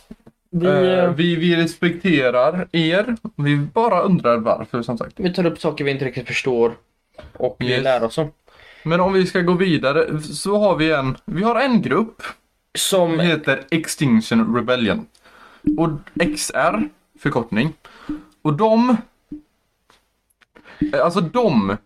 Vi, 0.51 0.67
Eh, 0.67 0.99
eh, 0.99 1.11
vi, 1.11 1.37
vi 1.37 1.57
respekterar 1.57 2.69
er. 2.73 3.17
Vi 3.37 3.57
bara 3.57 4.01
undrar 4.01 4.37
varför 4.37 4.83
som 4.83 4.99
sagt. 4.99 5.13
Vi 5.17 5.35
tar 5.35 5.47
upp 5.47 5.61
saker 5.61 5.85
vi 5.85 5.91
inte 5.91 6.05
riktigt 6.05 6.27
förstår 6.27 6.75
och 7.33 7.57
vi 7.59 7.69
Yes. 7.71 7.85
lär 7.85 8.05
oss 8.05 8.19
om. 8.19 8.31
Men 8.85 9.01
om 9.01 9.13
vi 9.13 9.27
ska 9.27 9.41
gå 9.41 9.53
vidare 9.53 10.21
så 10.23 10.59
har 10.59 10.77
vi 10.77 10.93
en, 10.93 11.17
vi 11.25 11.43
har 11.43 11.61
en 11.61 11.83
grupp 11.83 12.23
som 12.79 13.21
heter 13.21 13.65
Extinction 13.71 14.57
Rebellion. 14.57 15.07
Och 15.79 15.91
XR, 16.37 16.89
förkortning. 17.19 17.73
Och 18.43 18.53
de, 18.53 18.97
alltså 21.03 21.21
de 21.21 21.77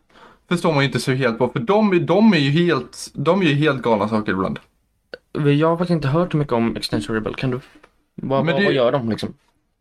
förstår 0.48 0.72
man 0.72 0.80
ju 0.80 0.86
inte 0.86 1.00
så 1.00 1.12
helt 1.12 1.38
på 1.38 1.48
för 1.48 1.58
de, 1.60 2.06
de 2.06 2.32
är 2.32 2.38
ju 2.38 2.50
helt, 2.50 3.10
de 3.14 3.40
är 3.42 3.46
ju 3.46 3.54
helt 3.54 3.82
galna 3.82 4.08
saker 4.08 4.32
ibland. 4.32 4.58
Jag 5.58 5.68
har 5.68 5.76
faktiskt 5.76 5.94
inte 5.94 6.08
hört 6.08 6.32
så 6.32 6.36
mycket 6.38 6.52
om 6.52 6.76
Extension 6.76 7.14
Rebel. 7.16 7.34
Kan 7.34 7.50
du? 7.50 7.60
Vad, 8.14 8.44
Men 8.44 8.52
vad, 8.54 8.62
det- 8.62 8.66
vad 8.66 8.74
gör 8.74 8.92
de 8.92 9.10
liksom? 9.10 9.34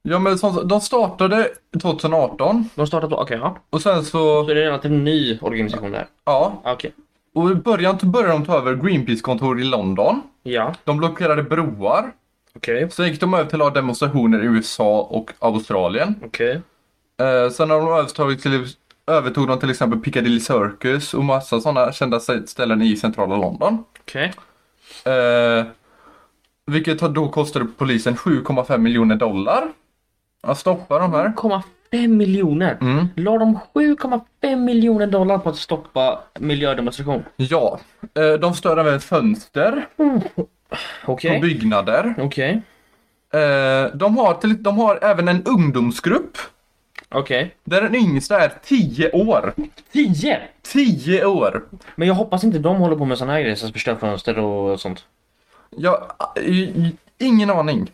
Ja 0.08 0.20
men 0.20 0.38
som, 0.38 0.68
de 0.68 0.82
startade 0.82 1.50
2018. 1.82 2.70
De 2.76 2.88
startade 2.88 3.16
okej 3.16 3.38
ja. 3.42 3.58
Och 3.70 3.82
sen 3.82 4.04
så... 4.06 4.10
Så 4.12 4.44
det 4.44 4.52
är 4.52 4.56
en 4.56 4.62
relativt 4.64 4.92
ny 4.92 5.40
organisation 5.42 5.92
där? 5.92 6.08
Ja. 6.26 6.62
Okej. 6.66 6.92
Och 7.36 7.52
i 7.52 7.56
början 7.56 7.98
började 8.04 8.34
de 8.34 8.46
ta 8.46 8.58
över 8.58 8.76
Greenpeace-kontor 8.76 9.62
i 9.62 9.64
London. 9.64 10.22
Ja. 10.44 10.74
De 10.84 10.98
blockerade 10.98 11.44
broar. 11.44 12.12
Okej. 12.56 12.90
Sen 12.92 13.08
gick 13.08 13.20
de 13.20 13.34
över 13.34 13.50
till 13.50 13.62
att 13.62 13.68
ha 13.68 13.74
demonstrationer 13.74 14.44
i 14.44 14.46
USA 14.46 15.02
och 15.02 15.32
Australien. 15.40 16.16
Okej. 16.26 16.62
Eh, 17.20 17.50
sen 17.52 17.70
har 17.70 17.78
de 17.80 17.88
övertagit 17.90 18.42
till, 18.42 18.66
övertog 19.08 19.48
de 19.48 19.60
till 19.60 19.70
exempel 19.70 20.00
Piccadilly 20.00 20.40
Circus 20.40 21.14
och 21.14 21.24
massa 21.24 21.62
sådana 21.62 21.92
kända 21.92 22.20
ställen 22.20 22.82
i 22.82 22.96
centrala 22.96 23.38
London. 23.38 23.84
Okej. 24.00 24.34
Eh, 25.06 25.66
vilket 26.66 27.00
då 27.00 27.30
kostade 27.30 27.66
polisen 27.78 28.16
7,5 28.16 28.78
miljoner 28.78 29.16
dollar. 29.16 29.68
Att 30.42 30.58
stoppa 30.58 31.00
de 31.00 31.14
här. 31.14 31.34
7,5 31.36 32.08
miljoner? 32.08 32.78
Mm. 32.82 33.08
La 33.16 33.38
de 33.38 33.60
7,5 33.74 34.56
miljoner 34.56 35.08
dollar 35.08 35.38
på 35.38 35.50
att 35.50 35.56
stoppa 35.56 36.20
miljödemonstration? 36.40 37.24
Ja. 37.36 37.80
Eh, 38.14 38.34
de 38.34 38.54
stör 38.54 38.78
även 38.78 39.00
fönster 39.00 39.88
Okej. 41.06 41.36
på 41.36 41.42
byggnader. 41.42 42.16
Okej. 42.18 42.62
Eh, 43.34 43.96
de, 43.96 44.18
har 44.18 44.34
till, 44.34 44.64
de 44.64 44.78
har 44.78 45.00
även 45.02 45.28
en 45.28 45.44
ungdomsgrupp. 45.44 46.38
Okej. 47.10 47.56
Där 47.64 47.82
den 47.82 47.96
yngsta 47.96 48.40
är 48.40 48.54
10 48.64 49.12
år. 49.12 49.54
10? 49.92 50.42
10 50.62 51.26
år! 51.26 51.64
Men 51.96 52.08
jag 52.08 52.16
hoppas 52.16 52.44
inte 52.44 52.60
de 52.60 52.78
håller 52.78 52.96
på 52.96 53.06
med 53.06 53.18
såna 53.18 53.34
här 53.34 53.42
grejer 53.42 53.56
som 53.56 53.74
förstör 53.74 53.96
fönster 53.96 54.40
och 54.40 54.80
sånt. 54.80 55.06
Ja, 55.78 56.16
i- 56.42 56.52
i- 56.64 56.96
ingen 57.18 57.50
aning. 57.50 57.92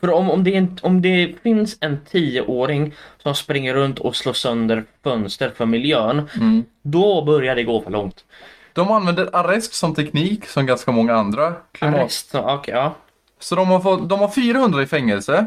För 0.00 0.10
om, 0.12 0.30
om, 0.30 0.44
det 0.44 0.54
är 0.54 0.58
en, 0.58 0.78
om 0.82 1.02
det 1.02 1.34
finns 1.42 1.76
en 1.80 2.00
10-åring 2.10 2.94
som 3.22 3.34
springer 3.34 3.74
runt 3.74 3.98
och 3.98 4.16
slår 4.16 4.32
sönder 4.32 4.84
fönster 5.04 5.50
för 5.56 5.66
miljön, 5.66 6.28
då 6.82 7.24
börjar 7.24 7.54
det 7.56 7.62
gå 7.64 7.80
för 7.82 7.90
långt. 7.90 8.24
De 8.72 8.90
använder 8.90 9.36
arrest 9.36 9.74
som 9.74 9.94
teknik 9.94 10.46
som 10.46 10.66
ganska 10.66 10.92
många 10.92 11.14
andra 11.14 11.54
klimat. 11.72 11.94
Arrest, 12.00 12.30
ja, 12.32 12.54
okej, 12.54 12.74
ja. 12.74 12.94
Så 13.38 13.54
de 13.54 13.68
har, 13.68 13.80
fått, 13.80 14.08
de 14.08 14.18
har 14.20 14.28
400 14.28 14.82
i 14.82 14.86
fängelse. 14.86 15.46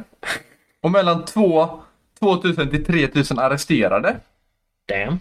Och 0.82 0.92
mellan 0.92 1.26
2, 1.26 1.70
2000 2.26 2.70
till 2.70 2.86
3000 2.86 3.40
arresterade. 3.40 4.16
Damn. 4.88 5.20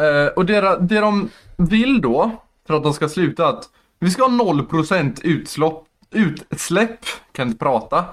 Eh, 0.00 0.26
och 0.36 0.46
det, 0.46 0.78
det 0.80 1.00
de 1.00 1.28
vill 1.56 2.00
då, 2.00 2.30
för 2.66 2.74
att 2.74 2.82
de 2.82 2.94
ska 2.94 3.08
sluta, 3.08 3.48
att 3.48 3.64
vi 3.98 4.10
ska 4.10 4.22
ha 4.22 4.30
0% 4.30 5.20
utsläpp, 5.22 5.74
utsläpp, 6.10 7.00
kan 7.32 7.48
inte 7.48 7.58
prata, 7.58 8.04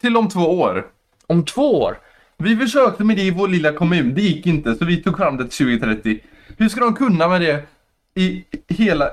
till 0.00 0.16
om 0.16 0.28
två 0.28 0.60
år. 0.60 0.86
Om 1.26 1.44
två 1.44 1.80
år? 1.80 1.98
Vi 2.36 2.56
försökte 2.56 3.04
med 3.04 3.16
det 3.16 3.22
i 3.22 3.30
vår 3.30 3.48
lilla 3.48 3.72
kommun, 3.72 4.14
det 4.14 4.22
gick 4.22 4.46
inte, 4.46 4.74
så 4.74 4.84
vi 4.84 5.02
tog 5.02 5.16
fram 5.16 5.36
det 5.36 5.48
till 5.48 5.66
2030. 5.66 6.20
Hur 6.58 6.68
ska 6.68 6.80
de 6.80 6.94
kunna 6.94 7.28
med 7.28 7.40
det 7.40 7.62
i 8.14 8.44
hela 8.68 9.10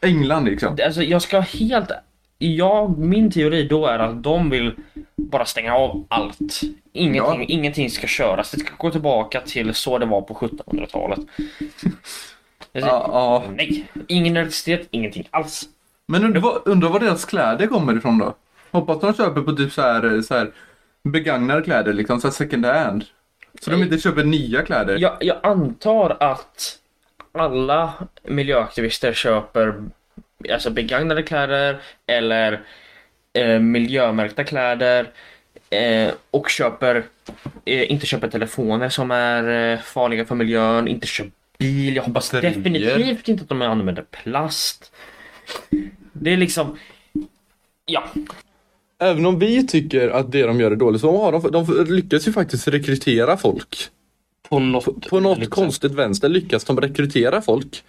England 0.00 0.44
liksom? 0.44 0.78
Alltså 0.84 1.02
jag 1.02 1.22
ska 1.22 1.40
helt... 1.40 1.90
Jag, 2.38 2.98
min 2.98 3.30
teori 3.30 3.68
då 3.68 3.86
är 3.86 3.98
att 3.98 4.22
de 4.22 4.50
vill 4.50 4.74
bara 5.16 5.44
stänga 5.44 5.74
av 5.74 6.06
allt. 6.08 6.60
Ingenting, 6.96 7.48
ingenting 7.48 7.90
ska 7.90 8.06
köras. 8.06 8.50
Det 8.50 8.60
ska 8.60 8.74
gå 8.78 8.90
tillbaka 8.90 9.40
till 9.40 9.74
så 9.74 9.98
det 9.98 10.06
var 10.06 10.22
på 10.22 10.34
1700-talet. 10.34 11.18
Alltså, 11.18 12.90
Ja, 12.90 13.08
ja. 13.12 13.44
Nej, 13.56 13.88
ingen 14.08 14.36
elektricitet, 14.36 14.88
ingenting 14.90 15.28
alls. 15.30 15.64
Men 16.06 16.24
undrar 16.24 16.40
vad, 16.40 16.62
undrar 16.64 16.88
var 16.88 17.00
deras 17.00 17.24
kläder 17.24 17.66
kommer 17.66 17.96
ifrån 17.96 18.18
då? 18.18 18.34
Hoppas 18.70 19.00
de 19.00 19.14
köper 19.14 19.40
på 19.40 19.52
typ 19.52 19.72
så 19.72 19.82
här, 19.82 20.22
så 20.22 20.34
här 20.34 20.52
begagnade 21.04 21.62
kläder 21.62 21.92
liksom, 21.92 22.20
så 22.20 22.26
här 22.26 22.32
second 22.32 22.66
hand. 22.66 23.04
Så 23.60 23.70
de 23.70 23.82
inte 23.82 23.98
köper 23.98 24.24
nya 24.24 24.62
kläder. 24.62 24.98
Jag, 24.98 25.16
jag 25.20 25.36
antar 25.42 26.16
att 26.20 26.78
alla 27.32 27.92
miljöaktivister 28.22 29.12
köper 29.12 29.84
alltså 30.52 30.70
begagnade 30.70 31.22
kläder 31.22 31.80
eller 32.06 32.60
eh, 33.32 33.58
miljömärkta 33.58 34.44
kläder 34.44 35.10
eh, 35.74 36.12
och 36.30 36.48
köper 36.48 37.04
eh, 37.64 37.92
inte 37.92 38.06
köper 38.06 38.28
telefoner 38.28 38.88
som 38.88 39.10
är 39.10 39.72
eh, 39.72 39.78
farliga 39.80 40.24
för 40.24 40.34
miljön, 40.34 40.88
inte 40.88 41.06
köper 41.06 41.32
bil. 41.58 41.96
Jag 41.96 42.02
hoppas 42.02 42.32
Batterier. 42.32 42.54
definitivt 42.54 43.28
inte 43.28 43.42
att 43.42 43.48
de 43.48 43.62
använder 43.62 44.02
plast. 44.02 44.92
Det 46.12 46.32
är 46.32 46.36
liksom, 46.36 46.78
ja. 47.86 48.04
Även 48.98 49.26
om 49.26 49.38
vi 49.38 49.66
tycker 49.66 50.08
att 50.08 50.32
det 50.32 50.42
de 50.42 50.60
gör 50.60 50.70
är 50.70 50.76
dåligt 50.76 51.00
så 51.00 51.22
har 51.22 51.32
de, 51.32 51.50
de 51.50 51.84
lyckas 51.94 52.28
ju 52.28 52.32
faktiskt 52.32 52.68
rekrytera 52.68 53.36
folk. 53.36 53.88
På 54.48 54.58
något, 54.58 55.08
på 55.08 55.20
något 55.20 55.50
konstigt 55.50 55.92
vänster 55.92 56.28
lyckas 56.28 56.64
de 56.64 56.80
rekrytera 56.80 57.42
folk. 57.42 57.82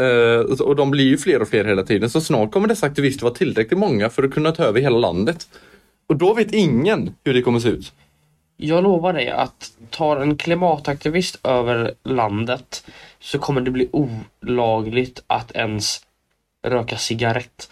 Eh, 0.00 0.60
och 0.60 0.76
de 0.76 0.90
blir 0.90 1.04
ju 1.04 1.18
fler 1.18 1.42
och 1.42 1.48
fler 1.48 1.64
hela 1.64 1.82
tiden 1.82 2.10
så 2.10 2.20
snart 2.20 2.52
kommer 2.52 2.68
dessa 2.68 2.86
aktivister 2.86 3.24
vara 3.24 3.34
tillräckligt 3.34 3.78
många 3.78 4.10
för 4.10 4.22
att 4.22 4.34
kunna 4.34 4.52
ta 4.52 4.64
över 4.64 4.80
hela 4.80 4.98
landet. 4.98 5.48
Och 6.10 6.16
då 6.16 6.34
vet 6.34 6.54
ingen 6.54 7.14
hur 7.24 7.34
det 7.34 7.42
kommer 7.42 7.60
se 7.60 7.68
ut. 7.68 7.92
Jag 8.56 8.82
lovar 8.82 9.12
dig 9.12 9.28
att 9.28 9.72
tar 9.90 10.16
en 10.16 10.36
klimataktivist 10.36 11.46
över 11.46 11.94
landet 12.04 12.84
så 13.20 13.38
kommer 13.38 13.60
det 13.60 13.70
bli 13.70 13.88
olagligt 13.92 15.22
att 15.26 15.52
ens 15.52 16.00
röka 16.66 16.96
cigarett. 16.96 17.70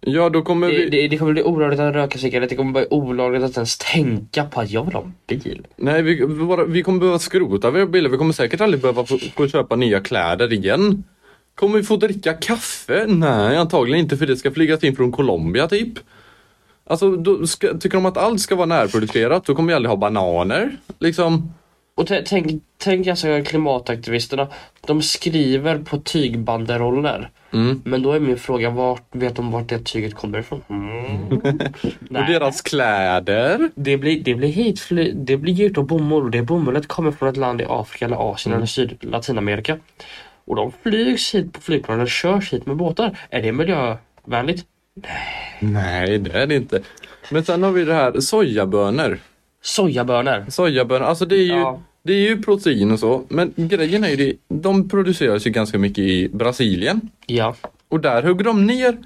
Ja, 0.00 0.28
då 0.28 0.42
kommer 0.42 0.66
det, 0.66 0.76
vi... 0.76 0.88
det, 0.88 1.08
det 1.08 1.18
kommer 1.18 1.32
bli 1.32 1.42
olagligt 1.42 1.80
att 1.80 1.94
röka 1.94 2.18
cigarett, 2.18 2.50
det 2.50 2.56
kommer 2.56 2.72
bli 2.72 2.86
olagligt 2.90 3.42
att 3.42 3.56
ens 3.56 3.78
tänka 3.78 4.44
på 4.44 4.60
att 4.60 4.70
jag 4.70 4.84
vill 4.84 4.94
ha 4.94 5.02
en 5.02 5.14
bil. 5.26 5.66
Nej, 5.76 6.02
vi, 6.02 6.14
vi 6.14 6.44
bara, 6.44 6.64
vi 6.64 6.82
kommer 6.82 6.98
behöva 6.98 7.18
skrota 7.18 7.70
våra 7.70 7.86
bilar. 7.86 8.10
Vi 8.10 8.18
kommer 8.18 8.32
säkert 8.32 8.60
aldrig 8.60 8.82
behöva 8.82 9.04
få, 9.04 9.18
få 9.18 9.48
köpa 9.48 9.76
nya 9.76 10.00
kläder 10.00 10.52
igen. 10.52 11.04
Kommer 11.54 11.78
vi 11.78 11.84
få 11.84 11.96
dricka 11.96 12.32
kaffe? 12.32 13.04
Nej, 13.08 13.56
antagligen 13.56 14.00
inte 14.00 14.16
för 14.16 14.26
det 14.26 14.36
ska 14.36 14.50
flygas 14.50 14.84
in 14.84 14.96
från 14.96 15.12
Colombia 15.12 15.68
typ. 15.68 15.98
Alltså, 16.90 17.16
då 17.16 17.46
ska, 17.46 17.78
tycker 17.78 17.96
de 17.96 18.06
att 18.06 18.16
allt 18.16 18.40
ska 18.40 18.56
vara 18.56 18.66
närproducerat, 18.66 19.44
då 19.44 19.54
kommer 19.54 19.68
vi 19.68 19.74
aldrig 19.74 19.90
ha 19.90 19.96
bananer. 19.96 20.76
Liksom. 20.98 21.54
Och 21.94 22.06
tänk, 22.24 22.62
tänk 22.78 23.06
alltså 23.06 23.42
klimataktivisterna, 23.44 24.48
de 24.86 25.02
skriver 25.02 25.78
på 25.78 25.98
tygbanderoller. 25.98 27.30
Mm. 27.52 27.82
Men 27.84 28.02
då 28.02 28.12
är 28.12 28.20
min 28.20 28.38
fråga, 28.38 28.70
vart 28.70 29.02
vet 29.12 29.36
de 29.36 29.50
vart 29.50 29.68
det 29.68 29.78
tyget 29.78 30.14
kommer 30.14 30.38
ifrån? 30.38 30.62
Mm. 30.70 31.28
Och 32.20 32.26
deras 32.26 32.60
kläder. 32.62 33.70
Det 33.74 33.96
blir, 33.96 34.20
det 34.20 34.34
blir 34.34 34.48
hitfly, 34.48 35.12
det 35.12 35.36
blir 35.36 35.52
gjort 35.54 35.78
av 35.78 35.86
bomull 35.86 36.24
och 36.24 36.30
det 36.30 36.42
bomullet 36.42 36.88
kommer 36.88 37.12
från 37.12 37.28
ett 37.28 37.36
land 37.36 37.60
i 37.60 37.64
Afrika 37.68 38.04
eller 38.04 38.32
Asien 38.32 38.52
Mm. 38.52 38.58
eller 38.58 38.66
Syd, 38.66 38.98
Latinamerika. 39.00 39.78
Och 40.44 40.56
de 40.56 40.72
flygs 40.82 41.34
hit 41.34 41.52
på 41.52 41.60
flygplan 41.60 41.96
eller 41.98 42.10
körs 42.10 42.52
hit 42.52 42.66
med 42.66 42.76
båtar. 42.76 43.18
Är 43.30 43.42
det 43.42 43.52
miljövänligt? 43.52 44.66
Nej, 45.60 46.18
det 46.18 46.30
är 46.32 46.46
det 46.46 46.54
inte. 46.56 46.82
Men 47.30 47.44
sen 47.44 47.62
har 47.62 47.72
vi 47.72 47.84
det 47.84 47.94
här 47.94 48.20
sojabönor. 48.20 49.18
Sojabönor? 49.62 50.50
Sojabönor, 50.50 51.06
alltså 51.06 51.26
det 51.26 51.36
är 51.36 51.42
ju, 51.44 51.52
Ja. 51.52 51.80
det 52.02 52.12
är 52.12 52.28
ju 52.28 52.42
protein 52.42 52.90
och 52.90 52.98
så. 52.98 53.24
Men 53.28 53.52
grejen 53.56 54.04
är 54.04 54.08
ju 54.08 54.16
det, 54.16 54.34
de 54.48 54.88
produceras 54.88 55.46
ju 55.46 55.50
ganska 55.50 55.78
mycket 55.78 55.98
i 56.04 56.28
Brasilien. 56.28 57.00
Ja. 57.26 57.56
Och 57.88 58.00
där 58.00 58.22
hugger 58.22 58.44
de 58.44 58.66
ner 58.66 58.96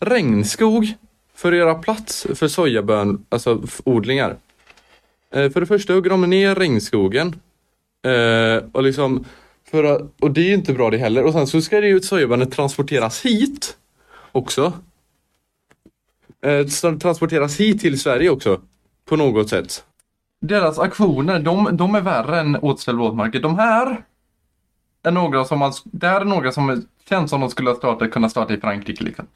regnskog 0.00 0.94
för 1.34 1.52
att 1.52 1.58
göra 1.58 1.74
plats 1.74 2.26
för 2.34 2.48
sojabön, 2.48 3.24
alltså 3.28 3.62
odlingar. 3.84 4.36
Eh, 5.34 5.50
för 5.50 5.60
det 5.60 5.66
första 5.66 5.92
hugger 5.92 6.10
de 6.10 6.30
ner 6.30 6.54
regnskogen. 6.54 7.40
Eh, 8.04 8.64
och 8.72 8.82
liksom 8.82 9.24
för 9.70 9.84
att, 9.84 10.02
och 10.20 10.30
det 10.30 10.40
är 10.40 10.44
ju 10.48 10.54
inte 10.54 10.72
bra 10.72 10.90
det 10.90 10.98
heller. 10.98 11.24
Och 11.24 11.32
sen 11.32 11.46
så 11.46 11.60
ska 11.60 11.80
det 11.80 11.88
ju 11.88 12.00
sojabönor 12.00 12.44
transporteras 12.44 13.24
hit 13.24 13.76
också. 14.32 14.72
Eh, 16.46 16.66
transporteras 16.98 17.60
hit 17.60 17.80
till 17.80 18.00
Sverige 18.00 18.30
också. 18.30 18.60
På 19.04 19.16
något 19.16 19.48
sätt. 19.48 19.84
Deras 20.40 20.78
aktioner, 20.78 21.38
de, 21.38 21.76
de 21.76 21.94
är 21.94 22.00
värre 22.00 22.40
än 22.40 22.56
återställ 22.56 22.96
våtmarker. 22.96 23.40
De 23.40 23.58
här 23.58 24.04
är 25.02 25.10
några 25.10 25.44
som 25.44 25.58
man, 25.58 25.72
det 25.84 26.06
här 26.06 26.20
är 26.20 26.24
några 26.24 26.52
som 26.52 26.86
känns 27.08 27.30
som 27.30 27.40
de 27.40 27.50
skulle 27.50 27.70
ha 27.70 27.76
startat, 27.76 28.10
kunna 28.10 28.28
starta 28.28 28.54
i 28.54 28.60
Frankrike 28.60 29.04
liksom. 29.04 29.26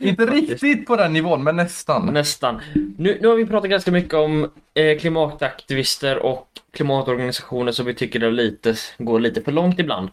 Inte 0.00 0.26
riktigt 0.26 0.86
på 0.86 0.96
den 0.96 1.12
nivån, 1.12 1.44
men 1.44 1.56
nästan. 1.56 2.06
Nästan. 2.06 2.60
Nu, 2.96 3.18
nu 3.20 3.28
har 3.28 3.34
vi 3.34 3.46
pratat 3.46 3.70
ganska 3.70 3.90
mycket 3.90 4.14
om 4.14 4.50
eh, 4.74 4.98
klimataktivister 4.98 6.18
och 6.18 6.48
klimatorganisationer 6.72 7.72
som 7.72 7.86
vi 7.86 7.94
tycker 7.94 8.20
är 8.20 8.30
lite, 8.30 8.74
går 8.98 9.20
lite 9.20 9.42
för 9.42 9.52
långt 9.52 9.78
ibland. 9.78 10.08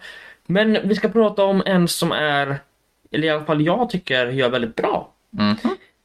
Men 0.45 0.77
vi 0.87 0.95
ska 0.95 1.09
prata 1.09 1.43
om 1.43 1.63
en 1.65 1.87
som 1.87 2.11
är, 2.11 2.57
eller 3.11 3.27
i 3.27 3.29
alla 3.29 3.45
fall 3.45 3.65
jag 3.65 3.89
tycker 3.89 4.27
gör 4.27 4.49
väldigt 4.49 4.75
bra. 4.75 5.13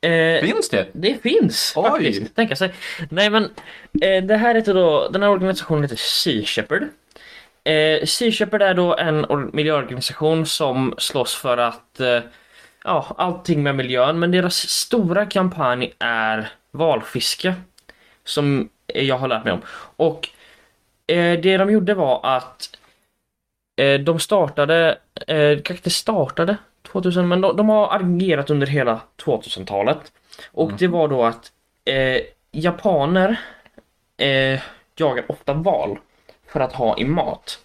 Eh, 0.01 0.41
finns 0.45 0.69
det? 0.69 0.87
Det 0.93 1.23
finns 1.23 1.73
faktiskt, 1.73 2.37
tänka 2.37 2.57
sig. 2.57 2.75
Nej 3.11 3.31
men, 3.31 3.45
eh, 4.03 4.25
det 4.25 4.37
här 4.37 4.55
heter 4.55 4.75
då, 4.75 5.09
den 5.09 5.23
här 5.23 5.29
organisationen 5.31 5.83
heter 5.83 5.97
Sea 5.97 6.45
Shepherd. 6.45 6.83
Eh, 7.65 8.05
sea 8.07 8.31
Shepherd 8.33 8.63
är 8.63 8.75
då 8.75 8.97
en 8.97 9.25
or- 9.27 9.51
miljöorganisation 9.53 10.47
som 10.47 10.95
slåss 10.99 11.35
för 11.35 11.59
att 11.59 12.01
eh, 12.01 12.21
ja, 12.85 13.15
allting 13.19 13.63
med 13.63 13.75
miljön, 13.75 14.19
men 14.19 14.31
deras 14.31 14.57
stora 14.69 15.27
kampanj 15.27 15.93
är 15.99 16.49
valfiske. 16.71 17.55
Som 18.25 18.69
jag 18.87 19.19
har 19.19 19.29
lärt 19.29 19.45
mig 19.45 19.53
om. 19.53 19.61
Och 19.97 20.29
eh, 21.07 21.41
det 21.41 21.57
de 21.57 21.71
gjorde 21.73 21.95
var 21.95 22.21
att 22.37 22.71
eh, 23.77 24.01
de 24.01 24.21
startade, 24.21 24.99
eh, 25.27 25.55
kanske 25.57 25.73
inte 25.75 25.91
startade 25.91 26.57
2000, 26.93 27.29
men 27.29 27.41
de, 27.41 27.57
de 27.57 27.69
har 27.69 27.97
agerat 27.97 28.51
under 28.51 28.67
hela 28.67 29.01
2000-talet. 29.25 30.13
Och 30.53 30.73
det 30.73 30.87
var 30.87 31.09
då 31.09 31.25
att 31.25 31.53
eh, 31.85 32.23
japaner 32.53 33.41
eh, 34.17 34.61
jagar 34.97 35.25
ofta 35.29 35.53
val 35.53 35.99
för 36.47 36.61
att 36.61 36.73
ha 36.73 36.99
i 36.99 37.05
mat. 37.05 37.59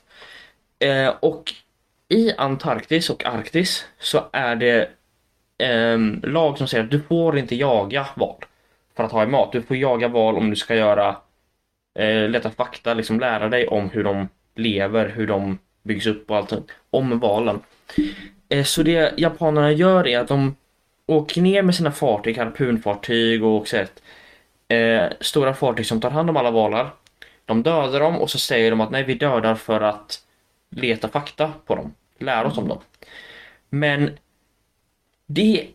Eh, 0.79 1.13
och 1.19 1.53
i 2.09 2.33
Antarktis 2.37 3.09
och 3.09 3.25
Arktis 3.25 3.85
så 3.99 4.23
är 4.31 4.55
det 4.55 4.89
ehm, 5.57 6.21
lag 6.23 6.57
som 6.57 6.67
säger 6.67 6.83
att 6.83 6.91
du 6.91 7.01
får 7.01 7.37
inte 7.37 7.55
jaga 7.55 8.07
val 8.15 8.45
för 8.95 9.03
att 9.03 9.11
ha 9.11 9.23
i 9.23 9.27
mat. 9.27 9.51
Du 9.51 9.61
får 9.61 9.77
jaga 9.77 10.07
val 10.07 10.37
om 10.37 10.49
du 10.49 10.55
ska 10.55 10.75
göra 10.75 11.15
eh, 11.99 12.29
leta 12.29 12.49
fakta, 12.49 12.93
liksom 12.93 13.19
lära 13.19 13.49
dig 13.49 13.67
om 13.67 13.89
hur 13.89 14.03
de 14.03 14.29
lever, 14.55 15.09
hur 15.09 15.27
de 15.27 15.59
byggs 15.83 16.07
upp 16.07 16.31
och 16.31 16.37
allt 16.37 16.53
om 16.89 17.19
valen. 17.19 17.59
Eh, 18.53 18.63
så 18.63 18.83
det 18.83 19.13
japanerna 19.17 19.71
gör 19.71 20.07
är 20.07 20.19
att 20.19 20.27
de 20.27 20.55
åker 21.05 21.41
ner 21.41 21.61
med 21.61 21.75
sina 21.75 21.91
fartyg, 21.91 22.37
harpunfartyg 22.37 23.43
och 23.43 23.67
så 23.67 23.77
ett, 23.77 24.01
eh, 24.67 25.03
stora 25.19 25.53
fartyg 25.53 25.85
som 25.85 26.01
tar 26.01 26.09
hand 26.09 26.29
om 26.29 26.37
alla 26.37 26.51
valar. 26.51 26.93
De 27.45 27.63
dödar 27.63 27.99
dem 27.99 28.21
och 28.21 28.29
så 28.29 28.39
säger 28.39 28.71
de 28.71 28.81
att 28.81 28.91
nej, 28.91 29.03
vi 29.03 29.13
dödar 29.13 29.55
för 29.55 29.81
att 29.81 30.21
leta 30.69 31.07
fakta 31.07 31.53
på 31.65 31.75
dem, 31.75 31.93
lära 32.19 32.47
oss 32.47 32.57
om 32.57 32.67
dem. 32.67 32.79
Men 33.69 34.17
det 35.27 35.67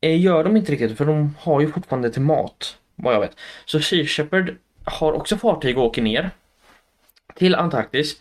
eh, 0.00 0.20
gör 0.20 0.44
de 0.44 0.56
inte 0.56 0.72
riktigt 0.72 0.98
för 0.98 1.04
de 1.04 1.36
har 1.40 1.60
ju 1.60 1.72
fortfarande 1.72 2.10
till 2.10 2.22
mat, 2.22 2.78
vad 2.94 3.14
jag 3.14 3.20
vet. 3.20 3.36
Så 3.64 3.80
Sea 3.80 4.04
Shepherd 4.04 4.56
har 4.84 5.12
också 5.12 5.36
fartyg 5.36 5.78
och 5.78 5.84
åker 5.84 6.02
ner 6.02 6.30
till 7.34 7.54
Antarktis 7.54 8.20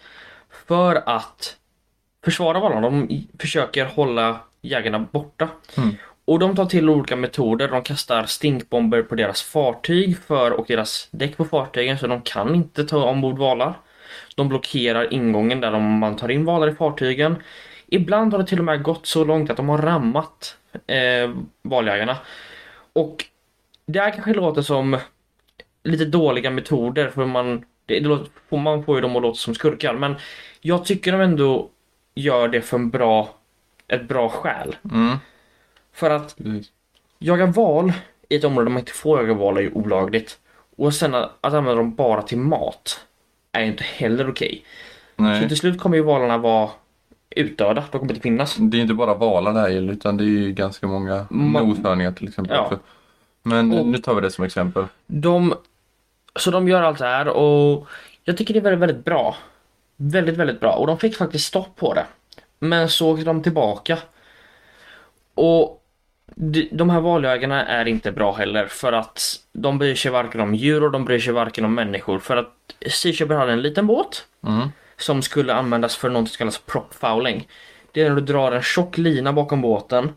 för 0.68 1.04
att 1.06 1.58
försvara 2.26 2.60
valarna. 2.60 2.82
De 2.82 3.28
försöker 3.40 3.86
hålla 3.86 4.40
jägarna 4.62 5.00
borta. 5.12 5.50
Och 6.26 6.40
de 6.40 6.56
tar 6.56 6.66
till 6.66 6.90
olika 6.90 7.16
metoder. 7.16 7.68
De 7.68 7.84
kastar 7.84 8.26
stinkbomber 8.26 9.02
på 9.02 9.16
deras 9.16 9.42
fartyg 9.42 10.18
för, 10.18 10.52
och 10.52 10.66
deras 10.68 11.08
däck 11.12 11.38
på 11.38 11.46
fartygen 11.46 11.98
så 11.98 12.08
de 12.08 12.22
kan 12.22 12.56
inte 12.56 12.86
ta 12.86 13.04
ombord 13.04 13.38
valar. 13.38 13.74
De 14.36 14.50
blockerar 14.50 15.14
ingången 15.14 15.62
där 15.62 15.72
de, 15.72 16.00
man 16.00 16.16
tar 16.16 16.32
in 16.32 16.46
valar 16.46 16.68
i 16.68 16.76
fartygen. 16.76 17.36
Ibland 17.88 18.32
har 18.34 18.40
det 18.40 18.46
till 18.46 18.60
och 18.60 18.66
med 18.66 18.84
gått 18.84 19.06
så 19.06 19.26
långt 19.26 19.50
att 19.50 19.58
de 19.58 19.70
har 19.70 19.78
rammat 19.78 20.58
eh, 20.88 21.32
valjägarna. 21.62 22.18
Och 22.94 23.26
det 23.86 24.00
här 24.00 24.12
kanske 24.12 24.34
låter 24.34 24.62
som 24.62 24.98
lite 25.84 26.06
dåliga 26.06 26.50
metoder 26.50 27.10
för 27.10 27.26
man, 27.26 27.66
det, 27.86 28.00
det 28.00 28.58
man 28.58 28.84
får 28.84 28.96
ju 28.96 29.02
dem 29.02 29.16
att 29.16 29.22
låta 29.22 29.36
som 29.36 29.56
skurkar 29.56 29.94
men 29.94 30.16
jag 30.62 30.86
tycker 30.86 31.12
de 31.12 31.22
ändå 31.22 31.70
gör 32.16 32.48
det 32.48 32.62
för 32.62 32.78
en 32.78 32.90
bra, 32.90 33.30
ett 33.88 34.08
bra 34.08 34.30
skäl. 34.30 34.76
Mm. 34.92 35.18
För 35.94 36.10
att 36.10 36.36
jaga 37.20 37.46
val 37.46 37.94
i 38.30 38.36
ett 38.36 38.44
område 38.44 38.66
där 38.66 38.72
man 38.72 38.80
inte 38.80 38.92
får 38.92 39.20
jaga 39.22 39.34
val 39.34 39.58
är 39.58 39.62
ju 39.62 39.72
olagligt. 39.72 40.40
Och 40.78 40.94
sen 40.94 41.16
att, 41.16 41.32
att 41.42 41.54
använda 41.54 41.76
dem 41.76 41.96
bara 41.96 42.22
till 42.22 42.38
mat 42.38 43.06
är 43.52 43.64
inte 43.64 43.84
heller 43.84 44.30
okej. 44.30 44.66
Nej. 45.16 45.42
Så 45.42 45.48
till 45.48 45.58
slut 45.58 45.80
kommer 45.80 45.98
ju 45.98 46.04
valarna 46.04 46.38
vara 46.38 46.70
utdöda, 47.30 47.84
de 47.92 48.00
kommer 48.00 48.12
inte 48.12 48.22
finnas. 48.24 48.56
Det 48.60 48.78
är 48.78 48.82
inte 48.82 48.94
bara 48.94 49.14
valar 49.14 49.54
det 49.54 49.60
här 49.60 49.70
gäller 49.70 49.94
utan 49.94 50.18
det 50.18 50.24
är 50.24 50.28
ju 50.28 50.52
ganska 50.52 50.88
många 50.88 51.26
Ma- 51.30 51.68
noshörningar 51.68 52.12
till 52.12 52.28
exempel 52.28 52.56
Ja. 52.58 52.78
Men 53.44 53.74
Och- 53.80 53.86
nu 53.88 53.98
tar 53.98 54.16
vi 54.16 54.22
det 54.22 54.32
som 54.32 54.46
exempel. 54.46 54.86
De, 55.08 55.54
så 56.36 56.52
de 56.52 56.68
gör 56.68 56.82
allt 56.84 57.00
det 57.00 57.06
här 57.06 57.28
och 57.28 57.88
jag 58.24 58.38
tycker 58.38 58.54
det 58.54 58.60
är 58.60 58.62
väldigt, 58.62 58.80
väldigt 58.82 59.06
bra. 59.06 59.36
Väldigt, 59.98 60.38
väldigt 60.38 60.60
bra. 60.60 60.72
Och 60.72 60.88
de 60.88 61.00
fick 61.00 61.16
faktiskt 61.18 61.46
stopp 61.46 61.76
på 61.76 61.94
det. 61.94 62.06
Men 62.60 62.90
så 62.90 63.12
åkte 63.12 63.26
de 63.26 63.44
tillbaka. 63.44 63.98
Och 65.36 65.82
de, 66.72 66.90
här 66.90 67.00
valjägarna 67.00 67.66
är 67.66 67.86
inte 67.86 68.12
bra 68.12 68.32
heller 68.34 68.68
för 68.68 68.94
att 68.94 69.40
de 69.54 69.78
bryr 69.78 69.96
sig 69.96 70.12
varken 70.12 70.42
om 70.42 70.56
djur 70.56 70.84
och 70.84 70.92
de 70.92 71.06
bryr 71.06 71.20
sig 71.20 71.34
varken 71.34 71.66
om 71.66 71.76
människor 71.76 72.20
för 72.20 72.38
att 72.38 72.76
Sea 72.92 73.14
Shepherd 73.14 73.38
hade 73.38 73.54
en 73.54 73.62
liten 73.62 73.88
båt 73.88 74.26
Mm. 74.48 74.70
som 74.98 75.22
skulle 75.22 75.54
användas 75.54 75.96
för 75.96 76.10
något 76.10 76.30
som 76.30 76.38
kallas 76.38 76.58
prop 76.58 76.94
fouling. 76.94 77.48
Det 77.92 78.02
är 78.02 78.10
när 78.10 78.16
du 78.16 78.22
drar 78.22 78.52
en 78.52 78.62
tjock 78.62 78.98
lina 78.98 79.34
bakom 79.34 79.62
båten 79.62 80.14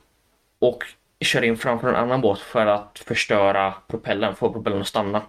och 0.58 0.84
kör 1.20 1.44
in 1.44 1.56
framför 1.56 1.88
en 1.88 1.96
annan 1.96 2.20
båt 2.20 2.38
för 2.38 2.66
att 2.66 3.02
förstöra 3.06 3.74
propellen, 3.86 4.34
få 4.36 4.52
propellen 4.52 4.80
att 4.80 4.86
stanna. 4.88 5.22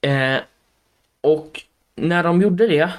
Eh, 0.00 0.36
och 1.20 1.62
när 1.96 2.22
de 2.22 2.42
gjorde 2.42 2.66
det 2.66 2.90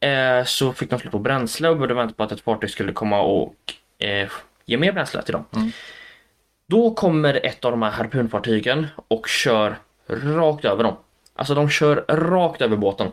eh, 0.00 0.44
så 0.44 0.72
fick 0.72 0.90
de 0.90 0.98
slut 0.98 1.12
på 1.12 1.18
bränsle 1.18 1.68
och 1.68 1.76
började 1.76 1.94
vänta 1.94 2.14
på 2.14 2.22
att 2.22 2.32
ett 2.32 2.40
fartyg 2.40 2.70
skulle 2.70 2.92
komma 2.92 3.20
och 3.20 3.54
eh, 3.98 4.28
ge 4.66 4.76
mer 4.76 4.92
bränsle 4.92 5.22
till 5.22 5.32
dem. 5.32 5.44
Då 6.66 6.94
kommer 6.94 7.46
ett 7.46 7.64
av 7.64 7.70
de 7.70 7.82
här 7.82 7.90
harpunfartygen 7.90 8.86
och 9.08 9.28
kör 9.28 9.76
rakt 10.08 10.64
över 10.64 10.84
dem. 10.84 10.96
Alltså 11.34 11.54
de 11.54 11.70
kör 11.70 12.04
rakt 12.08 12.62
över 12.62 12.76
båten 12.76 13.12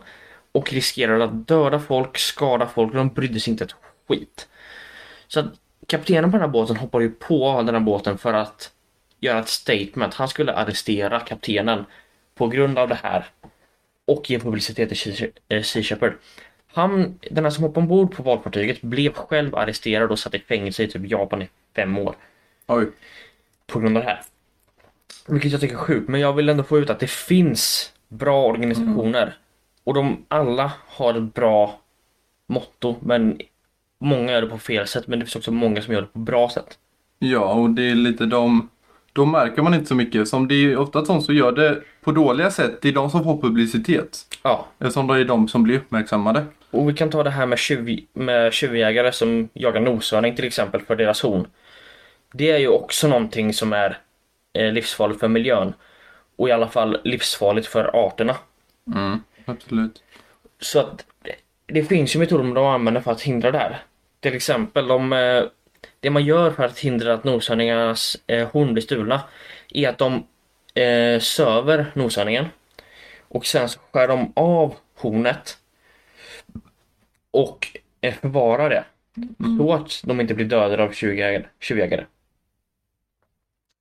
och 0.52 0.72
riskerar 0.72 1.20
att 1.20 1.48
döda 1.48 1.78
folk, 1.80 2.18
skada 2.18 2.66
folk 2.66 2.90
och 2.90 2.96
de 2.96 3.08
brydde 3.08 3.40
sig 3.40 3.50
inte 3.50 3.64
ett 3.64 3.74
skit. 4.08 4.48
Så 5.28 5.44
kaptenen 5.86 6.30
på 6.30 6.36
den 6.36 6.46
här 6.46 6.52
båten 6.52 6.76
hoppade 6.76 7.04
ju 7.04 7.10
på 7.10 7.62
den 7.62 7.74
här 7.74 7.80
båten 7.82 8.18
för 8.18 8.32
att 8.34 8.70
göra 9.20 9.38
ett 9.38 9.48
statement. 9.48 10.14
Han 10.14 10.28
skulle 10.28 10.52
arrestera 10.54 11.20
kaptenen 11.20 11.84
på 12.34 12.46
grund 12.46 12.78
av 12.78 12.88
det 12.88 12.98
här 13.02 13.26
och 14.06 14.30
ge 14.30 14.38
publicitet 14.38 14.88
till 14.88 14.98
Sea- 14.98 15.32
eh, 15.48 15.62
Sea 15.62 15.82
Shepherd. 15.82 16.12
Han, 16.78 17.18
den 17.30 17.44
här 17.44 17.50
som 17.50 17.64
hoppade 17.64 17.84
ombord 17.84 18.16
på 18.16 18.22
valfartyget 18.22 18.82
blev 18.82 19.12
själv 19.12 19.54
arresterad 19.54 20.10
och 20.10 20.18
satt 20.18 20.34
i 20.34 20.38
fängelse 20.38 20.82
i 20.82 20.88
typ 20.88 21.10
Japan 21.10 21.42
i 21.42 21.48
fem 21.76 21.98
år. 21.98 22.16
Oj. 22.66 22.90
På 23.66 23.80
grund 23.80 23.96
av 23.96 24.02
det 24.02 24.08
här. 24.08 24.22
Vilket 25.26 25.52
jag 25.52 25.60
tycker 25.60 25.74
är 25.74 25.78
sjukt, 25.78 26.08
men 26.08 26.20
jag 26.20 26.32
vill 26.32 26.48
ändå 26.48 26.62
få 26.62 26.78
ut 26.78 26.90
att 26.90 27.00
det 27.00 27.10
finns 27.10 27.92
bra 28.08 28.46
organisationer. 28.46 29.36
Och 29.84 29.94
de 29.94 30.24
alla 30.28 30.72
har 30.86 31.14
ett 31.14 31.34
bra 31.34 31.80
motto, 32.46 32.96
men 33.00 33.40
många 33.98 34.32
gör 34.32 34.42
det 34.42 34.48
på 34.48 34.58
fel 34.58 34.86
sätt, 34.86 35.06
men 35.06 35.18
det 35.18 35.24
finns 35.24 35.36
också 35.36 35.52
många 35.52 35.82
som 35.82 35.94
gör 35.94 36.00
det 36.00 36.06
på 36.06 36.18
bra 36.18 36.50
sätt. 36.50 36.78
Ja, 37.18 37.52
och 37.52 37.70
det 37.70 37.90
är 37.90 37.94
lite 37.94 38.26
de... 38.26 38.68
Då 39.18 39.24
märker 39.24 39.62
man 39.62 39.74
inte 39.74 39.86
så 39.86 39.94
mycket. 39.94 40.28
Som 40.28 40.48
det 40.48 40.54
är 40.54 40.76
ofta 40.76 41.02
de 41.02 41.22
som 41.22 41.34
gör 41.34 41.52
det 41.52 41.82
på 42.00 42.12
dåliga 42.12 42.50
sätt, 42.50 42.78
det 42.82 42.88
är 42.88 42.92
de 42.92 43.10
som 43.10 43.24
får 43.24 43.42
publicitet. 43.42 44.18
Ja. 44.42 44.66
Eftersom 44.78 45.06
det 45.06 45.14
är 45.20 45.24
de 45.24 45.48
som 45.48 45.62
blir 45.62 45.76
uppmärksammade. 45.76 46.44
Och 46.70 46.88
vi 46.88 46.94
kan 46.94 47.10
ta 47.10 47.22
det 47.22 47.30
här 47.30 47.46
med, 47.46 47.58
tjuv, 47.58 48.00
med 48.12 48.52
tjuvjägare 48.52 49.12
som 49.12 49.48
jagar 49.52 49.80
noshörning 49.80 50.36
till 50.36 50.44
exempel 50.44 50.80
för 50.80 50.96
deras 50.96 51.22
horn. 51.22 51.46
Det 52.32 52.50
är 52.50 52.58
ju 52.58 52.68
också 52.68 53.08
någonting 53.08 53.52
som 53.52 53.72
är 53.72 53.98
eh, 54.58 54.72
livsfarligt 54.72 55.20
för 55.20 55.28
miljön. 55.28 55.72
Och 56.36 56.48
i 56.48 56.52
alla 56.52 56.68
fall 56.68 56.98
livsfarligt 57.04 57.66
för 57.66 58.06
arterna. 58.06 58.36
Mm, 58.96 59.20
absolut. 59.44 60.02
Så 60.60 60.80
att 60.80 61.04
det- 61.66 61.82
finns 61.84 62.14
ju 62.14 62.18
metoder 62.18 62.54
de 62.54 62.66
använder 62.66 63.00
för 63.00 63.12
att 63.12 63.20
hindra 63.22 63.50
det 63.50 63.58
här. 63.58 63.82
Till 64.20 64.34
exempel 64.34 64.86
de, 64.88 65.12
eh, 65.12 65.42
det 66.00 66.10
man 66.10 66.24
gör 66.24 66.50
för 66.50 66.64
att 66.64 66.78
hindra 66.78 67.14
att 67.14 67.24
noshörningarnas 67.24 68.16
eh, 68.26 68.48
horn 68.48 68.72
blir 68.72 68.82
stulna 68.82 69.20
är 69.68 69.88
att 69.88 69.98
de 69.98 70.26
eh, 70.74 71.20
söver 71.20 71.86
noshörningen. 71.94 72.46
Och 73.28 73.46
sen 73.46 73.68
så 73.68 73.80
skär 73.92 74.08
de 74.08 74.32
av 74.36 74.74
hornet 74.94 75.58
och 77.30 77.78
eh, 78.00 78.14
förvarar 78.14 78.70
det. 78.70 78.84
Så 79.58 79.72
att 79.74 80.00
de 80.04 80.20
inte 80.20 80.34
blir 80.34 80.46
dödade 80.46 80.82
av 80.82 80.92
tjuvjägare. 80.92 82.04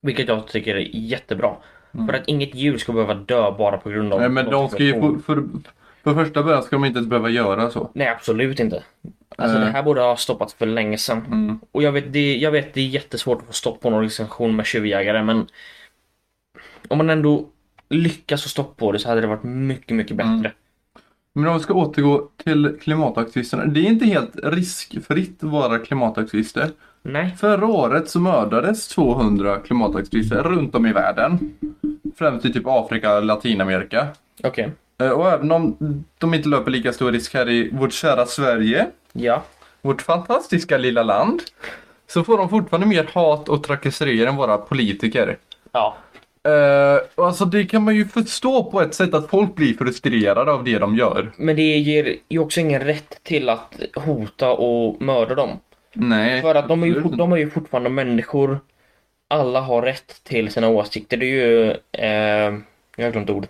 Vilket 0.01 0.28
jag 0.28 0.47
tycker 0.47 0.76
är 0.76 0.89
jättebra. 0.93 1.55
För 1.91 2.13
att 2.13 2.28
inget 2.28 2.55
djur 2.55 2.78
ska 2.78 2.93
behöva 2.93 3.13
dö 3.13 3.51
bara 3.51 3.78
på 3.78 3.89
grund 3.89 4.13
av 4.13 4.20
Nej, 4.20 4.30
men 4.30 4.45
de 4.45 4.70
ska 4.70 4.84
ju 4.84 4.93
få, 4.93 5.20
för, 5.20 5.43
för 6.13 6.23
första 6.25 6.43
början 6.43 6.63
ska 6.63 6.75
de 6.75 6.85
inte 6.85 6.97
ens 6.97 7.09
behöva 7.09 7.29
göra 7.29 7.69
så. 7.69 7.89
Nej, 7.93 8.07
absolut 8.07 8.59
inte. 8.59 8.83
Alltså 9.35 9.57
Eh. 9.57 9.65
det 9.65 9.71
här 9.71 9.83
borde 9.83 10.01
ha 10.01 10.15
stoppats 10.17 10.53
för 10.53 10.65
länge 10.65 10.97
sedan. 10.97 11.59
Och 11.71 11.83
jag 11.83 11.91
vet, 11.91 12.13
det, 12.13 12.37
jag 12.37 12.51
vet 12.51 12.73
det 12.73 12.81
är 12.81 12.87
jättesvårt 12.87 13.39
att 13.41 13.47
få 13.47 13.53
stopp 13.53 13.81
på 13.81 13.87
en 13.87 13.93
organisation 13.93 14.55
med 14.55 14.65
tjuvjägare 14.65 15.23
men 15.23 15.47
om 16.87 16.97
man 16.97 17.09
ändå 17.09 17.45
lyckas 17.89 18.43
få 18.43 18.49
stopp 18.49 18.77
på 18.77 18.91
det 18.91 18.99
så 18.99 19.09
hade 19.09 19.21
det 19.21 19.27
varit 19.27 19.43
mycket, 19.43 19.95
mycket 19.97 20.17
bättre. 20.17 20.51
Men 21.33 21.47
om 21.47 21.53
vi 21.57 21.63
ska 21.63 21.73
återgå 21.73 22.29
till 22.43 22.77
klimataktivisterna. 22.81 23.65
Det 23.65 23.79
är 23.79 23.83
inte 23.83 24.05
helt 24.05 24.31
riskfritt 24.43 25.43
att 25.43 25.49
vara 25.49 25.79
klimataktivister. 25.79 26.69
Nej. 27.01 27.35
Förra 27.39 27.65
året 27.65 28.09
så 28.09 28.19
mördades 28.19 28.87
200 28.87 29.57
klimataktivister 29.57 30.43
runt 30.43 30.75
om 30.75 30.85
i 30.85 30.93
världen. 30.93 31.53
Främst 32.17 32.45
i 32.45 32.53
typ 32.53 32.63
Afrika 32.65 33.17
och 33.17 33.25
Latinamerika. 33.25 34.07
Okej. 34.43 34.63
Eh, 34.63 34.71
Och 34.97 35.31
även 35.31 35.51
om 35.51 35.77
de 36.17 36.33
inte 36.33 36.49
löper 36.49 36.71
lika 36.71 36.93
stor 36.93 37.11
risk 37.11 37.33
här 37.33 37.49
i 37.49 37.69
vårt 37.73 37.93
kära 37.93 38.25
Sverige. 38.25 38.87
Ja. 39.13 39.43
Vårt 39.81 40.01
fantastiska 40.01 40.77
lilla 40.77 41.03
land. 41.03 41.41
Så 42.07 42.23
får 42.23 42.37
de 42.37 42.49
fortfarande 42.49 42.87
mer 42.87 43.09
hat 43.13 43.49
och 43.49 43.63
trakasserier 43.63 44.27
än 44.27 44.35
våra 44.35 44.57
politiker. 44.57 45.37
Ja. 45.71 45.97
Uh, 46.47 47.25
alltså 47.25 47.45
det 47.45 47.65
kan 47.65 47.83
man 47.83 47.95
ju 47.95 48.05
förstå 48.05 48.63
på 48.63 48.81
ett 48.81 48.93
sätt 48.93 49.13
att 49.13 49.29
folk 49.29 49.55
blir 49.55 49.77
frustrerade 49.77 50.51
av 50.51 50.63
det 50.63 50.79
de 50.79 50.95
gör. 50.95 51.31
Men 51.37 51.55
det 51.55 51.77
ger 51.77 52.15
ju 52.29 52.39
också 52.39 52.59
ingen 52.59 52.81
rätt 52.81 53.23
till 53.23 53.49
att 53.49 53.79
hota 53.95 54.51
och 54.51 55.01
mörda 55.01 55.35
dem. 55.35 55.59
Nej. 55.93 56.41
För 56.41 56.55
att 56.55 56.67
de 56.67 56.83
är 56.83 56.87
ju, 56.87 57.01
de 57.01 57.31
är 57.31 57.37
ju 57.37 57.49
fortfarande 57.49 57.89
människor. 57.89 58.59
Alla 59.27 59.61
har 59.61 59.81
rätt 59.81 60.23
till 60.23 60.51
sina 60.51 60.69
åsikter. 60.69 61.17
Det 61.17 61.25
är 61.25 61.47
ju... 61.47 61.71
Eh, 61.91 62.59
jag 62.95 63.05
har 63.05 63.11
glömt 63.11 63.29
ordet. 63.29 63.49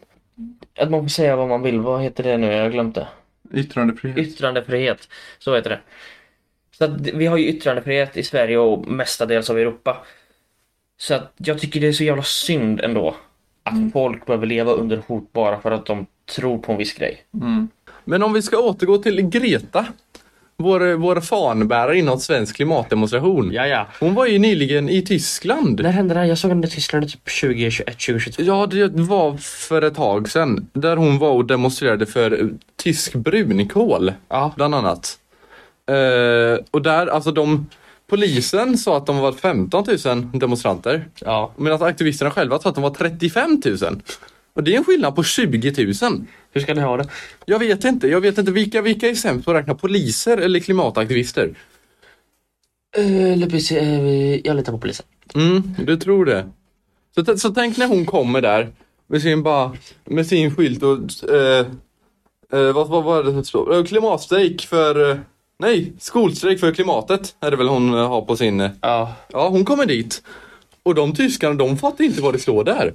Att 0.79 0.91
man 0.91 1.01
får 1.01 1.09
säga 1.09 1.35
vad 1.35 1.47
man 1.47 1.61
vill. 1.61 1.79
Vad 1.79 2.01
heter 2.01 2.23
det 2.23 2.37
nu? 2.37 2.47
Jag 2.47 2.63
har 2.63 2.69
glömt 2.69 2.95
det. 2.95 3.07
Yttrandefrihet. 3.53 4.17
Yttrandefrihet. 4.17 5.09
Så 5.39 5.55
heter 5.55 5.69
det. 5.69 5.79
Så 6.77 6.85
att 6.85 7.01
vi 7.01 7.25
har 7.25 7.37
ju 7.37 7.47
yttrandefrihet 7.47 8.17
i 8.17 8.23
Sverige 8.23 8.57
och 8.57 8.87
mestadels 8.87 9.49
av 9.49 9.59
Europa. 9.59 10.05
Så 10.97 11.13
att 11.13 11.33
jag 11.37 11.59
tycker 11.59 11.81
det 11.81 11.87
är 11.87 11.91
så 11.91 12.03
jävla 12.03 12.23
synd 12.23 12.81
ändå. 12.81 13.15
Att 13.63 13.93
folk 13.93 14.25
behöver 14.25 14.45
leva 14.45 14.71
under 14.71 14.97
hot 15.07 15.33
bara 15.33 15.61
för 15.61 15.71
att 15.71 15.85
de 15.85 16.05
tror 16.35 16.57
på 16.57 16.71
en 16.71 16.77
viss 16.77 16.93
grej. 16.93 17.23
Mm. 17.33 17.67
Men 18.03 18.23
om 18.23 18.33
vi 18.33 18.41
ska 18.41 18.57
återgå 18.57 18.97
till 18.97 19.21
Greta. 19.21 19.85
Vår, 20.59 20.93
vår 20.93 21.21
fanbärare 21.21 21.97
inom 21.97 22.19
svensk 22.19 22.55
klimatdemonstration. 22.55 23.51
Ja, 23.51 23.67
ja. 23.67 23.87
Hon 23.99 24.13
var 24.13 24.25
ju 24.25 24.39
nyligen 24.39 24.89
i 24.89 25.01
Tyskland. 25.01 25.81
När 25.83 25.91
hände 25.91 26.13
det 26.13 26.19
här? 26.19 26.27
Jag 26.27 26.37
såg 26.37 26.51
henne 26.51 26.67
i 26.67 26.69
Tyskland 26.69 27.11
typ 27.11 27.39
2021, 27.41 27.85
2022. 27.85 28.43
Ja, 28.43 28.65
det 28.65 28.87
var 28.93 29.37
för 29.37 29.81
ett 29.81 29.95
tag 29.95 30.29
sedan. 30.29 30.67
Där 30.73 30.95
hon 30.95 31.17
var 31.17 31.31
och 31.31 31.45
demonstrerade 31.45 32.05
för 32.05 32.49
tysk 32.75 33.13
brunkol. 33.13 34.11
Ja. 34.29 34.53
Bland 34.55 34.75
annat. 34.75 35.17
Eh, 35.89 36.65
och 36.71 36.81
där, 36.81 37.07
alltså 37.07 37.31
de... 37.31 37.69
Polisen 38.09 38.77
sa 38.77 38.97
att 38.97 39.05
de 39.05 39.17
var 39.17 39.31
15 39.31 39.85
000 40.05 40.27
demonstranter. 40.33 41.07
Ja. 41.19 41.51
Medan 41.57 41.83
aktivisterna 41.83 42.31
själva 42.31 42.59
sa 42.59 42.69
att 42.69 42.75
de 42.75 42.81
var 42.81 42.89
35 42.89 43.61
000. 43.65 43.77
Och 44.53 44.63
det 44.63 44.73
är 44.73 44.77
en 44.77 44.83
skillnad 44.83 45.15
på 45.15 45.23
20 45.23 45.93
000. 46.01 46.25
Hur 46.57 46.63
ska 46.63 46.73
ni 46.73 46.81
ha 46.81 46.97
det? 46.97 47.09
Jag 47.45 47.59
vet 47.59 47.83
inte. 47.83 48.07
Jag 48.07 48.21
vet 48.21 48.37
inte 48.37 48.51
vilka, 48.51 48.81
vilka 48.81 49.09
är 49.09 49.15
sämst 49.15 49.45
på 49.45 49.51
att 49.51 49.57
räkna 49.57 49.75
poliser 49.75 50.37
eller 50.37 50.59
klimataktivister? 50.59 51.55
Uh, 52.97 53.43
jag 54.43 54.55
litar 54.55 54.71
på 54.71 54.77
polisen. 54.77 55.05
Mm, 55.35 55.63
du 55.85 55.97
tror 55.97 56.25
det. 56.25 56.49
Så, 57.15 57.37
så 57.37 57.49
tänk 57.49 57.77
när 57.77 57.87
hon 57.87 58.05
kommer 58.05 58.41
där 58.41 58.71
med 59.07 59.21
sin, 59.21 59.43
bara, 59.43 59.71
med 60.05 60.27
sin 60.27 60.55
skylt 60.55 60.83
och 60.83 61.29
eh, 61.33 61.65
eh, 62.53 62.73
vad, 62.73 62.87
vad 62.87 63.03
var 63.03 63.23
det 63.23 63.31
som 63.31 63.43
stod? 63.43 63.73
Eh, 63.73 63.83
Klimatstrejk 63.83 64.61
för 64.61 65.11
eh, 65.11 65.17
Nej, 65.59 65.93
skolstrejk 65.99 66.59
för 66.59 66.73
klimatet 66.73 67.35
är 67.39 67.51
det 67.51 67.57
väl 67.57 67.67
hon 67.67 67.93
eh, 67.93 68.07
har 68.09 68.21
på 68.21 68.35
sin... 68.35 68.59
eh, 68.61 68.71
Ja. 68.81 69.13
Ja, 69.33 69.49
hon 69.49 69.65
kommer 69.65 69.85
dit. 69.85 70.23
Och 70.83 70.95
de 70.95 71.15
tyskarna, 71.15 71.55
de 71.55 71.77
fattar 71.77 72.03
inte 72.03 72.21
vad 72.21 72.33
det 72.33 72.39
står 72.39 72.63
där. 72.63 72.93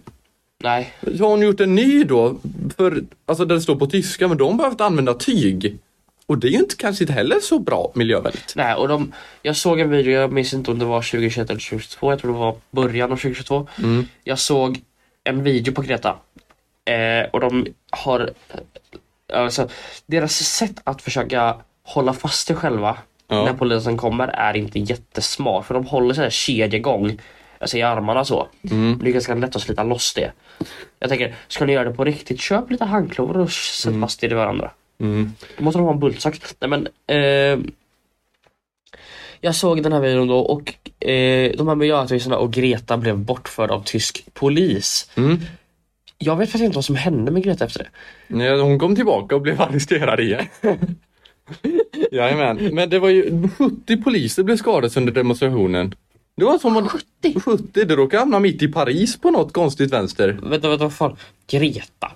Nej. 0.62 0.92
Så 1.00 1.24
har 1.24 1.30
hon 1.30 1.42
gjort 1.42 1.60
en 1.60 1.74
ny 1.74 2.04
då, 2.04 2.36
för, 2.76 3.04
alltså 3.26 3.44
det 3.44 3.60
står 3.60 3.76
på 3.76 3.86
tyska, 3.86 4.28
men 4.28 4.38
de 4.38 4.50
har 4.50 4.58
behövt 4.58 4.80
använda 4.80 5.14
tyg. 5.14 5.78
Och 6.26 6.38
det 6.38 6.46
är 6.46 6.50
ju 6.50 6.58
inte, 6.58 6.76
kanske 6.76 7.04
inte 7.04 7.12
heller 7.12 7.40
så 7.40 7.58
bra 7.58 7.92
miljövänligt. 7.94 8.52
Nej, 8.56 8.74
och 8.74 8.88
de, 8.88 9.12
jag 9.42 9.56
såg 9.56 9.80
en 9.80 9.90
video, 9.90 10.12
jag 10.12 10.32
minns 10.32 10.54
inte 10.54 10.70
om 10.70 10.78
det 10.78 10.84
var 10.84 11.00
2021 11.02 11.50
eller 11.50 11.60
2022, 11.60 12.12
jag 12.12 12.18
tror 12.18 12.32
det 12.32 12.38
var 12.38 12.56
början 12.70 13.12
av 13.12 13.16
2022. 13.16 13.68
Mm. 13.78 14.06
Jag 14.24 14.38
såg 14.38 14.80
en 15.24 15.42
video 15.42 15.74
på 15.74 15.82
Greta. 15.82 16.16
Eh, 16.84 17.30
och 17.30 17.40
de 17.40 17.66
har, 17.90 18.30
alltså 19.32 19.68
deras 20.06 20.32
sätt 20.32 20.80
att 20.84 21.02
försöka 21.02 21.56
hålla 21.82 22.12
fast 22.12 22.46
sig 22.46 22.56
själva 22.56 22.96
Ja. 23.28 23.44
när 23.44 23.52
polisen 23.52 23.96
kommer 23.96 24.28
är 24.28 24.56
inte 24.56 24.78
jättesmart. 24.78 25.66
För 25.66 25.74
de 25.74 25.86
håller 25.86 26.14
så 26.14 26.22
här 26.22 26.30
kedjegång, 26.30 27.18
alltså 27.62 27.76
i 27.76 27.82
armarna 27.82 28.24
så. 28.24 28.48
Mm. 28.70 28.98
Det 29.02 29.10
är 29.10 29.12
ganska 29.12 29.34
lätt 29.34 29.56
att 29.56 29.62
slita 29.62 29.82
loss 29.82 30.14
det. 30.14 30.32
Jag 30.98 31.08
tänker, 31.08 31.34
ska 31.48 31.64
ni 31.64 31.72
göra 31.72 31.88
det 31.88 31.94
på 31.94 32.04
riktigt, 32.04 32.40
köp 32.40 32.70
lite 32.70 32.84
handklovar 32.84 33.38
och 33.38 33.52
sätt 33.52 34.00
fast 34.00 34.20
det 34.20 34.26
i 34.26 34.34
varandra. 34.34 34.70
Mm. 35.00 35.32
Då 35.58 35.64
måste 35.64 35.78
de 35.78 35.84
ha 35.84 35.92
en 35.92 36.00
bultsax. 36.00 36.54
Nej 36.60 36.70
men, 36.70 36.88
eh, 37.06 37.72
jag 39.40 39.54
såg 39.54 39.82
den 39.82 39.92
här 39.92 40.00
videon 40.00 40.28
då 40.28 40.38
och 40.38 40.74
eh, 41.08 41.52
de 41.56 41.68
här 41.68 41.74
miljöaktivisterna 41.74 42.38
och 42.38 42.52
Greta 42.52 42.96
blev 42.96 43.18
bortförd 43.18 43.70
av 43.70 43.82
tysk 43.84 44.24
polis. 44.34 45.10
Jag 46.18 46.36
vet 46.36 46.48
faktiskt 46.48 46.64
inte 46.64 46.74
vad 46.74 46.84
som 46.84 46.96
hände 46.96 47.30
med 47.30 47.44
Greta 47.44 47.64
efter 47.64 47.78
det. 47.78 47.88
Nej, 48.26 48.60
hon 48.60 48.78
kom 48.78 48.96
tillbaka 48.96 49.34
och 49.34 49.40
blev 49.40 49.60
arresterad 49.60 50.20
igen. 50.20 50.46
Jajamän, 52.12 52.74
men 52.74 52.90
det 52.90 52.98
var 52.98 53.08
ju 53.08 53.48
70 53.58 53.96
poliser 53.96 54.42
blev 54.42 54.56
skadade 54.56 55.00
under 55.00 55.12
demonstrationen. 55.12 55.94
Det 56.36 56.44
var 56.44 56.58
som 56.58 56.76
att 56.76 56.90
70? 56.90 57.40
70, 57.40 57.84
det 57.84 57.96
råkade 57.96 58.20
hamna 58.20 58.38
mitt 58.38 58.62
i 58.62 58.68
Paris 58.68 59.16
på 59.20 59.30
något 59.30 59.52
konstigt 59.52 59.92
vänster. 59.92 60.38
Vänta, 60.42 60.68
vänta, 60.68 60.84
vad 60.84 60.92
fan? 60.92 61.16
Greta? 61.46 62.12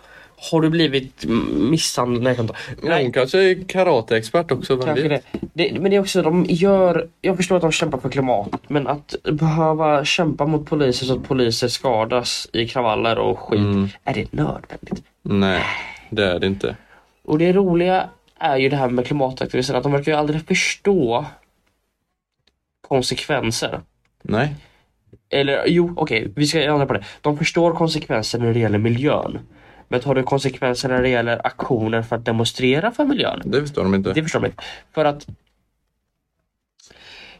Har 0.50 0.60
du 0.60 0.70
blivit 0.70 1.24
misshandlad? 1.54 2.50
Nej, 2.82 2.90
jag. 2.92 3.02
Hon 3.02 3.12
kanske 3.12 3.38
är 3.38 3.68
karateexpert 3.68 4.50
också, 4.52 4.76
Kanske 4.76 5.08
det. 5.08 5.20
det. 5.54 5.80
Men 5.80 5.90
det 5.90 5.96
är 5.96 6.00
också, 6.00 6.22
de 6.22 6.44
gör, 6.48 7.08
jag 7.20 7.36
förstår 7.36 7.56
att 7.56 7.62
de 7.62 7.72
kämpar 7.72 7.98
för 7.98 8.08
klimatet 8.08 8.60
men 8.68 8.86
att 8.86 9.14
behöva 9.24 10.04
kämpa 10.04 10.46
mot 10.46 10.66
poliser 10.66 11.06
så 11.06 11.14
att 11.16 11.24
poliser 11.28 11.68
skadas 11.68 12.48
i 12.52 12.68
kravaller 12.68 13.18
och 13.18 13.38
skit, 13.38 13.58
Mm. 13.60 13.88
är 14.04 14.14
det 14.14 14.32
nödvändigt? 14.32 15.02
Nej, 15.22 15.62
det 16.10 16.24
är 16.24 16.38
det 16.38 16.46
inte. 16.46 16.76
Och 17.24 17.38
det 17.38 17.52
roliga 17.52 18.08
är 18.38 18.56
ju 18.56 18.68
det 18.68 18.76
här 18.76 18.88
med 18.88 19.06
klimataktivisterna, 19.06 19.76
att 19.78 19.82
de 19.82 19.92
verkar 19.92 20.12
ju 20.12 20.18
aldrig 20.18 20.46
förstå 20.46 21.24
konsekvenser. 22.88 23.80
Nej. 24.28 24.54
Eller 25.30 25.64
jo, 25.66 25.94
okej, 25.96 26.32
vi 26.36 26.46
ska 26.46 26.62
ändra 26.62 26.86
på 26.86 26.92
det. 26.92 27.04
De 27.20 27.38
förstår 27.38 27.72
konsekvenser 27.74 28.38
när 28.38 28.52
det 28.54 28.58
gäller 28.58 28.78
miljön. 28.78 29.38
Men 29.88 30.00
tar 30.00 30.14
du 30.14 30.22
konsekvenser 30.22 30.88
när 30.88 31.02
det 31.02 31.08
gäller 31.08 31.46
aktioner 31.46 32.02
för 32.02 32.16
att 32.16 32.24
demonstrera 32.24 32.90
för 32.90 33.04
miljön? 33.04 33.42
Det 33.44 33.60
förstår 33.60 33.82
de 33.82 33.94
inte. 33.94 34.12
Det 34.12 34.22
förstår 34.22 34.40
de 34.40 34.46
inte. 34.46 34.62
För 34.94 35.04
att 35.04 35.26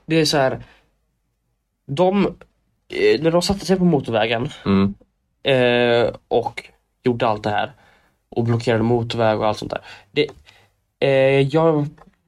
det 0.07 0.17
är 0.17 0.25
så 0.25 0.37
här. 0.37 0.63
De, 1.87 2.27
eh, 2.89 3.21
när 3.23 3.31
de 3.31 3.43
satte 3.43 3.67
sig 3.67 3.77
på 3.77 3.85
motorvägen 3.85 4.49
Mm. 4.67 4.95
eh, 5.43 6.15
och 6.29 6.71
gjorde 7.03 7.27
allt 7.27 7.43
det 7.43 7.51
här 7.51 7.73
och 8.29 8.45
blockerade 8.45 8.83
motorväg 8.83 9.39
och 9.41 9.47
allt 9.47 9.59
sånt 9.59 9.71
där. 9.71 9.81
Det, 10.11 10.27
eh, 11.01 11.41
jag 11.41 11.87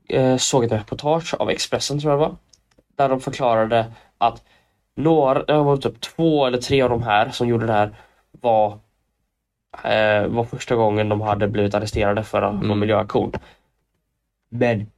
eh, 0.08 0.36
såg 0.36 0.64
ett 0.64 0.72
reportage 0.72 1.34
av 1.34 1.50
Expressen 1.50 2.00
tror 2.00 2.12
jag 2.12 2.20
det 2.20 2.26
var. 2.26 2.36
Där 2.96 3.08
de 3.08 3.20
förklarade 3.20 3.86
att 4.18 4.42
några, 4.94 5.42
det 5.42 5.62
var 5.62 5.76
typ 5.76 6.00
två 6.00 6.46
eller 6.46 6.58
tre 6.58 6.82
av 6.82 6.90
de 6.90 7.02
här 7.02 7.30
som 7.30 7.48
gjorde 7.48 7.66
det 7.66 7.72
här 7.72 7.96
var, 8.30 8.78
eh, 9.84 10.26
var 10.26 10.44
första 10.44 10.74
gången 10.74 11.08
de 11.08 11.20
hade 11.20 11.48
blivit 11.48 11.74
arresterade 11.74 12.22
för 12.24 12.52
någon 12.52 12.78
miljöaktion. 12.78 13.32
Men 14.48 14.90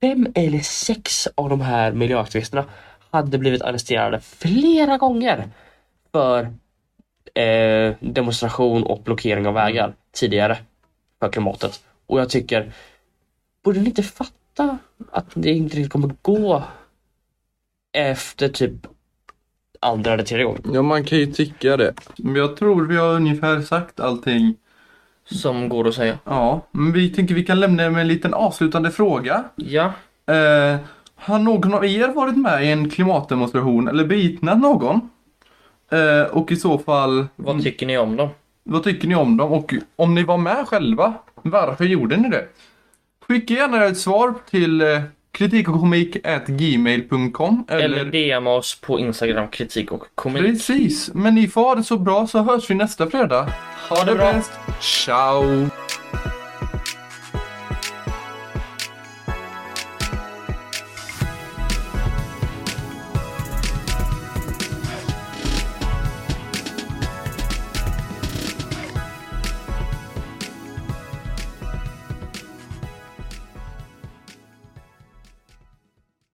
fem 0.00 0.26
eller 0.34 0.58
sex 0.58 1.28
av 1.34 1.48
de 1.48 1.60
här 1.60 1.92
miljöaktivisterna 1.92 2.64
hade 3.10 3.38
blivit 3.38 3.62
arresterade 3.62 4.20
flera 4.20 4.98
gånger 4.98 5.50
för 6.12 6.42
eh, 7.34 7.94
demonstration 8.00 8.82
och 8.82 9.02
blockering 9.02 9.46
av 9.46 9.54
vägar 9.54 9.94
tidigare 10.12 10.58
för 11.20 11.28
klimatet. 11.28 11.84
Och 12.06 12.20
jag 12.20 12.30
tycker, 12.30 12.72
borde 13.64 13.80
ni 13.80 13.86
inte 13.86 14.02
fatta 14.02 14.78
att 15.12 15.26
det 15.34 15.50
inte 15.50 15.76
riktigt 15.76 15.92
kommer 15.92 16.14
gå 16.22 16.62
efter 17.94 18.48
typ 18.48 18.72
andra 19.80 20.12
eller 20.12 20.24
tredje 20.24 20.44
gången? 20.44 20.62
Ja, 20.72 20.82
man 20.82 21.04
kan 21.04 21.18
ju 21.18 21.26
tycka 21.26 21.76
det. 21.76 21.94
Men 22.16 22.36
jag 22.36 22.56
tror 22.56 22.86
vi 22.86 22.96
har 22.96 23.14
ungefär 23.14 23.60
sagt 23.60 24.00
allting. 24.00 24.56
Som 25.26 25.68
går 25.68 25.88
att 25.88 25.94
säga. 25.94 26.18
Ja, 26.24 26.66
men 26.70 26.92
vi 26.92 27.10
tänker 27.10 27.34
vi 27.34 27.44
kan 27.44 27.60
lämna 27.60 27.90
med 27.90 28.00
en 28.00 28.08
liten 28.08 28.34
avslutande 28.34 28.90
fråga. 28.90 29.44
Ja. 29.56 29.84
Eh, 30.26 30.76
har 31.14 31.38
någon 31.38 31.74
av 31.74 31.84
er 31.84 32.08
varit 32.08 32.36
med 32.36 32.64
i 32.64 32.70
en 32.70 32.90
klimatdemonstration 32.90 33.88
eller 33.88 34.04
bevittnat 34.04 34.58
någon? 34.58 35.10
Eh, 35.90 36.22
och 36.22 36.52
i 36.52 36.56
så 36.56 36.78
fall... 36.78 37.26
Vad 37.36 37.62
tycker 37.62 37.86
ni 37.86 37.98
om 37.98 38.16
dem? 38.16 38.28
Vad 38.62 38.84
tycker 38.84 39.08
ni 39.08 39.14
om 39.14 39.36
dem? 39.36 39.52
Och 39.52 39.74
om 39.96 40.14
ni 40.14 40.22
var 40.22 40.38
med 40.38 40.68
själva, 40.68 41.14
varför 41.34 41.84
gjorde 41.84 42.16
ni 42.16 42.28
det? 42.28 42.48
Skicka 43.28 43.54
gärna 43.54 43.84
ett 43.84 43.98
svar 43.98 44.34
till 44.50 44.82
eh, 45.34 45.38
kritikochkomik.gmail.com 45.38 47.64
Eller 47.68 48.04
DM 48.04 48.46
oss 48.46 48.80
på 48.80 48.98
Instagram, 48.98 49.48
kritik 49.48 49.92
och 49.92 50.04
komik. 50.14 50.42
Precis, 50.42 51.10
men 51.14 51.34
ni 51.34 51.48
får 51.48 51.60
ha 51.60 51.74
det 51.74 51.84
så 51.84 51.98
bra 51.98 52.26
så 52.26 52.42
hörs 52.42 52.70
vi 52.70 52.74
nästa 52.74 53.10
fredag. 53.10 53.48
Ha 53.88 54.04
det 54.04 54.14
bra. 54.14 54.32
bäst. 54.32 54.52
Ciao! 54.80 55.44